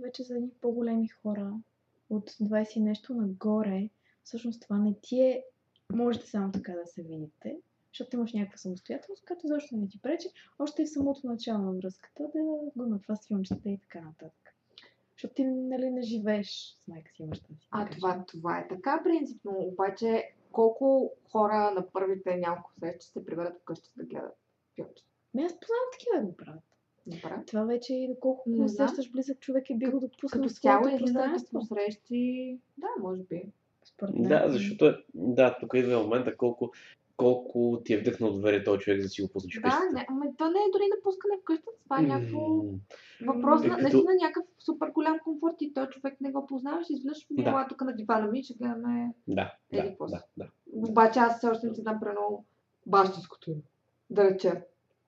вече 0.02 0.22
за 0.22 0.34
едни 0.34 0.50
по-големи 0.60 1.08
хора 1.08 1.52
от 2.10 2.30
20 2.30 2.76
и 2.76 2.80
нещо 2.80 3.14
нагоре, 3.14 3.88
всъщност 4.24 4.62
това 4.62 4.78
не 4.78 4.94
ти 5.02 5.20
е, 5.20 5.44
можете 5.92 6.26
само 6.26 6.52
така 6.52 6.72
да 6.72 6.86
се 6.86 7.02
видите, 7.02 7.56
защото 7.92 8.16
имаш 8.16 8.32
някаква 8.32 8.58
самостоятелност, 8.58 9.24
която 9.26 9.46
защо 9.46 9.76
не 9.76 9.88
ти 9.88 10.00
пречи, 10.02 10.28
още 10.58 10.82
и 10.82 10.84
в 10.84 10.90
самото 10.90 11.26
начало 11.26 11.58
на 11.58 11.72
връзката 11.72 12.22
да 12.34 12.42
го 12.42 12.72
има 12.86 13.00
това 13.00 13.16
с 13.16 13.26
филмчета 13.26 13.70
и 13.70 13.78
така 13.78 14.00
нататък. 14.00 14.54
Защото 15.12 15.34
ти 15.34 15.44
нали, 15.44 15.90
не 15.90 16.02
живееш 16.02 16.48
с 16.50 16.88
майка 16.88 17.10
си 17.12 17.22
и 17.22 17.26
баща 17.26 17.46
си. 17.46 17.68
А 17.70 17.90
това, 17.90 18.24
това 18.26 18.58
е 18.58 18.68
така 18.68 19.00
принципно, 19.04 19.52
обаче 19.52 20.32
колко 20.52 21.12
хора 21.30 21.70
на 21.70 21.86
първите 21.92 22.36
няколко 22.36 22.70
срещи 22.80 23.06
се 23.06 23.24
приберат 23.24 23.60
вкъщи 23.60 23.90
да 23.96 24.04
гледат 24.04 24.36
филмчета? 24.74 25.08
Ме 25.34 25.42
аз 25.42 25.52
познавам 25.52 25.88
такива 25.92 26.20
да 26.20 26.26
го 26.26 26.36
правят. 26.36 26.62
Добре. 27.06 27.44
Това 27.46 27.64
вече 27.64 27.94
и 27.94 28.08
доколко 28.08 28.42
Не 28.46 28.64
усещаш 28.64 29.10
близък 29.10 29.40
човек 29.40 29.70
и 29.70 29.74
би 29.74 29.86
го 29.86 30.00
допуснал 30.00 30.42
Като 30.42 30.54
цяло 30.54 30.88
излизането 30.88 31.30
пространство. 31.30 31.76
срещи, 31.76 32.58
да, 32.78 32.86
може 33.00 33.22
би. 33.22 33.42
Според 33.84 34.14
мен. 34.14 34.28
Да, 34.28 34.44
защото 34.48 34.86
е, 34.86 35.04
да, 35.14 35.56
тук 35.60 35.74
идва 35.74 36.02
момента 36.02 36.36
колко, 36.36 36.72
колко 37.16 37.82
ти 37.84 37.94
е 37.94 37.98
вдъхнал 37.98 38.32
доверие 38.32 38.64
този 38.64 38.80
човек 38.80 39.02
да 39.02 39.08
си 39.08 39.22
го 39.22 39.28
пуснеш 39.28 39.60
Да, 39.60 39.80
не, 39.92 40.06
ама 40.08 40.24
то 40.38 40.44
не 40.44 40.58
е 40.58 40.72
дори 40.72 40.82
напускане 40.96 41.34
вкъщи, 41.40 41.64
това 41.84 41.98
е 41.98 42.02
някакво 42.02 42.40
въпрос 43.26 43.64
Е, 43.64 43.68
на 43.68 43.70
като- 43.70 43.82
наистина 43.82 44.14
някакъв 44.22 44.44
супер 44.58 44.88
голям 44.88 45.18
комфорт 45.18 45.54
и 45.60 45.74
той 45.74 45.88
човек 45.88 46.20
не 46.20 46.32
го 46.32 46.46
познаваш, 46.46 46.86
изведнъж 46.90 47.26
ми 47.30 47.44
Да. 47.44 47.66
тук 47.68 47.80
на 47.80 47.94
дивана 47.94 48.26
ми, 48.26 48.42
ще 48.44 48.54
гледаме. 48.54 49.14
Да, 49.28 49.54
Еди, 49.72 49.96
да, 50.00 50.06
да, 50.06 50.22
да. 50.36 50.48
Обаче 50.72 51.18
аз 51.18 51.38
все 51.38 51.48
още 51.48 51.66
не 51.66 51.74
си 51.74 51.80
знам 51.80 52.00
прено 52.00 52.44
бащинското 52.86 53.50
име. 53.50 53.62
Да 54.10 54.24
речем. 54.24 54.56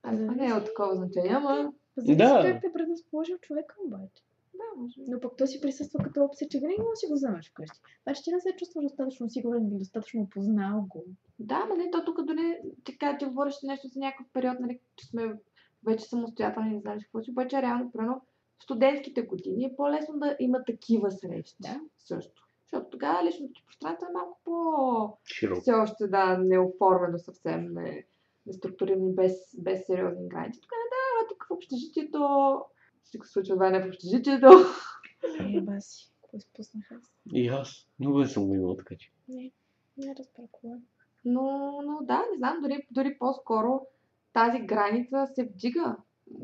Аз 0.02 0.18
не 0.18 0.48
е 0.48 0.52
от 0.52 0.64
такова 0.64 0.96
значение, 0.96 1.30
ама 1.32 1.72
Зависи 1.96 2.16
Да. 2.16 2.42
как 2.44 2.60
те 2.60 2.66
е 2.66 2.72
предразположил 2.72 3.38
човека 3.38 3.74
обаче. 3.86 4.22
Да, 4.56 4.80
може 4.80 5.00
би. 5.00 5.10
Но 5.10 5.20
пък 5.20 5.36
той 5.38 5.46
си 5.46 5.60
присъства 5.60 6.04
като 6.04 6.24
опция, 6.24 6.48
че 6.48 6.58
винаги 6.58 6.78
може 6.78 6.90
да 6.90 6.96
си 6.96 7.06
го 7.06 7.14
вземеш 7.14 7.50
вкъщи. 7.50 7.80
Значи 8.02 8.22
ти 8.22 8.32
не 8.32 8.40
се 8.40 8.56
чувстваш 8.58 8.82
достатъчно 8.82 9.30
сигурен 9.30 9.68
или 9.68 9.78
достатъчно 9.78 10.28
познал 10.30 10.86
го. 10.88 11.04
Да, 11.38 11.60
ама 11.64 11.76
не, 11.76 11.90
то 11.90 12.04
тук 12.04 12.22
дори 12.22 12.58
така 12.84 13.18
ти 13.18 13.24
говориш 13.24 13.54
нещо 13.62 13.88
за 13.88 14.00
някакъв 14.00 14.26
период, 14.32 14.60
нали, 14.60 14.78
че 14.96 15.06
сме 15.06 15.38
вече 15.86 16.04
самостоятелни, 16.04 16.70
не 16.70 16.80
знаеш 16.80 17.04
какво 17.04 17.22
си, 17.22 17.30
обаче 17.30 17.62
реално, 17.62 17.92
примерно, 17.92 18.20
в 18.58 18.62
студентските 18.62 19.22
години 19.22 19.64
е 19.64 19.76
по-лесно 19.76 20.18
да 20.18 20.36
има 20.40 20.64
такива 20.64 21.10
срещи. 21.10 21.56
Да. 21.60 21.80
Също. 21.98 22.44
Защото 22.62 22.90
тогава 22.90 23.24
личното 23.24 23.52
ти 23.52 23.64
пространство 23.66 24.06
е 24.06 24.12
малко 24.12 24.38
по... 24.44 24.52
Широко. 25.24 25.60
все 25.60 25.72
още 25.72 26.06
да 26.06 26.38
неоформено 26.38 27.18
съвсем, 27.18 27.74
не, 27.74 28.04
неструктурирано 28.46 29.08
и 29.08 29.14
без, 29.14 29.32
без 29.58 29.86
сериозни 29.86 30.28
граници. 30.28 30.60
Тук 30.60 30.70
не 30.72 30.90
да, 30.90 31.28
тук 31.28 31.46
в 31.48 31.50
общежитието, 31.50 32.60
всичко 33.04 33.26
се 33.26 33.32
случва 33.32 33.56
Ваня 33.56 33.80
в 33.80 33.88
общежитието. 33.88 34.46
Е, 35.40 35.60
баси, 35.60 36.12
какво 36.22 36.36
изпуснах 36.36 36.92
аз? 36.92 37.12
И 37.34 37.48
аз. 37.48 37.88
Много 37.98 38.18
не 38.18 38.26
съм 38.28 38.46
го 38.46 38.54
имал 38.54 38.76
така 38.76 38.94
че. 38.96 39.10
Не, 39.28 39.50
не 39.96 40.14
разбрах. 40.18 40.50
Но, 41.24 41.42
но 41.84 42.06
да, 42.06 42.18
не 42.32 42.38
знам, 42.38 42.58
дори, 42.62 42.86
дори 42.90 43.18
по-скоро 43.18 43.86
тази 44.32 44.58
граница 44.58 45.26
се 45.34 45.44
вдига. 45.44 45.96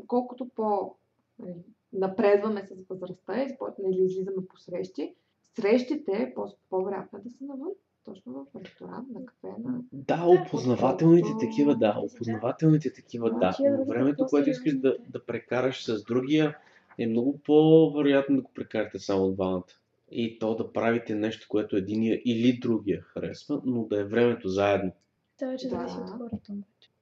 колкото 0.07 0.49
по 0.55 0.95
нали, 1.39 1.63
напредваме 1.93 2.67
с 2.67 2.85
възрастта 2.89 3.43
и 3.43 3.57
нали, 3.79 4.03
излизаме 4.03 4.47
по 4.49 4.57
срещи, 4.57 5.15
срещите 5.55 6.33
по- 6.35 6.55
по-вероятно 6.69 7.19
е 7.19 7.21
да 7.21 7.29
са 7.29 7.43
навън. 7.43 7.71
Точно 8.05 8.33
в 8.33 8.61
ресторант, 8.61 9.09
на 9.09 9.25
кафе, 9.25 9.47
на... 9.63 9.79
Да, 9.93 10.25
опознавателните 10.25 11.29
такива, 11.39 11.75
да. 11.75 11.95
Опознавателните 11.99 12.93
такива, 12.93 13.31
да. 13.39 13.57
Но 13.59 13.85
времето, 13.85 14.25
което 14.29 14.49
искаш 14.49 14.77
да, 14.77 14.97
да 15.09 15.25
прекараш 15.25 15.85
с 15.85 16.03
другия, 16.03 16.57
е 16.97 17.07
много 17.07 17.37
по-вероятно 17.37 18.35
да 18.35 18.41
го 18.41 18.51
прекарате 18.53 18.99
само 18.99 19.31
двамата. 19.31 19.63
И 20.11 20.39
то 20.39 20.55
да 20.55 20.73
правите 20.73 21.15
нещо, 21.15 21.47
което 21.49 21.75
единия 21.75 22.21
или 22.25 22.59
другия 22.59 23.01
харесва, 23.01 23.61
но 23.65 23.83
да 23.83 23.99
е 23.99 24.03
времето 24.03 24.49
заедно. 24.49 24.91
Това 25.39 25.51
вече 25.51 25.69
зависи 25.69 25.97
от 25.97 26.09
хората. 26.09 26.53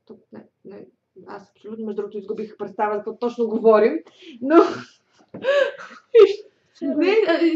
Тук, 0.05 0.19
не, 0.33 0.43
не, 0.65 0.85
аз 1.27 1.49
абсолютно, 1.49 1.85
между 1.85 2.01
другото, 2.01 2.17
изгубих 2.17 2.57
представа 2.57 2.95
за 2.95 2.99
какво 2.99 3.17
точно 3.17 3.47
говорим, 3.47 3.93
но 4.41 4.55
не, 6.81 7.15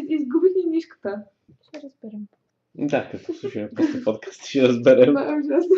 изгубих 0.10 0.52
и 0.66 0.70
нишката. 0.70 1.24
ще 1.68 1.82
разберем. 1.82 2.28
Да, 2.76 3.10
като 3.12 3.34
слушаме 3.34 3.70
после 3.76 4.04
подкаст 4.04 4.46
ще 4.46 4.68
разберем. 4.68 5.14
Това 5.14 5.34
е 5.34 5.40
ужасно. 5.40 5.76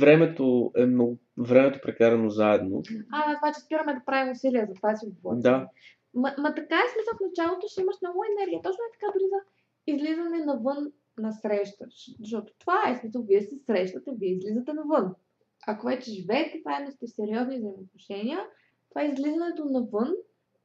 Времето 0.00 0.72
е 0.76 0.86
много... 0.86 1.18
Времето 1.38 1.78
прекарано 1.82 2.30
заедно. 2.30 2.82
А, 3.12 3.30
на 3.30 3.36
това, 3.36 3.52
че 3.52 3.60
спираме 3.60 3.94
да 3.94 4.04
правим 4.06 4.32
усилия, 4.32 4.66
за 4.66 4.74
това 4.74 4.96
си 4.96 5.06
говорим. 5.06 5.40
Да. 5.40 5.68
Ма, 6.14 6.34
ма 6.38 6.54
така 6.54 6.76
е 6.76 6.92
смисъл 6.92 7.14
в 7.16 7.26
началото, 7.28 7.68
ще 7.68 7.80
имаш 7.80 7.96
много 8.02 8.24
енергия. 8.24 8.62
Точно 8.62 8.82
е 8.84 8.94
така 8.94 9.12
дори 9.12 9.26
за 9.34 9.40
излизане 9.86 10.44
навън 10.44 10.92
на 11.18 11.32
среща. 11.32 11.84
Защото 12.20 12.52
това 12.58 12.82
е 12.88 12.96
смисъл, 12.96 13.22
вие 13.22 13.42
се 13.42 13.56
срещате, 13.66 14.10
вие 14.18 14.30
излизате 14.30 14.72
навън. 14.72 15.14
Ако 15.66 15.86
вече 15.86 16.10
живеете 16.10 16.62
заедно 16.64 16.90
сте 16.92 17.06
в 17.06 17.10
сериозни 17.10 17.58
взаимоотношения, 17.58 18.40
това 18.88 19.04
излизането 19.04 19.64
навън 19.64 20.14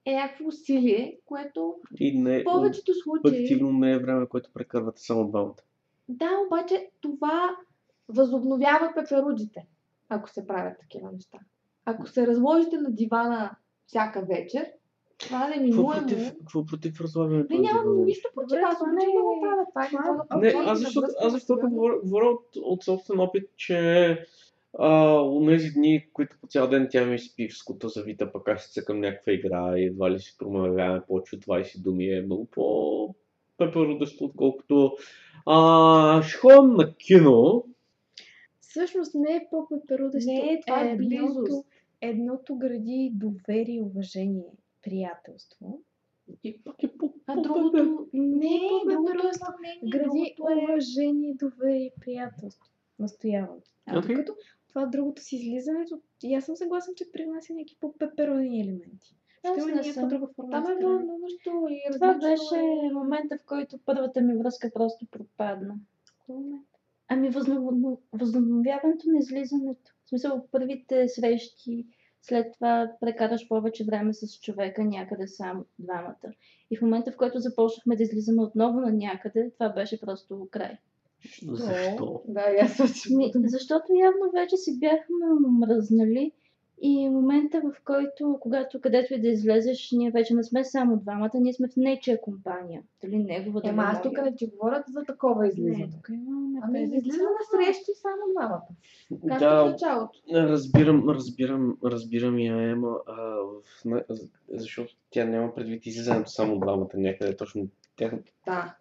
е 0.05 0.13
някакво 0.13 0.47
усилие, 0.47 1.19
което 1.25 1.75
И 1.99 2.19
не, 2.19 2.41
в 2.41 2.43
повечето 2.43 2.91
случаи... 2.93 3.43
активно 3.43 3.71
не 3.71 3.91
е 3.91 3.99
време, 3.99 4.27
което 4.27 4.49
прекарвате 4.53 5.01
само 5.01 5.27
двамата. 5.27 5.55
Да, 6.09 6.29
обаче 6.47 6.89
това 7.01 7.57
възобновява 8.09 8.91
пеперуджите, 8.95 9.65
ако 10.09 10.29
се 10.29 10.47
правят 10.47 10.79
такива 10.79 11.11
неща. 11.11 11.37
Ако 11.85 12.07
се 12.07 12.27
разложите 12.27 12.77
на 12.77 12.91
дивана 12.91 13.55
всяка 13.87 14.21
вечер, 14.21 14.65
това 15.19 15.39
Какво 15.39 15.59
неминуемо... 15.59 15.91
против, 15.91 16.33
какво 16.39 16.65
против 16.65 17.01
разлагането 17.01 17.53
Не, 17.53 17.59
нямам 17.59 18.05
нищо 18.05 18.29
против, 18.35 18.59
аз 18.63 18.81
не 18.81 18.95
да 18.95 19.03
е- 19.03 19.21
го 19.21 19.41
правя. 19.41 19.65
Това 19.69 19.83
е 19.83 19.87
е 19.87 20.51
какво 20.51 20.61
Не, 20.61 20.69
аз 20.71 20.79
защото, 20.79 21.07
аз 21.21 21.31
защото 21.31 21.69
говоря, 21.69 21.99
говоря 22.03 22.25
от, 22.25 22.45
от 22.63 22.83
собствен 22.83 23.19
опит, 23.19 23.49
че 23.57 24.25
а, 24.77 25.21
онези 25.21 25.71
дни, 25.71 26.07
които 26.13 26.37
по 26.41 26.47
цял 26.47 26.67
ден 26.69 26.87
тя 26.91 27.05
ми 27.05 27.19
спи 27.19 27.49
в 27.49 27.57
скута 27.57 27.89
завита, 27.89 28.31
пък 28.31 28.47
аз 28.49 28.63
си 28.63 28.71
цъкам 28.71 28.99
някаква 28.99 29.31
игра 29.33 29.73
и 29.77 29.83
едва 29.85 30.11
ли 30.11 30.19
си 30.19 30.35
промълвяваме 30.37 31.01
повече 31.07 31.35
от 31.35 31.45
20 31.45 31.81
думи, 31.81 32.09
е 32.13 32.21
много 32.21 32.45
по 32.45 33.15
пеперудещо, 33.57 34.25
отколкото 34.25 34.97
а, 35.45 36.21
ще 36.23 36.37
ходим 36.37 36.73
на 36.73 36.95
кино. 36.95 37.65
Всъщност 38.61 39.15
не 39.15 39.35
е 39.35 39.47
по-пеперудещо. 39.51 40.31
Не, 40.31 40.61
това 40.67 40.81
е 40.81 40.91
едното, 40.91 41.43
близост. 41.43 41.67
едното 42.01 42.55
гради 42.55 43.11
доверие, 43.13 43.81
уважение, 43.81 44.51
приятелство. 44.83 45.81
И 46.43 46.61
пък 46.63 46.83
е 46.83 46.97
по 46.97 47.13
А 47.27 47.41
другото... 47.41 48.07
Не 48.13 48.55
е 48.55 48.69
е 48.89 49.33
сравнение, 49.33 49.79
Гради 49.83 50.19
е... 50.19 50.35
уважение, 50.41 51.33
доверие 51.33 51.85
и 51.85 51.91
приятелство. 52.01 52.65
Настоявам. 52.99 53.57
А 53.85 53.99
Окей. 53.99 54.15
докато 54.15 54.35
това 54.69 54.85
другото 54.85 55.21
с 55.21 55.31
излизането, 55.31 56.01
и 56.23 56.35
аз 56.35 56.45
съм 56.45 56.55
съгласен, 56.55 56.93
че 56.95 57.11
привнася 57.11 57.53
някакви 57.53 57.77
по-пеперудени 57.79 58.61
елементи. 58.61 59.15
Ще 59.39 59.47
има 59.69 59.71
някаква 59.71 60.05
друга 60.05 60.27
форма. 60.35 60.51
Там 60.51 60.63
е 60.63 60.65
стреляне. 60.65 60.95
вълнуващо 60.95 61.67
и 61.69 61.93
Това 61.93 62.13
беше 62.13 62.55
е. 62.55 62.93
момента, 62.93 63.37
в 63.37 63.45
който 63.45 63.79
първата 63.85 64.21
ми 64.21 64.37
връзка 64.37 64.71
просто 64.73 65.05
пропадна. 65.11 65.75
Ами 67.07 67.29
възобно- 67.31 68.01
възобновяването 68.13 69.09
на 69.09 69.17
излизането. 69.17 69.91
В 70.05 70.09
смисъл, 70.09 70.47
първите 70.51 71.07
срещи, 71.07 71.87
след 72.21 72.53
това 72.53 72.91
прекараш 72.99 73.47
повече 73.47 73.83
време 73.83 74.13
с 74.13 74.39
човека 74.39 74.83
някъде 74.83 75.27
само 75.27 75.65
двамата. 75.79 76.33
И 76.71 76.77
в 76.77 76.81
момента, 76.81 77.11
в 77.11 77.17
който 77.17 77.39
започнахме 77.39 77.95
да 77.95 78.03
излизаме 78.03 78.43
отново 78.43 78.79
на 78.79 78.91
някъде, 78.91 79.51
това 79.53 79.69
беше 79.69 79.99
просто 79.99 80.47
край. 80.51 80.77
Защо? 81.47 82.21
Да, 82.27 82.41
и 82.41 82.59
аз 82.61 82.73
също. 82.73 83.17
Ми, 83.17 83.31
защото 83.35 83.85
явно 83.93 84.31
вече 84.33 84.57
си 84.57 84.79
бяхме 84.79 85.25
мръзнали 85.59 86.31
и 86.81 87.09
момента, 87.09 87.61
в 87.61 87.81
който, 87.85 88.37
когато 88.41 88.81
където 88.81 89.13
и 89.13 89.21
да 89.21 89.27
излезеш, 89.27 89.91
ние 89.91 90.11
вече 90.11 90.33
не 90.33 90.43
сме 90.43 90.63
само 90.63 90.97
двамата, 90.97 91.29
ние 91.33 91.53
сме 91.53 91.67
в 91.67 91.75
нечия 91.77 92.21
компания. 92.21 92.81
Дали 93.01 93.17
негова, 93.17 93.61
Ема 93.63 93.83
аз 93.83 94.01
тук 94.01 94.21
не 94.23 94.35
ти 94.35 94.47
говоря 94.47 94.83
за 94.87 95.03
такова 95.03 95.41
Не, 95.43 95.47
излизане. 95.49 95.89
тук 95.91 96.09
имаме 96.09 96.59
Ами 96.63 96.83
излиза 96.83 97.23
на 97.23 97.65
срещи 97.65 97.91
само 98.01 98.33
двамата. 98.35 98.67
Както 99.27 99.45
в 99.45 99.49
Да, 99.49 99.65
началото. 99.71 100.19
разбирам, 100.33 101.09
разбирам, 101.09 101.77
разбирам 101.85 102.39
я, 102.39 102.69
Ема, 102.71 102.97
а, 103.07 103.21
в, 103.85 104.03
защото 104.49 104.95
тя 105.09 105.25
няма 105.25 105.55
предвид 105.55 105.85
излизането 105.85 106.29
само 106.31 106.59
двамата 106.59 106.89
някъде, 106.93 107.35
точно 107.37 107.67
тяхното, 107.95 108.31
Да. 108.45 108.75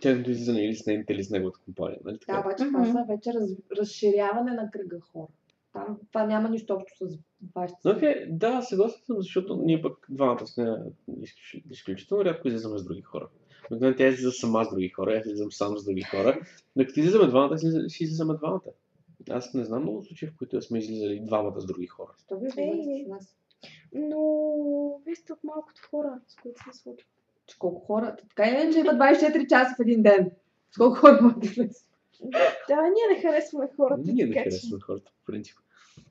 Тяхното 0.00 0.30
излизане 0.30 0.64
или 0.64 0.74
с 0.74 0.86
нейните, 0.86 1.12
или 1.12 1.24
с 1.24 1.30
неговата 1.30 1.58
компания. 1.64 1.98
Нали 2.04 2.18
така? 2.18 2.32
Да, 2.32 2.40
обаче 2.40 2.64
това 2.64 2.84
са 2.84 3.04
вече 3.08 3.32
раз, 3.34 3.50
разширяване 3.78 4.52
на 4.52 4.70
кръга 4.70 5.00
хора. 5.00 5.28
Там 5.72 5.98
това 6.08 6.26
няма 6.26 6.48
нищо 6.48 6.74
общо 6.74 7.08
с 7.08 7.18
вашите. 7.54 7.88
Окей, 7.88 8.26
да, 8.28 8.62
съгласен 8.62 9.00
съм, 9.06 9.16
защото 9.18 9.56
ние 9.56 9.82
пък 9.82 10.06
двамата 10.08 10.46
с 10.46 10.56
нея 10.56 10.84
изключ- 11.08 11.64
изключително 11.70 12.24
рядко 12.24 12.48
излизаме 12.48 12.78
с 12.78 12.84
други 12.84 13.02
хора. 13.02 13.28
Обикновено 13.70 13.96
тя 13.96 14.06
излиза 14.06 14.32
сама 14.32 14.64
с 14.64 14.70
други 14.70 14.88
хора, 14.88 15.18
аз 15.18 15.26
излизам 15.26 15.52
сам 15.52 15.78
с 15.78 15.84
други 15.84 16.02
хора. 16.02 16.40
Но 16.76 16.86
като 16.86 17.00
излизаме 17.00 17.26
двамата, 17.26 17.58
си 17.58 18.04
излизаме 18.04 18.34
двамата. 18.34 18.60
Аз 19.30 19.54
не 19.54 19.64
знам 19.64 19.82
много 19.82 20.02
случаи, 20.02 20.28
в 20.28 20.36
които 20.36 20.62
сме 20.62 20.78
излизали 20.78 21.20
двамата 21.26 21.60
с 21.60 21.66
други 21.66 21.86
хора. 21.86 22.12
Що 22.24 22.38
ви 22.38 22.50
с 22.50 23.08
нас? 23.08 23.36
Но 23.92 25.00
вие 25.06 25.14
сте 25.14 25.32
от 25.32 25.44
малкото 25.44 25.82
хора, 25.90 26.20
с 26.28 26.36
които 26.36 26.62
се 26.72 26.78
случва. 26.78 27.08
Че 27.46 27.58
колко 27.58 27.86
хора? 27.86 28.16
Така 28.16 28.50
или 28.50 28.62
иначе 28.62 28.78
има 28.78 28.92
24 28.92 29.48
часа 29.48 29.74
в 29.78 29.80
един 29.80 30.02
ден. 30.02 30.30
С 30.70 30.76
колко 30.76 30.96
хора 30.96 31.18
може 31.22 31.36
да 31.36 31.46
излезе? 31.46 31.84
Да, 32.68 32.82
ние 32.82 33.16
не 33.16 33.22
харесваме 33.22 33.68
хората, 33.76 34.02
Ние 34.04 34.26
не 34.26 34.30
така 34.30 34.44
че 34.44 34.50
харесваме 34.50 34.80
хората, 34.82 35.12
по 35.18 35.32
принцип. 35.32 35.56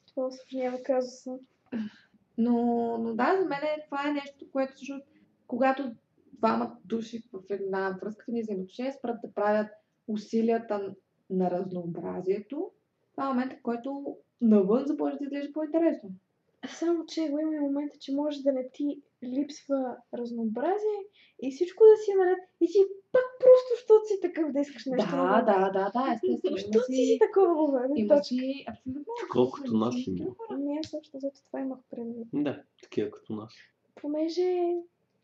това 0.05 0.27
осложнява 0.27 0.83
казуса. 0.83 1.37
Но, 2.37 2.53
но 2.97 3.15
да, 3.15 3.37
за 3.41 3.45
мен 3.45 3.63
е, 3.63 3.83
това 3.85 4.09
е 4.09 4.13
нещо, 4.13 4.45
което 4.51 4.73
всъщност, 4.75 5.07
когато 5.47 5.91
двама 6.33 6.77
души 6.85 7.23
в 7.33 7.41
една 7.49 7.97
връзка 8.01 8.25
ни 8.27 8.41
взаимоотношения 8.41 8.93
спрат 8.93 9.17
да 9.23 9.33
правят 9.33 9.67
усилията 10.07 10.93
на 11.29 11.51
разнообразието, 11.51 12.71
това 13.11 13.25
е 13.25 13.27
момента, 13.27 13.55
в 13.55 13.61
който 13.61 14.17
навън 14.41 14.85
започва 14.85 15.17
да 15.17 15.23
изглежда 15.23 15.53
по-интересно. 15.53 16.09
Само, 16.67 17.05
че 17.05 17.29
го 17.29 17.39
има 17.39 17.55
и 17.55 17.59
момента, 17.59 17.97
че 17.99 18.15
може 18.15 18.43
да 18.43 18.51
не 18.51 18.69
ти 18.73 19.01
липсва 19.23 19.97
разнообразие 20.13 20.99
и 21.41 21.51
всичко 21.51 21.83
да 21.83 21.97
си 21.97 22.11
е 22.11 22.15
наред. 22.15 22.39
И 22.61 22.67
ти 22.67 22.79
пак 23.11 23.27
просто, 23.39 23.69
защото 23.75 24.05
си 24.05 24.21
такъв 24.21 24.51
да 24.51 24.59
искаш 24.59 24.85
нещо. 24.85 25.11
Да, 25.11 25.17
ново. 25.17 25.45
да, 25.45 25.69
да, 25.69 25.91
да, 25.95 26.13
естествено. 26.13 26.85
Ти 26.87 26.93
си 26.93 27.05
си, 27.05 27.19
такова 27.19 27.55
говоря? 27.55 27.87
има 27.95 28.23
си 28.23 28.65
абсолютно. 28.67 29.13
Колкото 29.31 29.77
нас 29.77 29.95
има. 30.07 30.25
Не, 30.57 30.83
също, 30.83 31.19
зато 31.19 31.39
това 31.45 31.59
имах 31.59 31.79
предвид. 31.89 32.27
Да, 32.33 32.61
такива 32.83 33.11
като 33.11 33.33
нас. 33.33 33.53
Понеже 33.95 34.73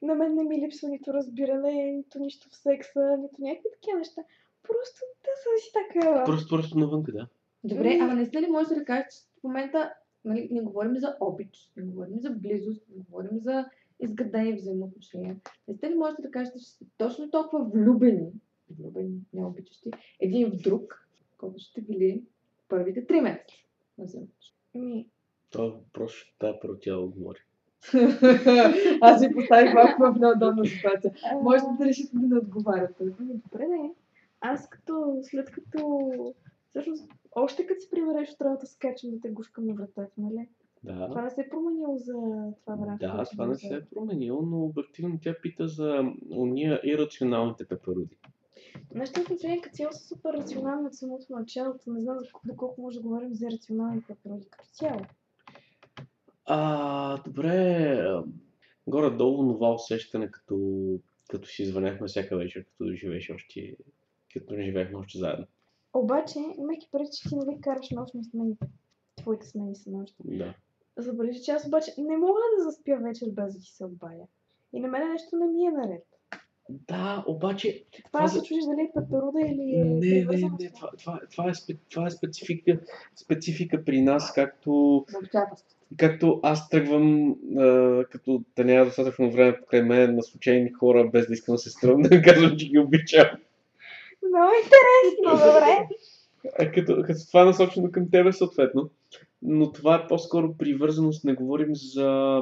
на 0.01 0.15
мен 0.15 0.35
не 0.35 0.43
ми 0.43 0.61
липсва 0.61 0.89
нито 0.89 1.13
разбиране, 1.13 1.91
нито 1.91 2.19
нищо 2.19 2.49
в 2.49 2.55
секса, 2.55 3.17
нито 3.19 3.35
някакви 3.39 3.69
такива 3.73 3.97
неща. 3.97 4.21
Просто 4.63 4.99
да 5.23 5.31
съм 5.43 5.53
си 5.57 5.71
такава. 5.73 6.25
Просто, 6.25 6.55
просто 6.55 6.79
навънка, 6.79 7.11
да. 7.11 7.27
Добре, 7.63 7.87
Ами- 7.87 7.99
ама 7.99 8.13
наистина 8.15 8.41
ли 8.41 8.51
можеш 8.51 8.69
да 8.69 8.85
кажеш, 8.85 9.05
че 9.13 9.39
в 9.39 9.43
момента 9.43 9.93
нали, 10.25 10.47
не 10.51 10.61
говорим 10.61 10.97
за 10.97 11.15
обич, 11.19 11.71
не 11.77 11.83
говорим 11.83 12.19
за 12.19 12.29
близост, 12.29 12.83
не 12.95 13.03
говорим 13.03 13.39
за 13.39 13.65
изградени 13.99 14.53
взаимоотношения. 14.53 15.39
Наистина 15.67 15.91
ли 15.91 15.95
можете 15.95 16.21
да 16.21 16.31
кажете, 16.31 16.59
че 16.59 16.65
сте 16.65 16.85
точно 16.97 17.31
толкова 17.31 17.63
влюбени, 17.63 18.31
влюбени, 18.79 19.19
не 19.33 19.45
обичащи, 19.45 19.91
един 20.19 20.51
в 20.51 20.55
друг, 20.55 21.07
колкото 21.37 21.63
сте 21.63 21.81
били 21.81 22.23
първите 22.69 23.05
три 23.05 23.21
месеца 23.21 23.55
на 23.97 24.05
взаимоотношения? 24.05 24.59
Ми, 24.75 25.09
Това 25.49 25.65
въпрос 25.65 26.11
ще 26.11 26.37
трябва 26.39 26.59
първо 26.59 26.77
тя 26.81 26.91
да 26.91 26.99
отговори. 26.99 27.39
Аз 29.01 29.21
ви 29.21 29.33
поставих 29.35 29.73
малко 29.73 30.01
в 30.01 30.19
неудобна 30.19 30.65
ситуация. 30.65 31.13
Можете 31.41 31.69
да 31.79 31.85
решите 31.85 32.11
да 32.13 32.27
не 32.27 32.37
отговаряте. 32.37 33.03
Ами, 33.19 33.33
добре, 33.33 33.67
не. 33.67 33.93
Аз 34.41 34.69
като, 34.69 35.19
след 35.21 35.51
като, 35.51 36.35
всъщност, 36.69 37.11
още 37.31 37.65
като 37.65 37.81
си 37.81 37.89
прибереш 37.89 38.29
от 38.29 38.41
работа, 38.41 38.67
скачам 38.67 39.11
да 39.11 39.19
те 39.19 39.29
гушкам 39.29 39.65
на 39.65 39.73
вратата, 39.73 40.11
нали? 40.17 40.49
Това 40.87 41.07
Да. 41.07 41.21
не 41.21 41.29
се 41.29 41.41
е 41.41 41.49
променило 41.49 41.97
за 41.97 42.13
това 42.61 42.75
време. 42.75 42.97
Да, 42.99 43.23
това 43.31 43.47
не 43.47 43.55
се 43.55 43.75
е 43.75 43.85
променило, 43.85 44.41
но 44.41 44.63
обективно 44.63 45.19
тя 45.21 45.35
пита 45.41 45.67
за 45.67 46.03
уния 46.29 46.81
ирационалните 46.83 47.65
пеперуди. 47.67 48.17
Нашите 48.95 49.21
отношения 49.21 49.61
като 49.61 49.75
цяло 49.75 49.91
са 49.91 50.07
супер 50.07 50.33
рационални 50.33 50.87
от 50.87 50.95
самото 50.95 51.25
начало. 51.29 51.73
Не 51.87 52.01
знам 52.01 52.17
доколко 52.45 52.81
може 52.81 52.97
да 52.97 53.03
говорим 53.03 53.33
за 53.33 53.51
рационални 53.51 54.01
пеперуди 54.01 54.45
като 54.49 54.69
цяло. 54.69 55.01
А, 56.45 57.21
добре. 57.23 58.05
Горе-долу 58.87 59.53
това 59.53 59.73
усещане, 59.73 60.31
като, 60.31 60.85
като 61.29 61.47
си 61.49 61.65
звънехме 61.65 62.07
всяка 62.07 62.37
вечер, 62.37 62.65
като 62.65 62.91
живееш 62.91 63.29
още, 63.35 63.75
като 64.33 64.53
не 64.53 64.63
живеехме 64.63 64.97
още 64.97 65.17
заедно. 65.17 65.45
Обаче, 65.93 66.39
имайки 66.57 66.89
преди, 66.91 67.09
че 67.13 67.29
ти 67.29 67.35
нали 67.35 67.61
караш 67.61 67.89
нощни 67.89 68.23
смени. 68.23 68.57
Твоите 69.15 69.47
смени 69.47 69.75
са 69.75 69.91
нощни. 69.91 70.37
Да. 70.37 70.53
Забележи, 70.97 71.43
че 71.43 71.51
аз 71.51 71.67
обаче 71.67 71.93
не 71.97 72.17
мога 72.17 72.39
да 72.57 72.63
заспя 72.63 72.97
вечер 73.01 73.27
без 73.31 73.53
да 73.53 73.59
ти 73.59 73.71
се 73.71 73.85
обадя. 73.85 74.23
И 74.73 74.79
на 74.79 74.87
мен 74.87 75.09
нещо 75.11 75.35
не 75.35 75.45
ми 75.45 75.65
е 75.65 75.71
наред. 75.71 76.03
Да, 76.69 77.23
обаче 77.27 77.83
Това 77.91 78.19
Това 78.19 78.27
се 78.27 78.43
чудиш 78.43 78.63
дали 78.65 78.81
е 78.81 78.91
пеперуда 78.93 79.39
или 79.41 79.75
е 79.75 79.83
Не, 79.83 80.25
не, 80.25 80.49
не, 80.59 80.69
с 80.69 80.73
това, 80.73 80.91
това, 80.99 81.19
това, 81.31 81.49
е, 81.49 81.53
спе- 81.53 81.77
това 81.89 82.07
е 82.07 82.11
специфика, 82.11 82.79
специфика 83.15 83.85
при 83.85 84.01
нас, 84.01 84.33
както, 84.33 85.05
както 85.97 86.39
аз 86.43 86.69
тръгвам, 86.69 87.35
а, 87.57 88.03
като 88.11 88.43
да 88.55 88.65
няма 88.65 88.85
достатъчно 88.85 89.31
време 89.31 89.59
покрай 89.59 89.81
мен 89.81 90.15
на 90.15 90.23
случайни 90.23 90.71
хора, 90.71 91.09
без 91.13 91.27
да 91.27 91.33
искам 91.33 91.55
да 91.55 91.59
се 91.59 91.69
стръвна, 91.69 92.09
да 92.09 92.21
казвам, 92.33 92.57
че 92.57 92.69
ги 92.69 92.79
обичам. 92.79 93.27
Много 94.27 94.51
интересно, 94.63 95.47
добре. 95.47 95.87
А 96.59 96.71
като, 96.71 97.03
като 97.05 97.27
това 97.27 97.41
е 97.41 97.45
насочено 97.45 97.91
към 97.91 98.09
тебе 98.11 98.33
съответно. 98.33 98.89
Но 99.41 99.71
това 99.71 99.95
е 99.95 100.07
по-скоро 100.07 100.53
привързаност, 100.57 101.25
не 101.25 101.33
говорим 101.33 101.75
за 101.75 102.41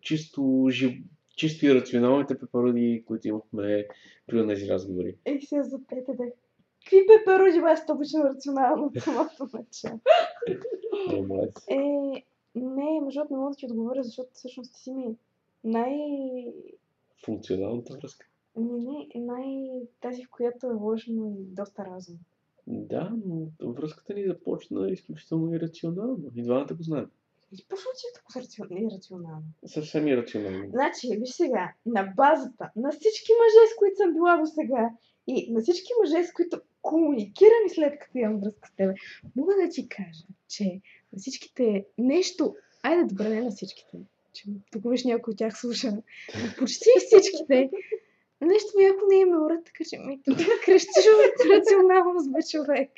чисто, 0.00 0.66
жив... 0.70 0.98
чисто 1.36 1.66
и 1.66 1.74
рационалните 1.74 2.38
пепароди, 2.38 3.04
които 3.06 3.28
имахме 3.28 3.86
при 4.26 4.46
тези 4.46 4.68
разговори. 4.68 5.16
Ей, 5.24 5.40
сега 5.40 5.62
за 5.62 5.78
да. 5.78 5.84
Какви 6.84 7.06
пеперуди 7.06 7.60
бе, 7.60 7.66
аз 7.66 7.84
обичам 7.88 8.22
рационално 8.22 8.86
от 8.86 9.02
самото 9.02 9.48
начало. 9.52 10.00
Е. 11.68 11.74
Е, 11.74 12.24
не, 12.54 13.00
между 13.04 13.20
другото 13.20 13.34
не 13.34 13.38
мога 13.38 13.50
да 13.50 13.56
ти 13.56 13.66
отговоря, 13.66 14.02
защото 14.02 14.30
всъщност 14.32 14.76
си 14.76 14.92
ми 14.92 15.16
най... 15.64 15.96
Функционалната 17.24 17.96
връзка. 17.96 18.26
Не, 18.56 18.78
не, 18.78 19.20
най... 19.20 19.68
тази, 20.00 20.24
в 20.24 20.30
която 20.30 20.66
е 20.66 20.74
вложено 20.74 21.32
доста 21.36 21.84
разум. 21.84 22.16
Да, 22.66 23.12
но 23.26 23.72
връзката 23.72 24.14
ни 24.14 24.26
започна 24.26 24.90
изключително 24.90 25.54
ирационално. 25.54 26.30
И 26.36 26.42
двамата 26.42 26.74
го 26.74 26.82
знаем. 26.82 27.10
Почва, 27.68 27.90
че 28.50 28.62
е 28.74 28.82
ирационално. 28.82 29.42
Съвсем 29.66 30.08
ирационално. 30.08 30.70
Значи, 30.70 31.16
виж 31.20 31.30
сега, 31.30 31.72
на 31.86 32.12
базата 32.16 32.70
на 32.76 32.92
всички 32.92 33.32
мъже, 33.32 33.72
с 33.72 33.76
които 33.78 33.96
съм 33.96 34.12
била 34.12 34.36
до 34.36 34.46
сега 34.46 34.90
и 35.26 35.52
на 35.52 35.60
всички 35.60 35.92
мъже, 36.00 36.24
с 36.24 36.32
които 36.32 36.60
комуникирам 36.82 37.66
и 37.66 37.70
след 37.70 37.98
като 37.98 38.18
имам 38.18 38.40
връзка 38.40 38.68
с 38.68 38.76
тебе, 38.76 38.94
мога 39.36 39.52
да 39.62 39.68
ти 39.70 39.88
кажа, 39.88 40.24
че 40.48 40.80
на 41.12 41.18
всичките 41.18 41.86
нещо, 41.98 42.56
айде 42.82 43.04
добре, 43.04 43.28
не 43.28 43.42
на 43.42 43.50
всичките, 43.50 43.98
че 44.32 44.44
тук 44.72 44.82
виж 44.90 45.04
някой 45.04 45.32
от 45.32 45.38
тях 45.38 45.60
слуша, 45.60 45.92
почти 46.58 46.88
всичките, 47.06 47.70
нещо 48.44 48.80
яко 48.80 49.06
не 49.10 49.16
им 49.16 49.32
е 49.34 49.38
уред, 49.38 49.64
така 49.64 49.84
че 49.90 49.98
ми 49.98 50.20
тук 50.24 50.36
крещиш 50.64 51.04
от 51.06 51.50
рационалност, 51.56 52.32
бе 52.32 52.38
човек. 52.50 52.90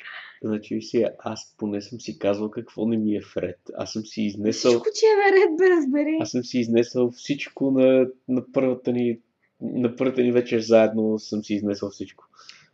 Значи, 0.43 0.81
сега, 0.81 1.09
аз 1.19 1.55
поне 1.57 1.81
съм 1.81 2.01
си 2.01 2.19
казвал 2.19 2.51
какво 2.51 2.85
не 2.87 2.97
ми 2.97 3.15
е 3.15 3.21
вред. 3.35 3.59
Аз 3.75 3.93
съм 3.93 4.05
си 4.05 4.21
изнесъл, 4.21 4.71
Всичко 4.71 4.87
ти 4.93 5.05
е 5.05 5.17
наред, 5.17 5.57
бе, 5.57 5.69
разбери. 5.69 6.17
аз 6.21 6.31
съм 6.31 6.43
си 6.43 6.59
изнесъл 6.59 7.11
всичко 7.11 7.71
на, 7.71 8.07
на 8.27 8.51
първата 8.53 8.91
ни 8.91 9.19
на 9.61 9.95
първата 9.95 10.21
ни 10.21 10.31
вечер 10.31 10.59
заедно 10.59 11.19
съм 11.19 11.43
си 11.43 11.53
изнесъл 11.53 11.89
всичко. 11.89 12.23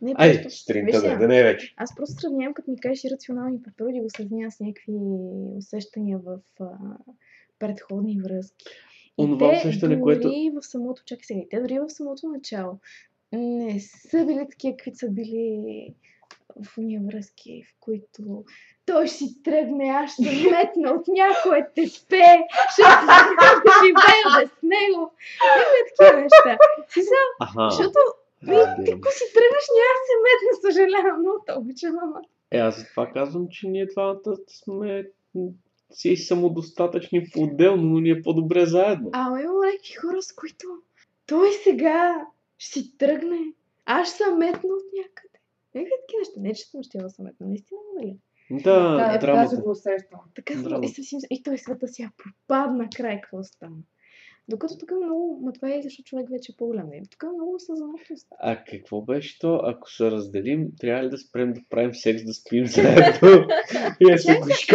Не, 0.02 0.14
Айде, 0.16 0.42
просто- 0.42 0.58
сутринта 0.58 1.00
да, 1.02 1.18
да 1.18 1.28
не 1.28 1.40
е 1.40 1.44
вече. 1.44 1.74
Аз 1.76 1.94
просто 1.96 2.20
сравнявам, 2.20 2.54
като 2.54 2.70
ми 2.70 2.80
кажеш 2.80 3.04
ирационални 3.04 3.62
пепероди, 3.62 4.00
го 4.00 4.10
сравнявам 4.16 4.50
с 4.50 4.60
някакви 4.60 4.92
усещания 5.56 6.18
в 6.18 6.38
а, 6.60 6.66
предходни 7.58 8.20
връзки. 8.20 8.64
Онова 9.18 9.50
те 9.50 9.56
усещане, 9.56 9.94
дори 9.94 10.02
което- 10.02 10.28
в 10.60 10.62
самото, 10.62 11.02
чакай 11.04 11.24
сега, 11.24 11.40
те 11.50 11.60
дори 11.60 11.78
в 11.78 11.90
самото 11.90 12.28
начало 12.28 12.78
не 13.32 13.80
са 13.80 14.26
били 14.26 14.46
такива, 14.50 14.76
каквито 14.76 14.98
са 14.98 15.08
били 15.10 15.94
в 16.64 16.78
уния 16.78 17.00
връзки, 17.04 17.62
в 17.62 17.74
които 17.80 18.44
той 18.86 19.06
ще 19.06 19.16
си 19.16 19.42
тръгне, 19.42 19.84
аз 19.84 20.12
ще 20.12 20.22
метна 20.50 20.90
от 20.90 21.08
някое 21.08 21.68
защото 22.68 23.06
да 23.64 23.72
живея 23.84 24.24
без 24.38 24.50
него. 24.62 25.12
Има 25.56 25.74
такива 25.88 26.20
неща. 26.22 26.58
Аха, 27.40 27.70
защото 27.70 27.98
ти 28.84 28.90
ако 28.90 29.08
си 29.18 29.24
тръгнеш, 29.34 29.66
няма 29.78 29.94
да 29.98 30.04
се 30.08 30.16
метна, 30.26 30.50
съжалявам, 30.64 31.20
много 31.20 31.38
те 31.46 31.52
обичам, 31.52 31.98
ама. 32.02 32.20
Е, 32.50 32.58
аз 32.58 32.78
затова 32.78 33.12
казвам, 33.12 33.48
че 33.50 33.68
ние 33.68 33.86
двамата 33.86 34.36
сме 34.48 35.06
си 35.92 36.16
самодостатъчни 36.16 37.30
по-отделно, 37.32 37.82
но 37.82 38.00
ни 38.00 38.10
е 38.10 38.22
по-добре 38.22 38.66
заедно. 38.66 39.10
Ама 39.12 39.40
има 39.40 39.52
някакви 39.66 39.92
хора, 39.94 40.22
с 40.22 40.32
които 40.32 40.66
той 41.26 41.52
сега 41.52 42.26
ще 42.58 42.80
си 42.80 42.98
тръгне, 42.98 43.38
аз 43.86 44.08
ще 44.08 44.16
съм 44.24 44.38
метна 44.38 44.70
от 44.74 44.84
някъде. 44.98 45.38
Някакви 45.74 45.92
такива 46.00 46.18
неща. 46.20 46.40
Не, 46.40 46.54
че 46.54 46.64
съм 46.64 47.02
да 47.02 47.10
съм 47.10 47.24
метна, 47.24 47.46
наистина, 47.46 47.80
нали? 48.00 48.16
Да, 48.50 48.90
Да, 48.96 49.12
така 49.12 49.18
драмата. 49.26 49.56
го 49.56 49.70
усещам. 49.70 50.20
Така 50.34 50.52
съм, 50.54 50.62
Драмата. 50.62 50.86
и, 50.86 51.04
си, 51.04 51.18
и 51.30 51.42
той 51.42 51.58
света 51.58 51.88
сега 51.88 52.10
пропадна 52.16 52.88
край, 52.96 53.20
какво 53.20 53.42
стана. 53.42 53.76
Докато 54.48 54.78
тук 54.78 54.90
е 54.90 55.04
много, 55.04 55.40
ма 55.42 55.52
това 55.52 55.74
е 55.74 55.82
защото 55.82 56.04
човек 56.04 56.28
вече 56.30 56.52
е 56.52 56.56
по-голям. 56.56 56.86
нали? 56.86 57.02
Тук 57.10 57.22
е 57.22 57.26
много 57.26 57.54
осъзнатост. 57.54 58.28
А 58.38 58.64
какво 58.64 59.02
беше 59.02 59.38
то? 59.38 59.60
Ако 59.64 59.90
се 59.90 60.10
разделим, 60.10 60.68
трябва 60.80 61.04
ли 61.04 61.10
да 61.10 61.18
спрем 61.18 61.52
да 61.52 61.60
правим 61.70 61.94
секс, 61.94 62.24
да 62.24 62.34
спим 62.34 62.66
заедно 62.76 63.28
и 64.00 64.10
да 64.12 64.18
се 64.18 64.22
се 64.22 64.72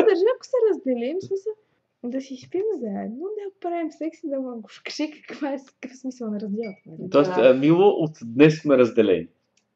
държа, 0.00 0.28
ако 0.34 0.44
се 0.44 0.56
разделим, 0.70 1.20
смисъл, 1.20 1.52
да 2.04 2.20
си 2.20 2.36
спим 2.36 2.64
заедно, 2.80 3.18
да 3.18 3.60
правим 3.60 3.90
секс 3.90 4.24
и 4.24 4.28
да 4.28 4.40
му 4.40 4.62
кажи 4.84 5.22
каква 5.28 5.52
е, 5.54 5.58
какъв 5.80 5.98
смисъл 5.98 6.30
на 6.30 6.40
разделата. 6.40 6.80
Нали? 6.86 7.10
Тоест, 7.10 7.30
а, 7.34 7.54
Мило, 7.54 7.88
от 7.88 8.18
днес 8.24 8.60
сме 8.60 8.78
разделени. 8.78 9.28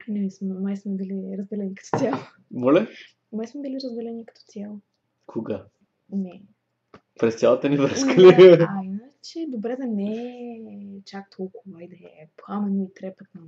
Не, 0.09 0.31
сме, 0.31 0.55
май 0.55 0.77
сме 0.77 0.93
били 0.93 1.37
разделени 1.39 1.75
като 1.75 1.99
цяло. 1.99 2.17
Моля? 2.51 2.87
Май 3.33 3.47
сме 3.47 3.63
били 3.63 3.79
разделени 3.85 4.27
като 4.27 4.41
цяло. 4.47 4.81
Кога? 5.27 5.65
Не. 6.13 6.43
През 7.19 7.35
цялата 7.35 7.69
ни 7.69 7.77
връзка 7.77 8.07
Не, 8.07 8.23
ли? 8.23 8.67
а 8.69 8.85
иначе 8.85 9.47
добре 9.49 9.77
да 9.77 9.87
не 9.87 10.13
е 10.17 10.61
чак 11.05 11.31
толкова 11.37 11.85
и 11.85 11.89
да 11.89 11.95
е 11.95 12.29
пламенно 12.37 12.83
и 12.85 12.95
трепетно. 12.95 13.41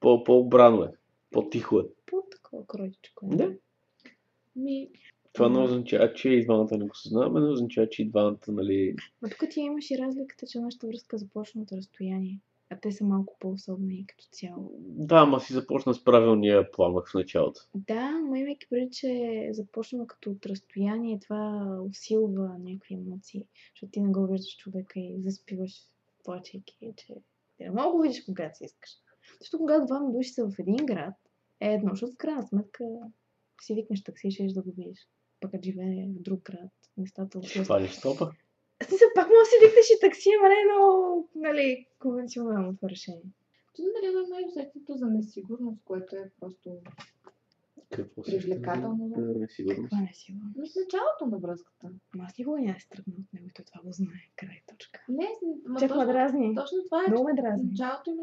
По- 0.00 0.24
По-обрано 0.24 0.82
е. 0.84 0.92
По-тихо 1.30 1.78
е. 1.78 1.82
По-такова 2.06 2.66
кройчко. 2.66 3.26
Да. 3.26 3.52
Ми, 4.56 4.88
Това 5.32 5.48
не 5.48 5.58
означава, 5.58 6.12
че 6.14 6.28
и 6.28 6.44
двамата 6.44 6.76
не 6.78 6.86
го 6.86 6.94
съзнаваме, 6.94 7.40
не 7.40 7.46
означава, 7.46 7.88
че 7.88 8.02
и 8.02 8.08
двамата, 8.08 8.38
нали... 8.48 8.96
но 9.22 9.28
тук 9.28 9.48
ти 9.50 9.60
имаш 9.60 9.90
и 9.90 9.98
разликата, 9.98 10.46
че 10.46 10.60
нашата 10.60 10.86
връзка 10.86 11.18
започна 11.18 11.62
от 11.62 11.72
разстояние. 11.72 12.40
А 12.70 12.80
те 12.80 12.92
са 12.92 13.04
малко 13.04 13.36
по-особени 13.40 14.06
като 14.06 14.24
цяло. 14.30 14.70
Да, 14.80 15.16
ама 15.16 15.40
си 15.40 15.52
започна 15.52 15.94
с 15.94 16.04
правилния 16.04 16.70
пламък 16.70 17.08
в 17.08 17.14
началото. 17.14 17.60
Да, 17.74 18.10
но 18.10 18.34
имайки 18.34 18.66
преди, 18.70 18.90
че 18.90 19.48
започна 19.52 20.06
като 20.06 20.30
от 20.30 20.46
разстояние, 20.46 21.20
това 21.20 21.76
усилва 21.88 22.58
някакви 22.58 22.94
емоции, 22.94 23.46
защото 23.74 23.90
ти 23.90 24.00
не 24.00 24.12
го 24.12 24.26
виждаш 24.26 24.56
човека 24.56 25.00
и 25.00 25.22
заспиваш, 25.22 25.72
плачейки, 26.24 26.94
че 26.96 27.14
не 27.60 27.70
мога 27.70 27.82
да 27.82 27.90
го 27.90 28.02
видиш 28.02 28.24
когато 28.24 28.58
си 28.58 28.64
искаш. 28.64 28.90
Защото 29.40 29.58
когато 29.58 29.86
двама 29.86 30.12
души 30.12 30.30
са 30.30 30.48
в 30.48 30.58
един 30.58 30.86
град, 30.86 31.14
е 31.60 31.72
едно, 31.72 31.90
защото 31.90 32.12
в 32.12 32.16
крайна 32.16 32.42
сметка 32.42 32.84
си 33.62 33.74
викнеш 33.74 34.02
такси 34.02 34.26
и 34.28 34.30
ще 34.30 34.46
да 34.46 34.62
го 34.62 34.72
видиш. 34.76 34.98
Пък 35.40 35.50
като 35.50 35.64
живее 35.64 36.06
в 36.08 36.22
друг 36.22 36.42
град, 36.42 36.70
нещата 36.96 37.38
Ще 37.42 37.48
отиват. 37.48 37.66
хванеш 37.66 38.00
топа. 38.00 38.32
Смисъл, 38.82 39.08
пак 39.14 39.26
може 39.28 39.38
да 39.40 39.46
си 39.46 39.56
викнеш 39.62 39.86
и 39.90 40.00
такси, 40.00 40.28
ама 40.38 40.48
не 40.48 40.54
е 40.54 40.64
много, 40.72 41.28
нали, 41.34 41.86
конвенционално 41.98 42.76
това 42.76 42.88
решение. 42.88 43.22
Ти 43.74 43.82
нали 43.82 44.12
да 44.12 44.18
имаш 44.18 44.48
усещането 44.50 44.94
за 44.94 45.06
несигурност, 45.06 45.78
което 45.84 46.16
е 46.16 46.30
просто 46.40 46.70
Какво 47.90 48.22
Привлекателно, 48.22 49.08
да. 49.08 49.20
Несигурност. 49.20 49.82
Каква 49.82 50.00
не 50.00 50.12
си 50.12 50.32
в 50.54 50.58
началото 50.58 51.26
на 51.26 51.38
връзката. 51.38 51.90
Ама 52.14 52.24
аз 52.24 52.38
никога 52.38 52.60
няма 52.60 52.74
да 52.74 52.80
се 52.80 52.88
тръгна 52.88 53.12
от 53.20 53.32
него 53.32 53.46
и 53.46 53.52
той 53.52 53.64
това 53.64 53.80
го 53.84 53.92
знае. 53.92 54.20
Край 54.36 54.62
точка. 54.66 55.00
Не, 55.08 55.28
ма 55.66 55.80
Чак 55.80 55.90
ме 55.90 55.96
точно, 55.96 56.12
дразни. 56.12 56.54
точно 56.54 56.78
това 56.84 57.04
е, 57.04 57.10
Много 57.10 57.28
че 57.28 57.32
ме 57.34 57.42
дразни. 57.42 57.70
началото 57.70 58.10
е 58.10 58.14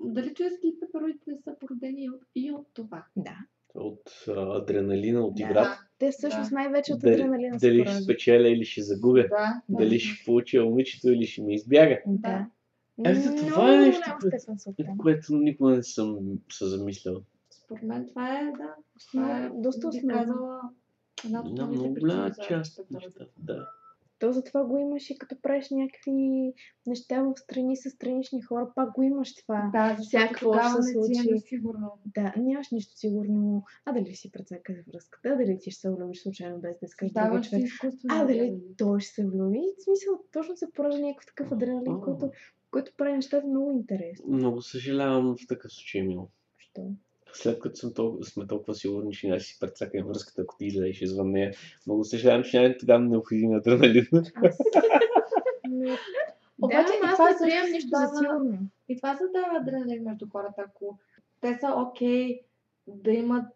дали 0.00 0.34
човешки 0.34 0.68
и 0.68 0.80
пепероидите 0.80 1.30
не 1.30 1.38
са 1.44 1.56
породени 1.60 2.04
и 2.04 2.10
от, 2.10 2.22
и 2.34 2.52
от 2.52 2.66
това. 2.74 3.04
Да. 3.16 3.36
От 3.74 4.24
адреналина, 4.28 5.20
от 5.20 5.34
Да. 5.34 5.42
играта. 5.42 5.80
Те 5.98 6.10
всъщност 6.10 6.50
Да. 6.50 6.54
най-вече 6.54 6.92
от 6.92 7.00
Дали, 7.00 7.14
адреналина 7.14 7.56
дали 7.58 7.74
ще 7.74 7.84
пораждат. 7.84 8.04
спечеля 8.04 8.48
или 8.48 8.64
ще 8.64 8.82
загубя. 8.82 9.22
Да. 9.28 9.62
Дали 9.68 10.00
ще 10.00 10.24
получа 10.24 10.64
момичето 10.64 11.08
или 11.08 11.26
ще 11.26 11.42
ми 11.42 11.54
избяга. 11.54 11.98
Да. 12.06 12.46
Ето, 13.04 13.46
това 13.48 13.74
е 13.74 13.78
нещо, 13.78 14.02
което- 14.20 14.96
което 14.98 15.36
никога 15.36 15.70
не 15.76 15.82
съм 15.82 16.18
се 16.52 16.66
замислял. 16.66 17.22
Според 17.50 17.82
мен 17.82 18.08
това 18.08 18.38
е, 18.38 18.44
да. 18.44 18.74
Това 19.10 19.38
е, 19.38 19.50
доста 19.54 19.88
основно. 19.88 20.18
казала, 20.18 20.60
една 21.24 21.42
много 21.42 21.94
голяма 22.00 22.30
част 22.48 22.78
от 22.78 22.90
нещата, 22.90 23.26
да. 23.38 23.66
То 24.22 24.32
затова 24.32 24.64
го 24.64 24.78
имаш 24.78 25.10
и 25.10 25.18
като 25.18 25.40
правиш 25.42 25.70
някакви 25.70 26.52
неща 26.86 27.22
в 27.22 27.34
страни 27.36 27.76
с 27.76 27.90
странични 27.90 28.42
хора, 28.42 28.72
пак 28.74 28.92
го 28.94 29.02
имаш 29.02 29.34
това. 29.34 29.70
Да, 29.72 29.96
ще 30.02 30.18
се 30.18 30.18
е 30.18 30.92
случи. 30.92 31.30
несигурно. 31.32 31.98
Да, 32.14 32.34
нямаш 32.36 32.70
нищо 32.70 32.92
сигурно. 32.96 33.64
А 33.84 33.92
дали 33.92 34.14
си 34.14 34.32
прецака 34.32 34.72
за 34.72 34.82
връзката, 34.92 35.28
а 35.28 35.36
дали 35.36 35.58
ти 35.58 35.70
ще 35.70 35.80
се 35.80 35.90
влюбиш 35.90 36.22
случайно 36.22 36.60
без 36.60 36.78
да 36.80 36.86
искаш 36.86 37.10
човек. 37.48 37.64
изкуствено. 37.64 38.14
А 38.14 38.24
дали 38.24 38.58
той 38.78 39.00
ще 39.00 39.14
се 39.14 39.26
влюби? 39.26 39.60
В 39.78 39.82
смисъл, 39.82 40.20
точно 40.32 40.56
се 40.56 40.72
поражда 40.74 41.00
някакъв 41.00 41.26
такъв 41.26 41.52
адреналин, 41.52 42.00
който, 42.00 42.30
който 42.70 42.92
прави 42.96 43.12
нещата 43.12 43.46
много 43.46 43.72
интересни. 43.72 44.34
Много 44.34 44.62
съжалявам 44.62 45.36
в 45.36 45.46
такъв 45.48 45.72
случай, 45.72 46.02
Мил. 46.02 46.28
Що? 46.58 46.82
След 47.34 47.58
като 47.58 47.76
съм 47.76 47.94
толкова, 47.94 48.24
сме 48.24 48.46
толкова 48.46 48.74
сигурни, 48.74 49.12
че 49.12 49.26
няма 49.26 49.36
да 49.36 49.44
си 49.44 49.56
прецакаме 49.60 50.04
връзката, 50.04 50.42
ако 50.42 50.56
ти 50.58 50.66
излезеш 50.66 51.02
извън 51.02 51.30
нея, 51.30 51.52
много 51.86 52.04
съжалявам, 52.04 52.44
че 52.44 52.60
няма 52.60 52.74
тогава 52.78 53.00
необходим 53.00 53.54
адреналин. 53.54 54.06
Аз... 54.12 54.32
Не. 55.68 55.98
Обаче 56.62 56.92
да, 56.92 57.08
и 57.08 57.12
това 57.12 57.30
не 57.30 57.36
приемам 57.40 57.70
нищо 57.72 57.90
за 57.92 58.06
сигурно. 58.18 58.58
И 58.88 58.96
това 58.96 59.16
създава 59.16 59.58
адреналин 59.60 60.02
между 60.02 60.26
хората, 60.32 60.64
ако 60.68 60.98
те 61.40 61.58
са 61.60 61.74
окей 61.76 62.40
да 62.86 63.10
имат 63.10 63.46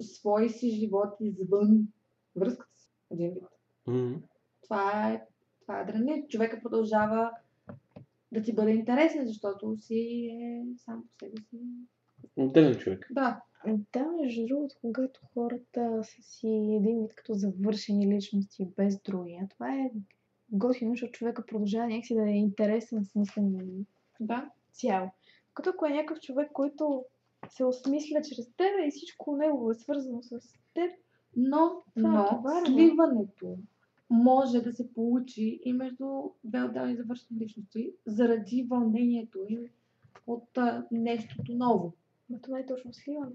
свои 0.00 0.48
си 0.48 0.70
живот 0.70 1.14
извън 1.20 1.88
връзката 2.36 2.78
си. 2.78 2.88
Един 3.10 3.30
вид. 3.30 3.42
М. 3.86 4.14
Това 4.62 5.12
е, 5.12 5.22
това 5.60 5.78
е 5.78 5.82
адреналин. 5.82 6.28
Човека 6.28 6.60
продължава 6.62 7.30
да 8.32 8.42
ти 8.42 8.54
бъде 8.54 8.70
интересен, 8.70 9.26
защото 9.26 9.76
си 9.76 10.28
е 10.42 10.64
сам 10.76 11.02
по 11.02 11.24
себе 11.24 11.36
си. 11.50 11.60
Отделен 12.36 12.74
човек. 12.74 13.06
Да, 13.10 13.40
Да, 13.92 14.06
между 14.22 14.46
другото, 14.46 14.74
когато 14.80 15.20
хората 15.34 16.00
са 16.04 16.22
си 16.22 16.48
един 16.80 17.00
вид 17.02 17.14
като 17.14 17.34
завършени 17.34 18.14
личности 18.14 18.68
без 18.76 19.02
другия, 19.02 19.48
това 19.50 19.74
е 19.74 19.90
готино, 20.50 20.90
защото 20.90 21.12
човека 21.12 21.46
продължава 21.46 21.86
някакси 21.86 22.14
да 22.14 22.30
е 22.30 22.34
интересен, 22.34 23.04
смислен 23.04 23.86
да. 24.20 24.50
цяло. 24.72 25.10
Като 25.54 25.70
ако 25.70 25.86
е 25.86 25.90
някакъв 25.90 26.20
човек, 26.20 26.50
който 26.52 27.04
се 27.48 27.64
осмисля 27.64 28.22
чрез 28.22 28.52
тебе 28.56 28.86
и 28.86 28.90
всичко 28.90 29.36
негово 29.36 29.70
е 29.70 29.74
свързано 29.74 30.22
с 30.22 30.38
теб, 30.74 30.90
Но, 31.36 31.82
Това 31.96 32.08
е 32.08 32.12
но 32.12 32.28
товарно. 32.28 32.66
сливането 32.66 33.58
може 34.10 34.60
да 34.60 34.72
се 34.72 34.92
получи 34.94 35.60
и 35.64 35.72
между 35.72 36.06
две 36.44 36.62
отделни 36.62 36.96
завършени 36.96 37.40
личности 37.40 37.92
заради 38.06 38.66
вълнението 38.70 39.38
им 39.48 39.60
от 40.26 40.58
а, 40.58 40.86
нещото 40.90 41.52
ново. 41.52 41.92
Но 42.30 42.40
това 42.40 42.58
е 42.58 42.66
точно 42.66 42.92
сливане. 42.92 43.32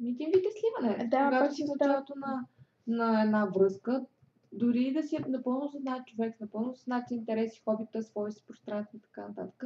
Един 0.00 0.30
вид 0.34 0.44
е 0.44 0.58
сливане. 0.60 1.08
Да, 1.08 1.28
Когато 1.28 1.54
си 1.54 1.64
в 1.64 1.68
началото 1.68 2.12
на, 2.16 2.46
на 2.86 3.22
една 3.22 3.50
връзка, 3.56 4.06
дори 4.52 4.92
да 4.92 5.02
си 5.02 5.16
напълно 5.28 5.68
съзнат 5.68 6.06
човек, 6.06 6.40
напълно 6.40 6.74
съзнати 6.74 7.14
интереси, 7.14 7.62
хобита, 7.64 8.02
свои 8.02 8.32
си 8.32 8.44
пространства 8.46 8.98
и 8.98 9.00
така 9.00 9.28
нататък, 9.28 9.64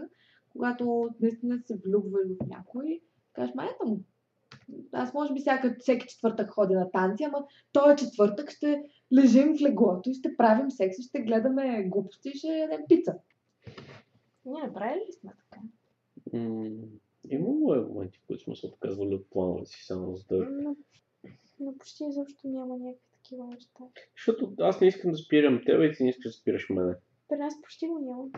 когато 0.49 1.09
наистина 1.21 1.59
се 1.67 1.79
влюбваш 1.87 2.27
в 2.41 2.47
някой, 2.49 3.01
кажеш, 3.33 3.55
майната 3.55 3.85
му. 3.87 4.01
Аз 4.93 5.15
може 5.15 5.33
би 5.33 5.41
всяка, 5.41 5.77
всеки 5.79 6.07
четвъртък 6.07 6.51
ходя 6.51 6.75
на 6.75 6.91
танци, 6.91 7.25
ама 7.25 7.47
този 7.73 7.97
четвъртък 7.97 8.51
ще 8.51 8.83
лежим 9.15 9.57
в 9.57 9.61
леглото 9.61 10.11
и 10.11 10.15
ще 10.15 10.37
правим 10.37 10.71
секс 10.71 10.99
и 10.99 11.03
ще 11.03 11.23
гледаме 11.23 11.85
глупости 11.85 12.29
и 12.29 12.39
ще 12.39 12.49
ядем 12.49 12.81
пица. 12.89 13.15
Ние 14.45 14.63
направили 14.63 15.01
ли 15.09 15.13
сме 15.13 15.33
така? 15.51 15.63
Имало 17.31 17.75
е 17.75 17.81
моменти, 17.81 18.19
в 18.19 18.27
които 18.27 18.43
сме 18.43 18.57
се 18.57 18.67
отказвали 18.67 19.15
от 19.15 19.31
планове 19.31 19.67
си, 19.67 19.85
само 19.87 20.17
за 20.17 20.25
да... 20.27 20.37
Но, 20.51 20.77
но 21.61 21.79
почти 21.79 22.05
изобщо 22.05 22.49
няма 22.49 22.77
някакви 22.77 23.07
такива 23.13 23.47
неща. 23.47 23.85
Защото 24.17 24.55
аз 24.59 24.81
не 24.81 24.87
искам 24.87 25.11
да 25.11 25.17
спирам 25.17 25.63
тебе 25.67 25.87
и 25.87 25.93
ти 25.93 26.03
не 26.03 26.11
искаш 26.11 26.25
да 26.25 26.33
спираш 26.33 26.69
мене. 26.71 26.95
При 27.29 27.37
нас 27.37 27.63
почти 27.63 27.89
го 27.89 27.99
няма. 27.99 28.29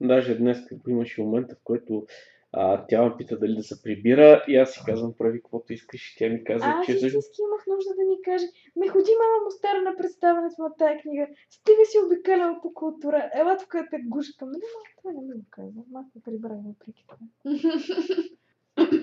Даже 0.00 0.38
днес, 0.38 0.58
като 0.68 0.90
имаше 0.90 1.22
момента, 1.22 1.54
в 1.54 1.60
който 1.64 2.06
а, 2.52 2.86
тя 2.86 3.02
ме 3.02 3.16
пита 3.16 3.38
дали 3.38 3.56
да 3.56 3.62
се 3.62 3.82
прибира 3.82 4.44
и 4.48 4.56
аз 4.56 4.72
си 4.72 4.80
казвам, 4.86 5.14
прави 5.18 5.42
каквото 5.42 5.72
искаш 5.72 6.12
и 6.12 6.16
тя 6.18 6.28
ми 6.28 6.44
каза, 6.44 6.64
Аз 6.66 6.86
че 6.86 6.94
всъщност... 6.94 7.28
истински 7.28 7.42
имах 7.42 7.66
нужда 7.66 7.90
да 7.98 8.04
ми 8.10 8.22
каже, 8.22 8.46
ме 8.76 8.88
ходи 8.88 9.10
мама 9.20 9.44
му 9.44 9.50
стара 9.50 9.82
на 9.82 9.96
представянето 9.96 10.62
на 10.62 10.76
тая 10.78 11.00
книга, 11.02 11.26
стига 11.50 11.84
си 11.84 11.98
обикаляла 12.06 12.58
по 12.62 12.74
култура, 12.74 13.30
ела 13.34 13.56
тук 13.56 13.72
да 13.72 13.86
те 13.90 13.98
гушкам. 14.06 14.48
Нали, 14.48 14.62
ма, 14.74 14.80
това 14.96 15.12
не 15.12 15.22
ми 15.28 15.34
го 15.40 15.46
каза. 15.50 15.80
Малко 15.90 16.20
прибрах 16.24 16.58
въпреки 16.66 17.04
това. 17.08 17.18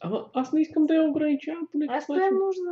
Ама 0.00 0.30
аз 0.34 0.52
не 0.52 0.60
искам 0.60 0.86
да 0.86 0.94
я 0.94 1.08
ограничавам 1.10 1.68
по 1.72 1.78
Аз 1.88 2.06
това 2.06 2.26
е 2.26 2.30
нужда. 2.30 2.70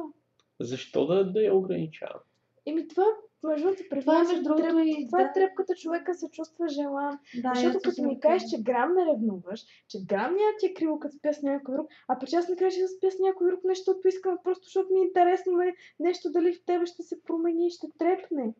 Защо 0.60 1.06
да, 1.06 1.32
да 1.32 1.42
я 1.42 1.54
ограничавам? 1.54 2.20
Еми 2.66 2.88
това, 2.88 3.06
между 3.44 3.64
другото, 3.64 3.82
при 3.90 4.00
Това 4.00 4.20
е 4.20 4.40
другото 4.40 4.62
треп- 4.64 4.82
и 4.84 5.06
това 5.06 5.22
е 5.22 5.32
трепката 5.32 5.74
човека 5.74 6.14
се 6.14 6.30
чувства 6.30 6.68
желан. 6.68 7.18
Да, 7.36 7.52
Защото 7.54 7.78
като 7.80 8.02
ми 8.02 8.20
кажеш, 8.20 8.50
че 8.50 8.62
грам 8.62 8.94
не 8.94 9.06
ревнуваш, 9.06 9.60
че 9.88 9.98
грам 10.00 10.30
няма 10.30 10.52
ти 10.60 10.66
е 10.66 10.74
криво, 10.74 10.98
като 10.98 11.16
спя 11.16 11.32
с 11.32 11.42
някой 11.42 11.74
друг, 11.74 11.86
а 12.08 12.18
пък 12.18 12.28
аз 12.32 12.48
не 12.48 12.56
кажа 12.56 12.80
да 12.80 12.88
спя 12.88 13.10
с 13.10 13.18
някой 13.18 13.46
друг, 13.46 13.60
нещо, 13.64 13.84
защото 13.84 14.08
искам, 14.08 14.38
просто 14.44 14.64
защото 14.64 14.92
ми 14.92 15.00
е 15.00 15.04
интересно 15.04 15.52
нали, 15.52 15.72
нещо 16.00 16.30
дали 16.30 16.52
в 16.52 16.64
тебе 16.64 16.86
ще 16.86 17.02
се 17.02 17.22
промени 17.22 17.66
и 17.66 17.70
ще 17.70 17.86
трепне. 17.98 18.54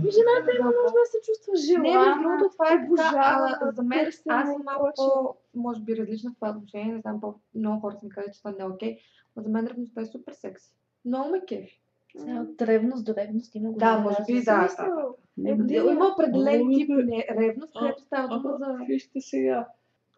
И 0.00 0.10
жената 0.10 0.50
има 0.54 0.66
нужда 0.66 0.92
да 0.94 1.06
се 1.06 1.18
чувства 1.22 1.52
Не, 1.72 1.78
между 1.78 1.92
желана. 1.92 2.22
другото, 2.22 2.52
това 2.52 2.66
е 2.66 2.70
така. 2.70 2.84
обожавана, 2.84 3.58
А, 3.62 3.70
за 3.72 3.82
мен, 3.82 4.06
аз 4.06 4.14
съм 4.46 4.62
малко 4.64 4.90
по, 4.96 5.34
може 5.54 5.80
би, 5.80 5.96
различна 5.96 6.30
в 6.30 6.34
това 6.34 6.50
отношение. 6.50 6.94
Не 6.94 7.00
знам, 7.00 7.20
по- 7.20 7.34
много 7.54 7.80
хора 7.80 7.94
са 7.94 8.06
ми 8.06 8.10
казали, 8.10 8.32
че 8.32 8.38
това 8.38 8.50
не 8.50 8.64
е 8.64 8.66
окей. 8.66 8.98
Но 9.36 9.42
за 9.42 9.48
мен 9.48 9.66
ревността 9.66 10.00
е 10.00 10.06
супер 10.06 10.32
секси. 10.32 10.72
Много 11.04 11.30
ме 11.30 11.40
кефи. 11.40 11.80
От 12.26 12.62
ревност 12.62 13.04
до 13.04 13.14
ревност 13.14 13.54
има 13.54 13.68
Да, 13.68 13.74
голяма 13.74 14.02
може 14.02 14.16
би 14.26 14.34
да. 14.34 14.68
Смисъл, 14.68 15.14
Не, 15.36 15.50
Е, 15.50 15.54
да, 15.54 15.74
Има 15.74 16.06
определен 16.06 16.60
Ами, 16.60 16.76
тип 16.76 16.90
ревност, 17.38 17.72
където 17.78 18.02
става 18.02 18.38
дума 18.38 18.56
за... 18.58 18.78
вижте 18.88 19.20
сега. 19.20 19.68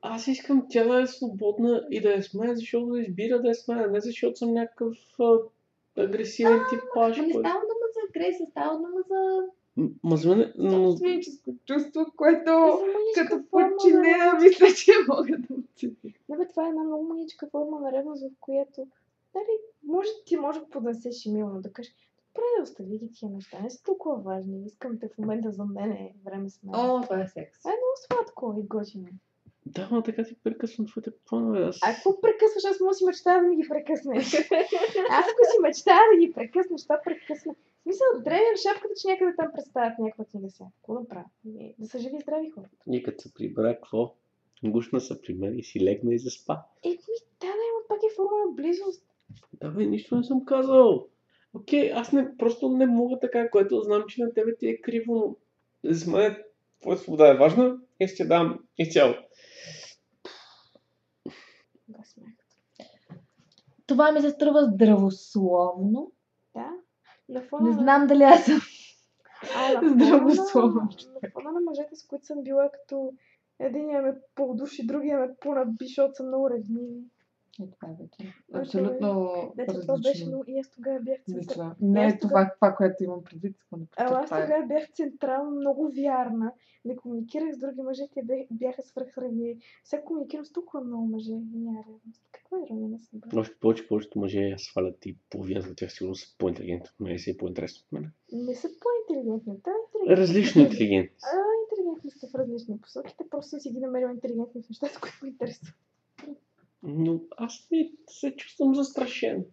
Аз 0.02 0.26
искам 0.26 0.66
тя 0.68 0.84
да 0.84 1.02
е 1.02 1.06
свободна 1.06 1.86
и 1.90 2.00
да 2.00 2.14
е 2.14 2.22
с 2.22 2.34
мен, 2.34 2.56
защото 2.56 2.86
да 2.86 3.00
избира 3.00 3.42
да 3.42 3.50
е 3.50 3.54
с 3.54 3.68
мен, 3.68 3.92
не 3.92 4.00
защото 4.00 4.36
съм 4.36 4.52
някакъв 4.52 4.96
а, 5.20 5.38
агресивен 5.98 6.60
типаж. 6.70 7.16
Ма 7.18 7.26
не 7.26 7.32
който- 7.32 7.48
става 7.48 7.60
дума 7.60 7.86
за 7.94 8.00
агресия, 8.08 8.46
става 8.50 8.76
дума 8.76 9.00
за 9.08 9.42
Ма 10.02 10.16
за 10.16 10.36
мен, 10.36 10.52
но, 10.58 10.90
собственическо 10.90 11.50
чувство, 11.66 12.06
което 12.16 12.78
като 13.14 13.42
подчинена 13.50 14.38
мисля, 14.42 14.66
че 14.76 14.92
мога 15.08 15.36
да 15.38 15.54
оценя. 15.54 15.92
Не, 16.28 16.36
бе, 16.36 16.46
това 16.48 16.66
е 16.66 16.68
една 16.68 16.82
много 16.82 17.04
мъничка 17.04 17.48
форма 17.50 17.80
на 17.80 17.92
ревност, 17.92 18.22
в 18.22 18.30
която 18.40 18.86
нали, 19.34 19.56
може, 19.82 20.08
ти 20.26 20.36
може 20.36 20.60
да 20.60 20.68
поднесеш 20.68 21.26
и 21.26 21.32
мило 21.32 21.50
да 21.60 21.72
кажеш, 21.72 21.92
добре, 22.28 22.42
да 22.56 22.62
остави 22.62 22.98
ги 22.98 23.10
тия 23.12 23.30
неща, 23.30 23.60
не 23.62 23.70
са 23.70 23.82
толкова 23.82 24.16
важни, 24.16 24.64
искам 24.66 24.98
те 24.98 25.08
в 25.08 25.18
момента 25.18 25.52
за 25.52 25.64
мен 25.64 25.92
е 25.92 26.14
време 26.24 26.50
с 26.50 26.62
мен. 26.62 26.74
О, 26.74 27.02
това 27.02 27.20
е 27.20 27.28
секс. 27.28 27.64
Е, 27.64 27.68
много 27.68 27.96
сладко 28.06 28.54
и 28.58 28.62
готино. 28.62 29.08
да, 29.66 29.88
ма 29.90 30.02
така 30.02 30.24
ти 30.24 30.34
прекъсвам 30.44 30.86
твоите 30.86 31.10
планове. 31.26 31.62
Аз... 31.62 31.78
А 31.82 31.94
какво 31.94 32.20
прекъсваш? 32.20 32.64
Аз 32.64 32.80
му 32.80 32.94
си 32.94 33.04
мечтая 33.04 33.40
да 33.42 33.48
ми 33.48 33.56
ги 33.56 33.68
прекъснеш. 33.68 34.34
Аз 35.18 35.24
ако 35.32 35.42
си 35.52 35.58
мечтая 35.62 36.00
да 36.14 36.20
ги 36.20 36.32
прекъснеш, 36.32 36.82
това 36.82 37.00
прекъсна. 37.04 37.54
В 37.54 37.82
Смисъл, 37.82 38.06
древен 38.24 38.56
шапката, 38.62 38.94
че 39.00 39.08
някъде 39.08 39.36
там 39.36 39.48
представят 39.54 39.98
някаква 39.98 40.24
книга 40.24 40.50
сега. 40.50 40.68
Какво 40.76 40.94
да 41.00 41.08
правя? 41.08 41.24
Ами, 41.46 41.74
Да 41.78 41.86
са 41.86 41.98
живи 41.98 42.16
и 42.16 42.20
здрави 42.20 42.50
хора. 42.50 42.68
И 42.92 43.02
като 43.02 43.22
се 43.22 43.34
прибра, 43.34 43.74
какво? 43.74 44.14
Гушна 44.64 45.00
се 45.00 45.22
при 45.22 45.34
мен 45.34 45.58
и 45.58 45.62
си 45.64 45.84
легна 45.84 46.14
и 46.14 46.18
заспа. 46.18 46.56
Еми, 46.84 46.96
да, 47.40 47.46
да, 47.46 47.62
има 47.70 47.80
пак 47.88 47.98
е 47.98 48.14
форма 48.16 48.36
на 48.46 48.52
близост. 48.52 49.06
Да, 49.60 49.70
бе, 49.70 49.86
нищо 49.86 50.16
не 50.16 50.24
съм 50.24 50.44
казал. 50.44 51.06
Окей, 51.54 51.92
аз 51.92 52.12
не, 52.12 52.36
просто 52.36 52.68
не 52.68 52.86
мога 52.86 53.18
така, 53.20 53.50
което 53.50 53.80
знам, 53.82 54.04
че 54.08 54.22
на 54.22 54.34
тебе 54.34 54.56
ти 54.56 54.68
е 54.68 54.80
криво, 54.80 55.36
но 55.84 55.92
за 55.92 56.10
мен 56.10 56.36
твоя 56.80 56.98
свобода 56.98 57.28
е 57.28 57.36
важна 57.36 57.78
и 58.00 58.08
ще 58.08 58.22
я 58.22 58.28
дам 58.28 58.58
изцяло. 58.78 59.14
Това 63.86 64.12
ми 64.12 64.20
се 64.20 64.30
струва 64.30 64.64
здравословно. 64.64 66.12
Да. 66.54 66.70
На 67.28 67.42
фона 67.42 67.62
Не 67.68 67.76
на- 67.76 67.82
знам 67.82 68.06
дали 68.06 68.22
аз 68.22 68.44
съм 68.44 68.60
А, 69.56 69.88
Здравословно 69.88 70.74
на, 70.74 70.88
на 71.22 71.30
фона 71.32 71.52
на 71.52 71.60
мъжете, 71.60 71.96
с 71.96 72.06
които 72.06 72.26
съм 72.26 72.42
била, 72.42 72.70
като 72.70 73.12
единия 73.58 74.02
ме 74.02 74.14
по-душ 74.34 74.78
и 74.78 74.86
другия 74.86 75.18
ме 75.18 75.34
по-наби, 75.40 75.86
защото 75.86 76.14
са 76.14 76.22
много 76.22 76.50
ревниви. 76.50 77.00
Е, 77.60 77.70
това 77.70 77.88
е 77.88 77.96
вече 78.02 78.34
Значи, 78.48 78.78
абсолютно 78.78 79.32
Дето 79.56 79.80
това 79.80 79.98
беше 79.98 80.26
много... 80.26 80.44
И 80.46 80.58
аз 80.58 80.70
тогава 80.70 81.00
бях 81.00 81.18
центра... 81.24 81.38
Мисля. 81.38 81.76
Не 81.80 82.06
е 82.06 82.18
това, 82.18 82.52
това, 82.54 82.74
което 82.74 83.04
имам 83.04 83.24
предвид. 83.24 83.56
Ама 83.72 83.86
аз 83.96 84.24
това 84.24 84.38
е- 84.38 84.44
тогава 84.44 84.66
бях 84.66 84.90
централно 84.92 85.50
много 85.50 85.90
вярна. 85.96 86.52
Не 86.84 86.96
комуникирах 86.96 87.54
с 87.54 87.58
други 87.58 87.82
мъже, 87.82 88.02
те 88.14 88.46
бяха 88.50 88.82
свръхревниви. 88.82 89.58
Сега 89.84 90.02
комуникирам 90.02 90.44
с 90.44 90.52
толкова 90.52 90.84
много 90.84 91.06
мъже 91.06 91.32
и 91.32 91.58
няма 91.58 91.84
ревност. 91.88 92.22
Каква 92.32 92.58
е 92.58 92.66
съдба? 93.10 93.40
Още 93.40 93.54
повече, 93.60 93.88
повечето 93.88 94.18
мъже 94.18 94.40
я 94.40 94.58
свалят 94.58 95.06
и 95.06 95.16
половината 95.30 95.68
от 95.68 95.76
тях 95.76 95.92
сигурно 95.92 96.14
са 96.14 96.36
по-интелигентни 96.38 96.88
от 96.94 97.00
мен 97.00 97.14
и 97.14 97.18
са 97.18 97.30
и 97.30 97.36
по-интересни 97.36 97.80
от 97.86 97.92
мен. 97.92 98.12
Не 98.32 98.54
са 98.54 98.68
по-интелигентни. 98.68 99.62
Те 99.62 99.70
са 99.70 99.98
интелигентни. 99.98 100.22
Различно 100.22 100.62
интелигентни. 100.62 101.16
са. 101.18 101.26
А, 101.26 101.38
интелигентни 101.62 102.10
сте 102.10 102.26
в 102.26 102.34
различни 102.34 102.80
посоки. 102.80 103.14
Те 103.18 103.24
просто 103.30 103.60
си 103.60 103.70
ги 103.70 103.80
намерила 103.80 104.10
интелигентни 104.12 104.62
в 104.62 104.68
нещата, 104.68 105.00
които 105.00 105.18
ме 105.22 105.28
интересуват. 105.28 105.74
Но 106.82 107.20
аз 107.36 107.68
не 107.70 107.90
се 108.08 108.36
чувствам 108.36 108.74
застрашен. 108.74 109.44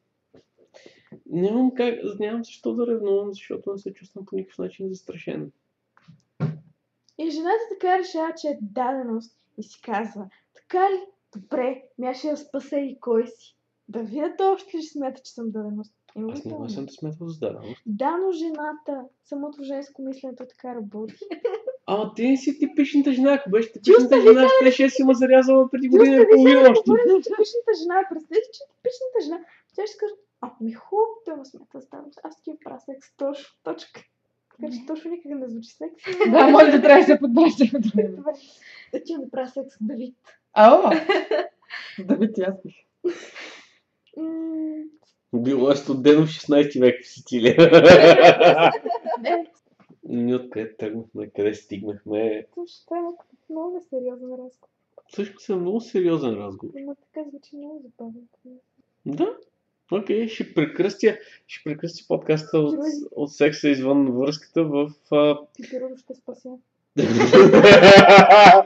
Нямам, 1.26 1.72
как, 1.76 2.00
нямам 2.20 2.44
защо 2.44 2.74
да 2.74 2.88
ревнувам, 2.88 3.34
защото 3.34 3.72
не 3.72 3.78
се 3.78 3.94
чувствам 3.94 4.26
по 4.26 4.36
никакъв 4.36 4.58
начин 4.58 4.90
застрашен. 4.90 5.52
И 7.18 7.30
жената 7.30 7.64
така 7.70 8.00
решава, 8.00 8.34
че 8.42 8.48
е 8.48 8.60
даденост 8.62 9.46
и 9.58 9.64
си 9.64 9.82
казва, 9.82 10.30
така 10.54 10.90
ли? 10.90 11.00
Добре, 11.36 11.84
аз 12.04 12.18
ще 12.18 12.28
я 12.28 12.38
спася 12.38 12.80
и 12.80 13.00
кой 13.00 13.28
си. 13.28 13.58
Да 13.88 14.04
видя 14.04 14.36
той 14.38 14.54
още 14.54 14.78
ли 14.78 14.84
смята, 14.84 15.22
че 15.22 15.34
съм 15.34 15.52
даденост. 15.52 15.94
Има 16.18 16.34
Аз 16.34 16.46
не 16.46 16.52
това? 16.52 16.70
съм 16.70 16.86
да 16.86 16.92
смятал 16.94 17.28
за 17.30 17.40
даденост. 17.40 17.82
Да, 17.86 18.18
но 18.18 18.32
жената, 18.32 19.04
самото 19.24 19.64
женско 19.64 20.02
мислене, 20.02 20.36
така 20.36 20.76
работи. 20.76 21.16
Ама 21.86 22.14
ти 22.16 22.30
не 22.30 22.38
си 22.38 22.60
типичната 22.60 23.12
жена. 23.14 23.34
Ако 23.34 23.50
беше 23.50 23.72
типичната 23.72 24.22
жена, 24.22 24.48
ще 24.62 24.72
ще 24.72 24.90
си 24.90 25.04
ма 25.04 25.14
зарязала 25.14 25.70
преди 25.70 25.88
година 25.90 26.16
и 26.16 26.28
половина 26.32 26.70
още. 26.72 26.84
говорим 26.90 27.08
за 27.08 27.16
типичната 27.16 27.72
жена. 27.82 27.96
Представете, 28.10 28.50
че 28.54 28.60
типичната 28.76 29.20
жена, 29.24 29.40
тя 29.76 29.88
ще 29.88 29.98
каже, 29.98 30.14
а, 30.42 30.52
ми 30.62 30.72
хубаво, 30.74 31.08
той 31.26 31.36
ме 31.36 31.46
смята 31.46 31.80
за 31.80 31.88
даденост. 31.92 32.20
Аз 32.24 32.42
ти 32.42 32.52
правя 32.64 32.80
секс, 32.80 33.08
точно, 33.18 33.46
точка. 33.64 34.02
Така 34.52 34.74
че 34.74 34.86
точно 34.88 35.12
никак 35.12 35.26
не 35.32 35.50
звучи 35.50 35.70
секс. 35.70 36.04
Да, 36.32 36.48
може 36.48 36.72
да 36.72 36.82
трябва 36.82 37.00
да 37.00 37.06
се 37.06 37.20
подбраща. 37.20 37.64
Добре. 37.80 38.10
Да 38.94 39.04
ти 39.04 39.16
да 39.20 39.30
правя 39.32 39.48
секс, 39.48 39.76
Давид. 39.82 40.16
Ало! 40.54 40.90
Да 42.00 42.18
би 42.18 42.34
ти 42.34 42.42
аз 42.42 42.56
пиша. 42.64 42.84
Било 45.34 45.72
е 45.72 45.76
студено 45.76 46.26
в 46.26 46.30
16 46.30 46.80
век 46.80 47.04
в 47.04 47.08
Сицилия. 47.08 47.56
Ние 50.10 50.36
откъде 50.36 50.76
тръгнахме, 50.78 51.30
къде 51.36 51.54
стигнахме. 51.54 52.46
слушай, 52.54 52.76
това 52.86 52.98
е 52.98 53.02
много 53.50 53.76
несериозен 53.76 54.32
разговор. 54.32 54.70
Всъщност 55.08 55.50
е 55.50 55.56
много 55.56 55.82
сериозен 55.82 56.34
разговор. 56.34 56.74
Има 56.80 56.96
така 56.96 57.30
звучи 57.30 57.56
много 57.56 57.82
забавно. 57.84 58.22
Да. 59.06 59.38
Окей, 59.92 60.28
ще 60.28 60.54
прекръстя, 60.54 61.18
ще 61.48 61.64
прекръстя 61.64 62.06
подкаста 62.08 62.60
от, 62.60 62.80
от 63.12 63.32
секса 63.32 63.70
извън 63.70 64.12
връзката 64.12 64.64
в... 64.64 64.92
А... 65.12 65.38
Ще 65.98 66.16
спася. 66.16 66.50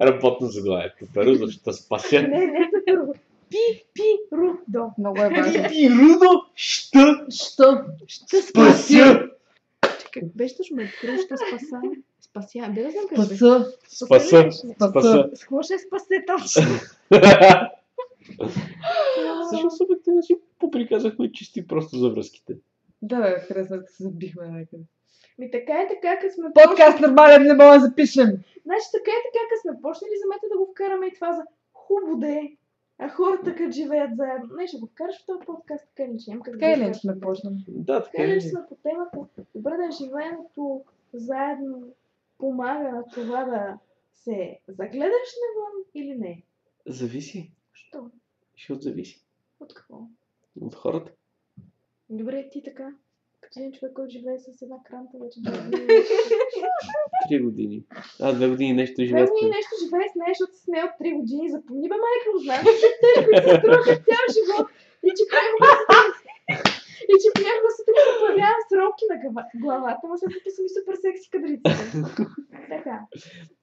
Работно 0.00 0.46
заглавие. 0.46 0.94
Пеперудо 0.98 1.50
ще 1.50 1.72
спася. 1.72 2.22
Не, 2.22 2.46
не 2.46 2.70
пиперудо. 2.74 3.12
Пи, 3.50 3.84
пи, 3.94 4.36
ру, 4.36 4.52
до. 4.68 4.90
Много 4.98 5.22
е 5.22 5.28
важно. 5.28 5.68
Пирудо 5.68 6.44
ще 6.54 6.98
Що? 7.30 7.80
Ще 8.06 8.42
спася. 8.42 9.28
Как 10.12 10.36
беше 10.36 10.56
точно 10.56 10.76
ме? 10.76 10.90
Пиперудо 11.00 11.22
ще 11.22 11.36
спася. 11.36 11.80
Спася. 12.20 12.72
Бе 12.74 12.82
да 12.82 12.90
знам 12.90 13.04
как 13.08 13.18
беше. 13.18 13.36
Спаса. 13.36 13.72
Спаса. 13.88 14.50
Спаса. 14.74 15.30
С 15.34 15.40
какво 15.40 15.62
ще 15.62 15.78
спасе 15.78 16.24
точно? 16.26 16.62
Всъщност 19.46 19.80
обективно 19.80 20.22
си 20.22 20.36
поприказахме 20.58 21.32
чисти 21.32 21.66
просто 21.66 21.96
за 21.96 22.10
връзките. 22.10 22.56
Да, 23.02 23.20
бе, 23.20 23.40
харесва 23.40 23.76
да 23.76 23.86
се 23.86 24.02
забихме 24.02 24.48
някъде. 24.48 24.82
Ми 25.38 25.50
така 25.50 25.82
и 25.82 25.88
така, 25.88 26.18
като 26.18 26.34
сме 26.34 26.48
Подкаст 26.54 27.00
нормален 27.00 27.42
не 27.42 27.54
мога 27.54 27.74
да 27.74 27.80
запишем. 27.80 28.28
Значи 28.66 28.86
така 28.96 29.10
и 29.18 29.22
така, 29.26 29.42
като 29.48 29.60
сме 29.62 29.82
почнали 29.82 30.20
за 30.22 30.26
мета 30.28 30.46
да 30.52 30.58
го 30.58 30.70
вкараме 30.72 31.06
и 31.06 31.14
това 31.14 31.32
за 31.32 31.42
хубаво 31.72 32.16
де. 32.16 32.56
А 33.02 33.08
хората 33.08 33.54
като 33.54 33.70
живеят 33.70 34.16
заедно. 34.16 34.56
Не, 34.56 34.66
ще 34.66 34.78
го 34.78 34.86
вкараш 34.86 35.22
в 35.22 35.26
този 35.26 35.46
подкаст, 35.46 35.84
така 35.88 36.10
или 36.10 36.18
че 36.18 36.30
да 36.30 36.38
Така 36.38 36.50
го 36.50 36.64
или 36.74 36.80
иначе 36.82 37.00
сме 37.00 37.20
почнали. 37.20 37.64
Да, 37.68 38.02
така 38.02 38.10
Така 38.10 38.22
е. 38.22 38.36
ли 38.36 38.40
сме 38.40 38.60
по 38.68 38.74
темата? 38.74 39.18
Добре 39.54 39.70
да 39.76 39.90
живеенето 39.90 40.84
заедно 41.14 41.94
помага 42.38 42.90
на 42.92 43.04
това 43.14 43.44
да 43.44 43.78
се 44.14 44.58
загледаш 44.68 45.30
навън 45.42 45.84
или 45.94 46.14
не? 46.14 46.42
Зависи. 46.86 47.52
Що? 47.72 48.10
Ще 48.54 48.72
от 48.72 48.82
зависи. 48.82 49.24
От 49.60 49.74
какво? 49.74 49.98
От 50.60 50.74
хората. 50.74 51.12
Добре, 52.10 52.48
ти 52.52 52.62
така. 52.62 52.94
Един 53.56 53.72
човек, 53.72 53.92
който 53.94 54.10
живее 54.12 54.38
с 54.38 54.62
една 54.62 54.76
кранта 54.86 55.14
вече 55.22 55.40
две 55.40 55.58
години. 55.58 55.86
Три 57.28 57.38
години. 57.38 57.84
А, 58.20 58.32
две 58.32 58.48
години 58.48 58.72
нещо 58.72 58.94
Две 58.94 59.06
живеят. 59.06 59.30
години 59.30 59.50
нещо 59.50 59.72
живее 59.84 60.08
с 60.12 60.16
нея, 60.20 60.32
защото 60.34 60.54
с 60.56 60.66
нея 60.66 60.84
от 60.84 60.94
три 60.98 61.10
години. 61.12 61.50
Запомни 61.50 61.88
бе, 61.88 61.96
майка, 62.04 62.26
му 62.34 62.38
знаеш, 62.38 62.64
че 62.82 62.88
те, 63.02 63.24
които 63.24 63.42
се 63.42 63.56
струваха 63.58 63.94
цял 64.08 64.24
живот. 64.36 64.66
И 65.08 65.10
че 65.16 65.24
и 67.12 67.14
че 67.22 67.28
понякога 67.34 67.70
се 67.76 67.82
се 67.86 67.92
появявам 68.20 68.60
с 68.68 68.72
робки 68.80 69.04
на 69.10 69.16
глава- 69.22 69.48
главата, 69.64 70.02
но 70.08 70.16
след 70.18 70.32
като 70.34 70.50
са 70.50 70.62
ми 70.62 70.68
супер 70.76 70.94
секси 71.04 71.30
кадриците. 71.30 71.84
Така. 72.68 72.94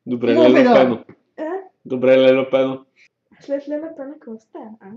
Добре, 0.06 0.34
да. 0.34 0.74
Пено. 0.76 1.04
А? 1.38 1.52
Добре, 1.86 2.18
Лело 2.18 2.46
Пено. 2.52 2.86
След 3.40 3.70
Лена 3.70 3.96
Пена, 3.98 4.14
какво 4.14 4.40
става? 4.40 4.70
А? 4.80 4.90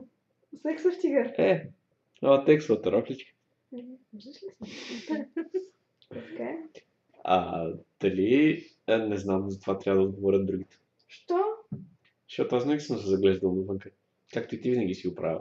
Сексов 0.63 0.99
тигър. 1.01 1.27
Е, 1.39 1.69
ала 2.23 2.45
текстовата 2.45 2.93
рокличка. 2.93 3.31
Е, 3.73 3.85
е. 6.39 6.59
А, 7.25 7.69
дали... 8.01 8.65
А, 8.87 8.99
не 8.99 9.17
знам, 9.17 9.51
за 9.51 9.61
това 9.61 9.79
трябва 9.79 10.03
да 10.03 10.09
отговорят 10.09 10.47
другите. 10.47 10.79
Що? 11.09 11.39
Защото 12.29 12.57
аз 12.57 12.63
винаги 12.63 12.81
съм 12.81 12.99
се 12.99 13.07
заглеждал 13.07 13.55
навънка. 13.55 13.91
Както 14.33 14.55
и 14.55 14.61
ти 14.61 14.71
винаги 14.71 14.95
си 14.95 15.09
го 15.09 15.15
правил. 15.15 15.41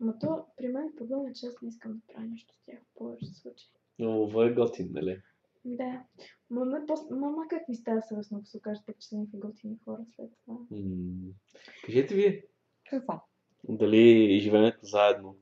Ма 0.00 0.18
то, 0.18 0.46
при 0.56 0.68
мен 0.68 0.86
е 0.86 0.96
проблем 0.96 1.26
е, 1.26 1.32
че 1.32 1.46
аз 1.46 1.62
не 1.62 1.68
искам 1.68 1.92
да 1.92 2.12
правя 2.12 2.26
нищо 2.26 2.54
с 2.54 2.64
тях 2.64 2.78
в 2.78 2.98
повечето 2.98 3.34
случаи. 3.34 3.70
Но 3.98 4.28
това 4.28 4.46
е 4.46 4.52
готин, 4.52 4.88
нали? 4.92 5.22
Да. 5.64 6.04
Мама, 6.50 6.80
пос... 6.86 7.00
Мама 7.10 7.48
как 7.50 7.68
ми 7.68 7.74
става 7.74 8.02
съвестно, 8.02 8.38
ако 8.38 8.46
се 8.46 8.56
окажете, 8.56 8.94
че 8.98 9.08
са 9.08 9.16
някакви 9.16 9.38
готини 9.38 9.78
хора 9.84 10.00
след 10.16 10.30
това. 10.44 10.58
М, 10.70 11.32
Кажете 11.84 12.14
вие, 12.14 12.44
Какво? 12.90 13.20
дали 13.68 14.38
живеенето 14.40 14.78
заедно 14.82 15.36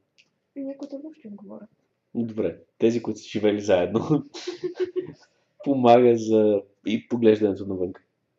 Някой 0.65 0.89
друго 0.89 1.13
ще 1.15 1.29
им 1.29 1.37
говоря. 1.37 1.67
Добре, 2.15 2.61
тези, 2.79 3.03
които 3.03 3.21
са 3.21 3.29
живели 3.29 3.61
заедно, 3.61 4.01
помага 5.65 6.17
за 6.17 6.63
и 6.87 7.09
поглеждането 7.09 7.67
навън. 7.67 7.93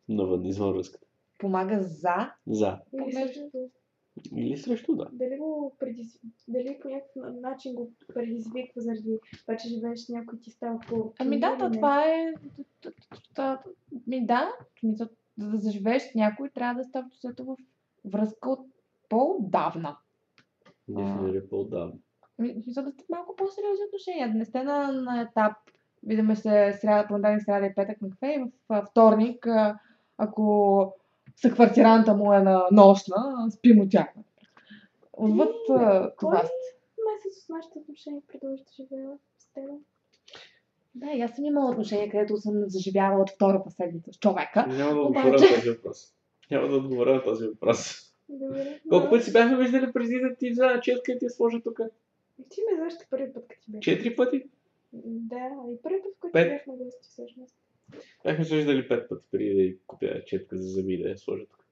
Навън, 0.08 0.46
извън 0.46 0.72
връзката. 0.72 1.06
Помага 1.38 1.82
за. 1.82 2.32
За. 2.46 2.78
Или 4.36 4.56
срещу, 4.56 4.96
да. 4.96 5.08
дали 5.12 5.36
го 5.38 5.76
предиз... 5.78 6.20
дали 6.48 6.78
по 6.82 6.88
някакъв 6.88 7.40
начин 7.40 7.74
го 7.74 7.92
предизвиква 8.14 8.80
заради 8.80 9.18
това, 9.40 9.56
че 9.56 9.68
живееш 9.68 10.00
с 10.00 10.08
някой 10.08 10.40
ти 10.40 10.50
става 10.50 10.80
по 10.88 11.12
Ами 11.18 11.40
да, 11.40 11.58
то 11.58 11.70
това 11.70 12.04
е... 12.04 12.34
Ми 14.06 14.26
да, 14.26 14.52
за 14.84 15.08
да 15.38 15.58
заживееш 15.58 16.02
с 16.02 16.14
някой, 16.14 16.50
трябва 16.50 16.82
да 16.82 16.88
става 16.88 17.08
в 17.38 17.56
връзка 18.04 18.50
от 18.50 18.66
по-давна. 19.08 19.96
Дефинира 20.88 21.48
по-отдавна. 21.48 21.94
Смисъл 22.62 22.84
да 22.84 22.90
сте 22.90 23.04
малко 23.08 23.36
по-сериозни 23.36 23.84
отношения. 23.86 24.28
Да 24.32 24.38
не 24.38 24.44
сте 24.44 24.62
на, 24.62 24.92
на 24.92 25.20
етап. 25.20 25.52
Виждаме 26.02 26.36
се 26.36 26.78
сряда, 26.80 27.08
понеделник, 27.08 27.42
сряда 27.44 27.66
и 27.66 27.74
петък 27.74 28.02
на 28.02 28.10
кафе 28.10 28.26
и 28.26 28.44
в 28.68 28.86
вторник, 28.90 29.46
ако 30.18 30.94
съквартиранта 31.36 32.14
му 32.14 32.32
е 32.32 32.40
на 32.40 32.66
нощна, 32.72 33.50
спим 33.50 33.80
от 33.80 33.90
тях. 33.90 34.06
Отвъд 35.12 35.54
това. 35.66 36.12
Кой 36.16 36.32
месец 36.32 37.42
от 37.42 37.48
нашите 37.48 37.78
отношения 37.78 38.22
продължи 38.32 38.62
да 38.64 38.72
живея 38.72 39.10
с 39.38 39.52
теб? 39.54 39.64
Да, 40.94 41.12
и 41.12 41.20
аз 41.20 41.30
съм 41.36 41.44
имала 41.44 41.70
отношение, 41.70 42.10
където 42.10 42.36
съм 42.36 42.54
заживяла 42.66 43.22
от 43.22 43.30
втората 43.30 43.70
седмица 43.70 44.12
с 44.12 44.18
човека. 44.18 44.66
Няма 44.66 44.94
да 44.94 45.00
Обаче- 45.00 45.28
отговоря 45.28 45.40
на 45.40 45.56
този 45.56 45.70
въпрос. 45.70 46.14
Няма 46.50 46.68
да 46.68 46.76
отговоря 46.76 47.14
на 47.14 47.22
този 47.22 47.46
въпрос. 47.46 48.12
Добре. 48.28 48.80
Колко 48.88 49.10
пъти 49.10 49.24
си 49.24 49.32
бяхме 49.32 49.56
виждали 49.56 49.92
преди 49.92 50.20
да 50.20 50.34
ти 50.34 50.50
взема 50.50 50.80
четка 50.80 51.12
и 51.12 51.18
ти 51.18 51.24
я 51.24 51.30
сложа 51.30 51.62
тук? 51.62 51.80
Ти 52.48 52.60
ме 52.70 52.76
знаеш 52.76 52.94
първи 53.10 53.32
път, 53.32 53.48
като 53.48 53.62
ти 53.62 53.70
беше. 53.72 53.90
Четири 53.90 54.16
пъти? 54.16 54.44
Да, 54.92 55.50
и 55.72 55.82
първи 55.82 56.02
път, 56.02 56.12
който 56.20 56.32
Пет. 56.32 56.48
бяхме 56.48 56.74
гости 56.76 57.08
всъщност. 57.10 57.54
Бяхме 58.24 58.44
се 58.44 58.56
виждали 58.56 58.88
пет 58.88 59.08
пъти 59.08 59.26
преди 59.30 59.54
да 59.54 59.62
й 59.62 59.78
купя 59.86 60.24
четка 60.26 60.56
за 60.56 60.68
зъби 60.68 61.02
да 61.02 61.08
я 61.08 61.18
сложа 61.18 61.46
тук. 61.46 61.66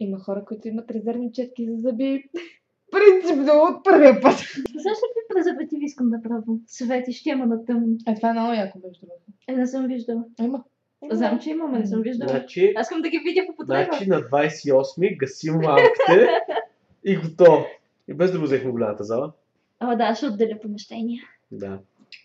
Има 0.00 0.18
хора, 0.18 0.44
които 0.44 0.68
имат 0.68 0.90
резервни 0.90 1.32
четки 1.32 1.66
за 1.66 1.76
зъби. 1.76 2.24
Принципно 2.90 3.52
от 3.52 3.84
първия 3.84 4.20
път. 4.20 4.38
Знаеш 4.80 4.98
ли 4.98 5.06
какви 5.14 5.34
презервативи 5.34 5.84
искам 5.84 6.10
да 6.10 6.22
пробвам? 6.22 6.60
Свети, 6.66 7.12
ще 7.12 7.30
има 7.30 7.46
на 7.46 7.64
тъмно. 7.64 7.96
Е, 8.08 8.14
това 8.14 8.30
е 8.30 8.32
много 8.32 8.52
яко, 8.52 8.78
между 8.84 9.06
другото. 9.06 9.22
Е, 9.48 9.52
не 9.52 9.66
съм 9.66 9.86
виждала. 9.86 10.24
Има. 10.40 10.64
Знам, 11.10 11.38
че 11.40 11.50
имаме, 11.50 11.78
не 11.78 11.86
съм 11.86 12.02
виждала. 12.02 12.30
Значи, 12.30 12.72
Аз 12.76 12.86
искам 12.86 13.02
да 13.02 13.08
ги 13.08 13.18
видя 13.18 13.46
по 13.46 13.56
потреба. 13.56 13.84
значи 13.84 14.08
на 14.08 14.20
28 14.20 15.16
гасим 15.16 15.54
лампите 15.54 16.28
и 17.04 17.16
готово. 17.16 17.66
И 18.10 18.14
без 18.14 18.32
да 18.32 18.38
го 18.38 18.44
взехме 18.44 18.70
голямата 18.70 19.04
зала. 19.04 19.32
Ама 19.78 19.96
да, 19.96 20.14
ще 20.14 20.26
отделя 20.26 20.58
помещение. 20.62 21.22
Да. 21.52 21.78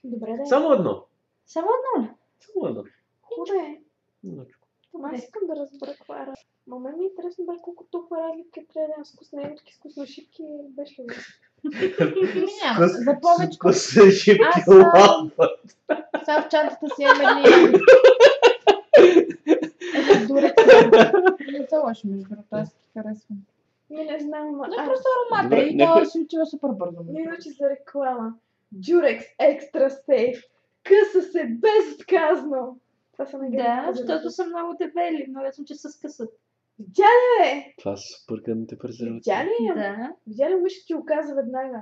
Добре, 0.03 0.37
да. 0.37 0.45
Само 0.45 0.73
едно. 0.73 1.03
Само 1.45 1.67
едно 1.67 2.03
ли? 2.03 2.11
Само 2.39 2.67
едно. 2.67 2.83
Хубаво 3.21 3.59
е. 3.59 3.81
Едночко. 4.27 4.67
Ама 4.95 5.09
аз 5.13 5.19
искам 5.19 5.41
да 5.47 5.55
разбера 5.55 5.93
каква 5.97 6.21
е. 6.21 6.25
Ма 6.67 6.79
мен 6.79 6.97
ми 6.97 7.03
е 7.03 7.07
интересно 7.07 7.45
бе 7.45 7.51
колко 7.61 7.83
толкова 7.83 8.17
разлика 8.21 8.61
трябва 8.73 8.87
да 8.87 8.93
имам 8.93 9.05
с 9.05 9.13
вкусненки, 9.13 9.73
с 9.73 9.77
вкусношипки 9.77 10.43
и 10.43 10.69
беше 10.69 11.01
ли? 11.01 11.07
Няма. 12.63 12.87
За 12.87 13.17
повече. 13.21 13.55
Вкусна 13.55 14.11
шипки 14.11 14.61
а, 14.67 14.99
лампа. 14.99 15.49
Сега 16.19 16.41
в 16.41 16.49
чантата 16.49 16.87
си 16.95 17.01
имам 17.01 17.21
едни... 17.21 17.79
Едни 19.93 20.27
дурек. 20.27 20.53
Не 21.51 21.67
са 21.69 21.79
лоши, 21.79 22.07
между 22.07 22.29
другото, 22.29 22.47
аз 22.51 22.75
харесвам. 22.93 23.37
Ми 23.89 24.03
не 24.03 24.19
знам, 24.19 24.47
ама 24.47 24.67
Не, 24.67 24.75
аз 24.79 24.87
просто 24.87 25.03
аромата 25.15 25.43
Добре, 25.49 25.63
и 25.63 25.75
някой- 25.75 26.03
то 26.03 26.09
си 26.09 26.19
отива 26.19 26.45
супер 26.45 26.67
бързо. 26.69 27.03
не 27.03 27.23
научи 27.23 27.49
за 27.49 27.69
реклама. 27.69 28.33
Durex 28.75 29.21
Extra 29.39 29.89
Safe. 29.99 30.43
Къса 30.83 31.21
се 31.23 31.45
безотказно. 31.45 32.79
Това 33.11 33.25
са 33.25 33.37
най 33.37 33.49
Да, 33.49 33.91
защото 33.93 34.29
са 34.29 34.45
много 34.45 34.73
дебели. 34.73 35.25
Много 35.29 35.47
съм, 35.51 35.65
че 35.65 35.75
се 35.75 35.89
скъсат. 35.89 36.29
Видя 36.79 37.03
Това 37.77 37.97
са 37.97 38.03
супер 38.09 38.41
гадните 38.41 38.77
презервативи. 38.77 39.15
Видя 39.15 39.43
ли? 39.43 39.65
я? 39.65 39.73
Да. 39.75 40.13
Видя 40.27 40.49
ли 40.49 40.55
мъжът 40.55 40.85
ти 40.87 40.93
го 40.93 41.05
каза 41.05 41.35
веднага? 41.35 41.81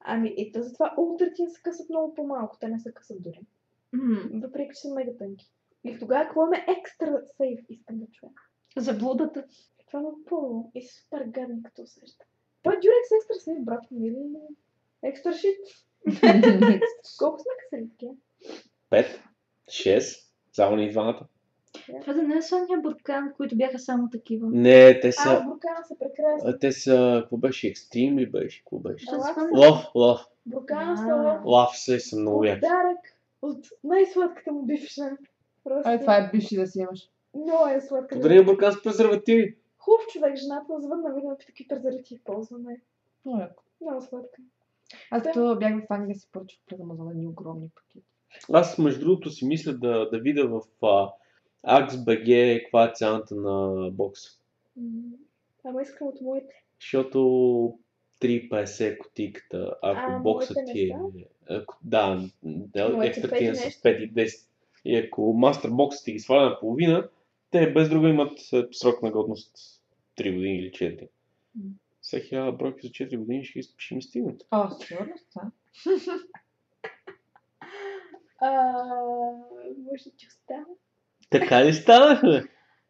Ами, 0.00 0.34
и 0.36 0.52
то 0.52 0.62
затова 0.62 0.94
ултратин 0.98 1.50
се 1.50 1.62
късат 1.62 1.88
много 1.88 2.14
по-малко. 2.14 2.56
Те 2.60 2.68
не 2.68 2.78
се 2.80 2.92
късат 2.92 3.22
дори. 3.22 3.40
М, 3.92 4.20
Въпреки, 4.34 4.70
че 4.74 4.80
са 4.80 4.94
мега 4.94 5.10
тънки. 5.18 5.50
И 5.84 5.98
тогава 5.98 6.24
какво 6.24 6.46
ме 6.46 6.66
екстра 6.78 7.20
сейф 7.36 7.60
искам 7.68 7.98
да 7.98 8.06
чуя? 8.06 8.32
Заблудата. 8.76 9.44
Това 9.90 9.98
е 9.98 10.02
много 10.02 10.18
по 10.26 10.70
и 10.74 10.82
супер 10.84 11.24
гадно 11.24 11.56
като 11.64 11.82
усеща. 11.82 12.24
Е 12.64 12.68
Durex 12.68 12.78
екстра 13.16 13.34
сейф, 13.34 13.58
брат 13.60 13.80
ми, 13.90 14.06
или 14.08 14.16
екстра 15.02 15.32
шит. 15.32 15.56
Колко 17.18 17.38
сме 17.38 17.52
късали 17.60 17.88
такива? 17.90 18.12
Пет, 18.90 19.20
шест, 19.70 20.32
само 20.52 20.76
ни 20.76 20.90
двамата. 20.90 21.26
Това 22.00 22.12
да 22.12 22.22
не 22.22 22.36
е 22.36 22.42
слания 22.42 22.78
буркан, 22.78 23.32
които 23.36 23.56
бяха 23.56 23.78
само 23.78 24.10
такива. 24.10 24.48
Не, 24.50 25.00
те 25.00 25.08
А, 25.08 25.12
са... 25.12 25.42
буркана 25.42 25.84
са 25.84 25.94
прекрасни. 25.98 26.50
а, 26.50 26.58
Те 26.58 26.72
са... 26.72 27.18
Какво 27.22 27.36
беше? 27.36 27.68
Екстрим 27.68 28.18
ли 28.18 28.26
беше? 28.26 28.58
Какво 28.58 28.78
беше? 28.78 29.06
Се 29.06 29.14
Лав 29.14 29.32
хвана? 29.32 29.48
са- 29.52 29.58
Лов, 29.60 29.84
лов. 29.94 30.20
Буркана 30.46 30.92
А. 30.92 31.66
са 31.66 32.00
са 32.00 32.16
много 32.16 32.44
яки. 32.44 32.60
Подарък 32.60 32.98
от 33.42 33.66
най-сладката 33.84 34.52
му 34.52 34.62
бивша. 34.62 35.10
Просто 35.64 35.88
Ай, 35.88 36.00
това 36.00 36.16
е 36.16 36.30
бивши 36.30 36.56
да 36.56 36.66
си 36.66 36.78
имаш. 36.78 37.00
много 37.34 37.66
е 37.66 37.80
сладка. 37.80 38.14
Подари 38.14 38.44
буркан 38.44 38.72
с 38.72 38.82
презервативи. 38.82 39.56
Хубав 39.80 40.06
човек, 40.12 40.36
жената 40.36 40.80
звънна, 40.80 41.14
видно 41.14 41.36
такива 41.46 41.68
презервативи 41.68 42.20
ползваме. 42.24 42.80
Много 43.24 43.40
яко. 43.40 43.62
Много 43.80 44.02
сладка. 44.02 44.42
Аз 45.10 45.22
Да. 45.22 45.28
като 45.32 45.56
бях 45.58 45.74
в 45.74 45.92
Англия 45.92 46.14
си 46.14 46.28
поръчах 46.32 46.60
през 46.66 46.80
Амазон 46.80 47.10
едни 47.10 47.26
огромни 47.26 47.68
пакети. 47.74 48.04
Аз 48.52 48.78
между 48.78 49.00
другото 49.00 49.30
си 49.30 49.46
мисля 49.46 49.72
да, 49.72 50.08
да 50.10 50.18
видя 50.18 50.48
в 50.48 50.62
а, 50.82 51.12
AXBG 51.66 52.62
каква 52.62 52.84
е 52.84 52.92
цената 52.94 53.34
на 53.34 53.90
бокса. 53.90 54.30
М, 54.76 55.02
Ама 55.64 55.82
искам 55.82 56.08
от 56.08 56.20
моите. 56.20 56.64
Защото 56.80 57.18
3,50 58.20 58.98
кутийката, 58.98 59.74
ако 59.82 60.12
А, 60.12 60.18
боксът 60.18 60.56
ти 60.72 60.94
не 61.14 61.20
е... 61.20 61.26
Ако, 61.48 61.78
да, 61.84 62.28
екстра 63.04 63.28
пет 63.28 63.38
ти 63.38 63.44
и 63.44 63.48
е 63.48 63.54
с 63.54 63.64
нещо. 63.64 63.80
5 63.80 63.98
и 63.98 64.12
10. 64.14 64.46
И 64.84 64.96
ако 64.96 65.32
мастер 65.32 65.70
боксът 65.70 66.04
ти 66.04 66.12
ги 66.12 66.18
сваля 66.18 66.50
на 66.50 66.60
половина, 66.60 67.08
те 67.50 67.72
без 67.72 67.88
друго 67.88 68.06
имат 68.06 68.38
е, 68.52 68.66
срок 68.72 69.02
на 69.02 69.10
годност 69.10 69.56
3 70.18 70.34
години 70.34 70.58
или 70.58 70.70
4. 70.70 71.08
М. 71.54 71.70
Всеки 72.00 72.28
хиляда 72.28 72.52
бройки 72.52 72.86
за 72.86 72.92
4 72.92 73.18
години 73.18 73.44
ще, 73.44 73.60
ще 73.76 73.94
ми 73.94 74.02
стигнат. 74.02 74.42
О, 74.50 74.70
сигурно 74.70 75.14
са. 75.30 75.40
А, 78.42 78.72
може 79.78 80.04
ти 80.16 80.26
остава? 80.28 80.64
Така 81.30 81.64
ли 81.64 81.74
стана? 81.74 82.20
бе? 82.22 82.42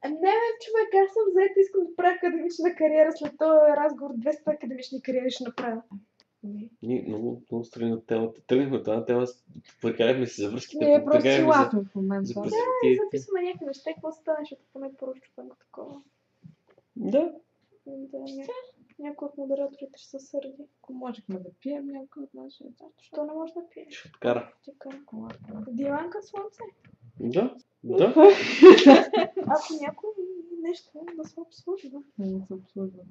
А, 0.02 0.08
не, 0.08 0.14
бе, 0.20 0.58
човек, 0.64 0.88
аз 1.04 1.12
съм 1.12 1.32
заета, 1.34 1.60
искам 1.60 1.84
да 1.84 1.96
правя 1.96 2.14
академична 2.14 2.74
кариера 2.74 3.12
след 3.12 3.32
този 3.38 3.76
разговор. 3.76 4.12
200 4.14 4.54
академични 4.54 5.02
кариери 5.02 5.30
ще 5.30 5.44
направя. 5.44 5.82
Не. 6.42 6.68
Ние 6.82 7.04
много, 7.08 7.42
много 7.50 7.64
страни 7.64 7.92
от 7.92 8.06
темата. 8.06 8.40
Тръгнахме 8.46 8.76
от 8.76 8.84
тази 8.84 9.06
тема, 9.06 9.26
прекарахме 9.82 10.26
се 10.26 10.42
за 10.42 10.50
връзките, 10.50 10.84
Ние 10.84 11.04
просто 11.04 11.30
си 11.32 11.42
ласме 11.42 11.84
в 11.84 11.94
момента. 11.94 12.26
за 12.26 12.32
Е, 12.32 12.42
презервативите. 12.42 13.04
записваме 13.04 13.42
някакви 13.42 13.66
неща, 13.66 13.90
какво 13.94 14.12
стане, 14.12 14.38
защото 14.40 14.62
поне 14.72 14.90
първо 14.98 15.14
чупенко 15.14 15.56
такова. 15.56 16.00
Да. 16.96 17.32
Да, 17.86 18.18
ня... 18.18 18.44
някой 18.98 19.28
от 19.28 19.36
модераторите 19.38 19.98
ще 19.98 20.08
се 20.08 20.18
сърди. 20.18 20.54
Ако 20.82 20.92
можехме 20.92 21.38
да 21.38 21.50
пием 21.60 21.86
някой 21.86 22.22
от 22.22 22.34
нашия 22.34 22.70
Що 22.98 23.24
не 23.24 23.32
може 23.32 23.52
да 23.52 23.68
пие? 23.70 23.86
Ще 23.90 24.08
откара. 24.08 24.52
Диланка 25.68 26.22
слънце. 26.22 26.62
Да. 27.20 27.54
Да. 27.84 28.14
Ако 29.46 29.74
някой 29.80 30.10
нещо 30.62 30.90
да 31.16 31.28
се 31.28 31.40
обслужва. 31.40 32.02
Не 32.18 32.46
се 32.46 32.54
обслужват. 32.54 33.06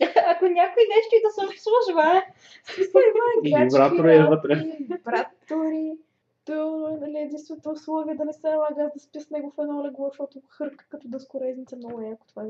Ако 0.26 0.44
някой 0.44 0.82
нещо 0.94 1.12
и 1.16 1.22
да 1.24 1.30
се 1.30 1.42
е. 2.16 2.22
Смисъл 2.64 3.00
има 3.00 3.64
вибратора 3.64 4.14
е 4.14 4.26
вътре. 4.26 4.54
Вибратори. 4.80 5.92
То 6.44 6.98
нали, 7.00 7.18
единственото 7.18 7.70
условие 7.70 8.14
да 8.14 8.24
не 8.24 8.32
се 8.32 8.48
налага 8.48 8.82
аз 8.82 8.92
да 8.94 9.00
спя 9.00 9.20
с 9.20 9.30
него 9.30 9.52
в 9.56 9.62
едно 9.62 9.84
легло, 9.84 10.08
защото 10.08 10.40
хърка 10.48 10.84
като 10.88 11.08
дъскорезница 11.08 11.76
много 11.76 12.00
яко 12.00 12.26
това 12.28 12.42
е. 12.42 12.46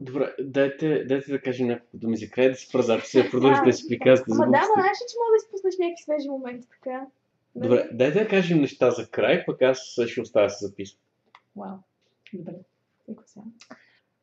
Добре, 0.00 0.34
дайте, 0.40 1.04
дайте 1.04 1.30
да 1.30 1.40
кажем 1.40 1.66
няколко 1.66 1.96
думи 1.96 2.16
за 2.16 2.30
край, 2.30 2.50
да 2.50 2.56
спра 2.56 2.82
записа, 2.82 3.22
да 3.22 3.30
продължите 3.30 3.66
да 3.66 3.72
си 3.72 3.88
приказвате 3.88 4.30
за 4.32 4.42
Ама 4.42 4.52
да, 4.52 4.58
ма 4.58 4.66
знаеш 4.74 4.98
че 4.98 5.16
мога 5.18 5.30
да 5.30 5.36
изпуснеш 5.36 5.78
някакви 5.78 6.02
свежи 6.02 6.28
моменти 6.28 6.68
така? 6.68 7.06
Нали? 7.54 7.68
Добре, 7.68 7.88
дайте 7.92 8.18
да 8.18 8.28
кажем 8.28 8.60
неща 8.60 8.90
за 8.90 9.10
край, 9.10 9.44
пък 9.46 9.62
аз 9.62 9.78
ще 10.06 10.20
оставя 10.20 10.50
се 10.50 10.66
записвам. 10.66 11.00
Вау. 11.56 11.76
Добре. 12.32 12.54
Сега. 13.26 13.44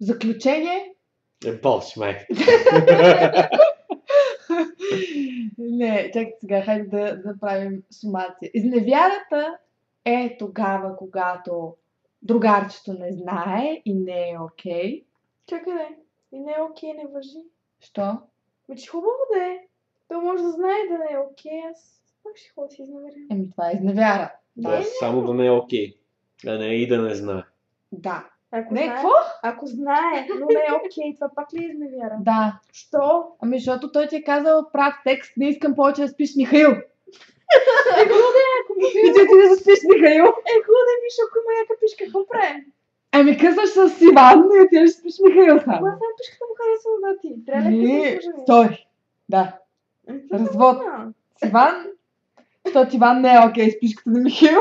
В 0.01 0.03
заключение, 0.03 0.95
Е, 1.45 1.51
бол 1.51 1.81
си, 1.81 1.99
майка. 1.99 2.25
не, 5.57 6.11
чакайте 6.13 6.37
сега, 6.39 6.61
хайде 6.61 6.87
да, 6.87 7.17
да 7.17 7.39
правим 7.39 7.83
сумация. 7.91 8.51
Изневярата 8.53 9.57
е 10.05 10.35
тогава, 10.39 10.97
когато 10.97 11.75
другарчето 12.21 12.93
не 12.93 13.11
знае 13.11 13.81
и 13.85 13.93
не 13.93 14.29
е 14.31 14.39
окей. 14.39 15.03
Чакай 15.47 15.73
да 15.73 15.81
е. 15.81 15.89
И 16.31 16.39
не 16.39 16.51
е 16.51 16.61
окей, 16.61 16.93
не 16.93 17.07
въжи. 17.13 17.43
Що? 17.79 18.17
Ме, 18.69 18.75
че 18.75 18.89
хубаво 18.89 19.17
да 19.33 19.43
е. 19.43 19.59
Той 20.07 20.17
може 20.17 20.43
да 20.43 20.51
знае 20.51 20.87
да 20.91 20.97
не 20.97 21.13
е 21.13 21.17
окей, 21.17 21.61
аз 21.71 22.01
пак 22.23 22.37
ще 22.37 22.51
да 22.57 22.69
си 22.69 22.81
изневеря. 22.81 23.15
Еми, 23.31 23.51
това 23.51 23.69
е 23.69 23.73
изневяра. 23.73 24.33
Да, 24.55 24.83
само 24.99 25.25
да 25.25 25.33
не 25.33 25.45
е 25.45 25.51
окей. 25.51 25.97
А 26.47 26.57
не 26.57 26.65
и 26.65 26.87
да 26.87 27.01
не 27.01 27.15
знае. 27.15 27.43
Да. 27.91 28.29
Ако 28.51 28.73
Не, 28.73 28.87
какво? 28.87 29.09
Ако 29.43 29.65
знае, 29.65 30.27
но 30.39 30.45
не 30.45 30.53
е 30.53 30.73
окей, 30.73 31.15
това 31.15 31.29
пак 31.35 31.53
ли 31.53 31.63
е 31.63 31.67
изневяра? 31.67 32.17
Да. 32.19 32.59
Що? 32.73 33.27
Ами, 33.41 33.59
защото 33.59 33.91
той 33.91 34.07
ти 34.07 34.15
е 34.15 34.23
казал 34.23 34.69
прав 34.73 34.93
текст, 35.05 35.33
не 35.37 35.49
искам 35.49 35.75
повече 35.75 36.01
да 36.01 36.07
спиш 36.07 36.35
Михаил. 36.37 36.71
Ако 38.01 38.73
ми 38.77 38.85
И 38.87 39.13
ти 39.13 39.21
отиде 39.21 39.49
да 39.49 39.55
спиш 39.55 39.79
Михаил. 39.95 40.23
е 40.23 40.55
хубаво 40.65 40.83
да 40.89 40.95
виж, 41.03 41.15
ако 41.25 41.37
има 41.39 41.51
яка 41.61 41.73
пишка, 41.81 42.03
какво 42.03 42.27
правим? 42.27 42.65
Ами 43.11 43.37
късваш 43.37 43.69
с 43.69 44.01
Иван 44.01 44.49
и 44.57 44.61
отиваш 44.65 44.89
да 44.89 44.93
спиш 44.93 45.15
Михаил 45.27 45.51
Ама 45.51 45.61
само. 45.65 45.77
само 45.77 46.13
пишката 46.17 46.45
му 46.49 46.55
харесва 46.59 46.91
да 47.03 47.19
ти. 47.21 47.45
Трябва 47.45 47.69
да 47.69 48.43
сори. 48.47 48.87
Да. 49.29 49.57
развод. 50.33 50.77
С 51.43 51.47
Иван, 51.47 51.85
защото 52.65 52.95
Иван 52.95 53.21
не 53.21 53.33
е 53.33 53.47
окей 53.49 53.71
с 53.71 53.79
пишката 53.79 54.09
на 54.09 54.19
Михаил. 54.19 54.59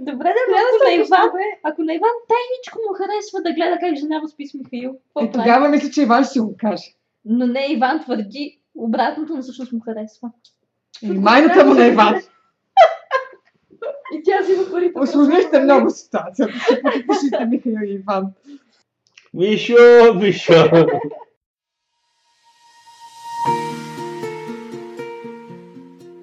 Добре, 0.00 0.24
да, 0.24 0.56
ако 0.56 0.84
на 0.84 0.92
Иван, 0.94 1.30
ако 1.62 1.82
на 1.82 1.94
Иван 1.94 2.10
тайничко 2.28 2.78
му 2.88 2.94
харесва 2.94 3.42
да 3.42 3.52
гледа 3.52 3.78
как 3.80 3.96
жена 3.96 4.18
му 4.18 4.28
спи 4.28 4.46
с 4.46 4.54
Михаил. 4.54 4.96
Е, 5.20 5.30
тогава 5.30 5.68
мисля, 5.68 5.90
че 5.90 6.02
Иван 6.02 6.24
ще 6.24 6.32
си 6.32 6.40
го 6.40 6.56
каже. 6.58 6.84
Но 7.24 7.46
не, 7.46 7.66
Иван 7.70 8.00
твърди 8.04 8.60
обратното, 8.74 9.36
но 9.36 9.42
всъщност 9.42 9.72
му 9.72 9.80
харесва. 9.80 10.30
И 11.02 11.10
майната 11.10 11.64
му 11.64 11.74
на 11.74 11.86
Иван. 11.86 12.14
И 14.14 14.22
тя 14.24 14.42
взима 14.42 14.62
парите. 14.70 15.00
Осложнихте 15.00 15.60
много 15.60 15.90
ситуацията. 15.90 16.52
Ще 17.26 17.44
Михаил 17.44 17.78
и 17.84 17.92
Иван. 17.92 18.32
Мишо, 19.34 20.14
Мишо! 20.14 20.54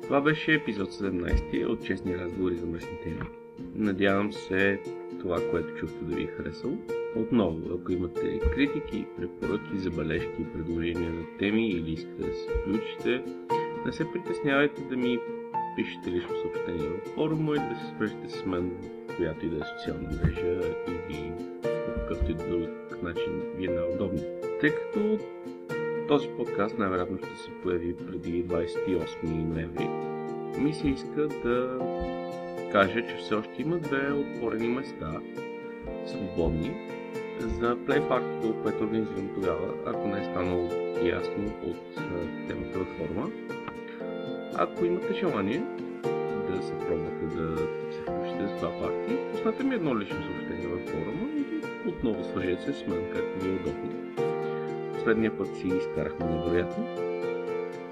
Това 0.03 0.21
беше 0.21 0.53
епизод 0.53 0.93
17 0.93 1.65
от 1.65 1.85
Честни 1.85 2.17
разговори 2.17 2.55
за 2.55 2.65
мръсни 2.65 2.99
теми. 3.03 3.46
Надявам 3.75 4.33
се 4.33 4.79
това, 5.19 5.49
което 5.51 5.75
чухте 5.75 6.05
да 6.05 6.15
ви 6.15 6.23
е 6.23 6.27
харесало. 6.27 6.77
Отново, 7.15 7.61
ако 7.73 7.91
имате 7.91 8.39
критики, 8.39 9.05
препоръки, 9.17 9.77
забележки, 9.77 10.53
предложения 10.53 11.11
за 11.11 11.37
теми 11.39 11.69
или 11.69 11.91
искате 11.91 12.23
да 12.23 12.33
се 12.33 12.49
включите, 12.49 13.23
не 13.85 13.91
се 13.91 14.11
притеснявайте 14.11 14.81
да 14.81 14.97
ми 14.97 15.19
пишете 15.75 16.11
лично 16.11 16.29
съобщение 16.41 16.89
във 16.89 17.13
форума 17.15 17.55
и 17.55 17.59
да 17.59 17.79
се 17.79 17.95
свържете 17.95 18.29
с 18.29 18.45
мен 18.45 18.71
в 19.09 19.15
която 19.17 19.45
и 19.45 19.49
да 19.49 19.55
е 19.55 19.79
социална 19.79 20.09
мрежа 20.09 20.59
или 21.09 21.31
по 21.63 21.99
какъвто 21.99 22.31
и 22.31 22.33
друг 22.33 23.03
начин 23.03 23.41
ви 23.57 23.65
е 23.65 23.69
най-удобно. 23.69 24.19
Тъй 24.61 24.69
като 24.69 25.17
този 26.07 26.27
подкаст 26.27 26.77
най-вероятно 26.77 27.17
ще 27.17 27.43
се 27.43 27.51
появи 27.63 27.95
преди 27.95 28.45
28 28.45 29.23
ноември, 29.23 29.87
ми 30.61 30.73
се 30.73 30.87
иска 30.87 31.27
да 31.27 31.79
кажа, 32.71 33.07
че 33.07 33.15
все 33.17 33.35
още 33.35 33.61
има 33.61 33.77
две 33.77 34.11
отворени 34.11 34.67
места, 34.67 35.11
свободни, 36.05 36.75
за 37.39 37.75
Party, 37.77 38.61
което 38.63 38.83
организирам 38.83 39.29
тогава, 39.35 39.73
ако 39.85 40.07
не 40.07 40.21
е 40.21 40.23
станало 40.23 40.69
ясно 41.03 41.53
от 41.63 41.95
темата 42.47 42.79
във 42.79 42.87
форума. 42.87 43.29
Ако 44.55 44.85
имате 44.85 45.13
желание 45.13 45.61
да 46.49 46.63
се 46.63 46.73
пробвате 46.79 47.25
да 47.35 47.57
се 47.57 48.01
включите 48.01 48.47
с 48.47 48.59
това 48.59 48.79
парти, 48.81 49.17
пуснете 49.31 49.63
ми 49.63 49.75
едно 49.75 49.99
лично 49.99 50.17
съобщение 50.23 50.67
във 50.67 50.89
форума 50.89 51.27
и 51.37 51.89
отново 51.89 52.23
свържете 52.23 52.61
се 52.61 52.73
с 52.73 52.87
мен, 52.87 53.05
както 53.13 53.45
ви 53.45 53.49
е 53.49 53.53
удобно. 53.53 54.13
Последния 54.93 55.37
път 55.37 55.57
си 55.57 55.67
изкарахме 55.67 56.25
невероятно. 56.25 56.87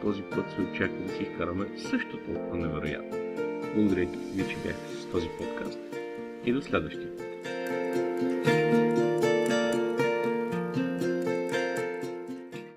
Този 0.02 0.22
път 0.24 0.52
се 0.52 0.62
очаква 0.62 0.98
да 0.98 1.12
си 1.12 1.24
изкараме 1.24 1.66
също 1.78 2.18
толкова 2.18 2.58
невероятно. 2.58 3.25
Благодаря 3.76 4.06
ви, 4.06 4.44
че 4.50 4.56
бяхте 4.56 5.02
с 5.02 5.12
този 5.12 5.28
подкаст. 5.38 5.80
И 6.46 6.54
до 6.54 6.62
следващия. 6.62 7.25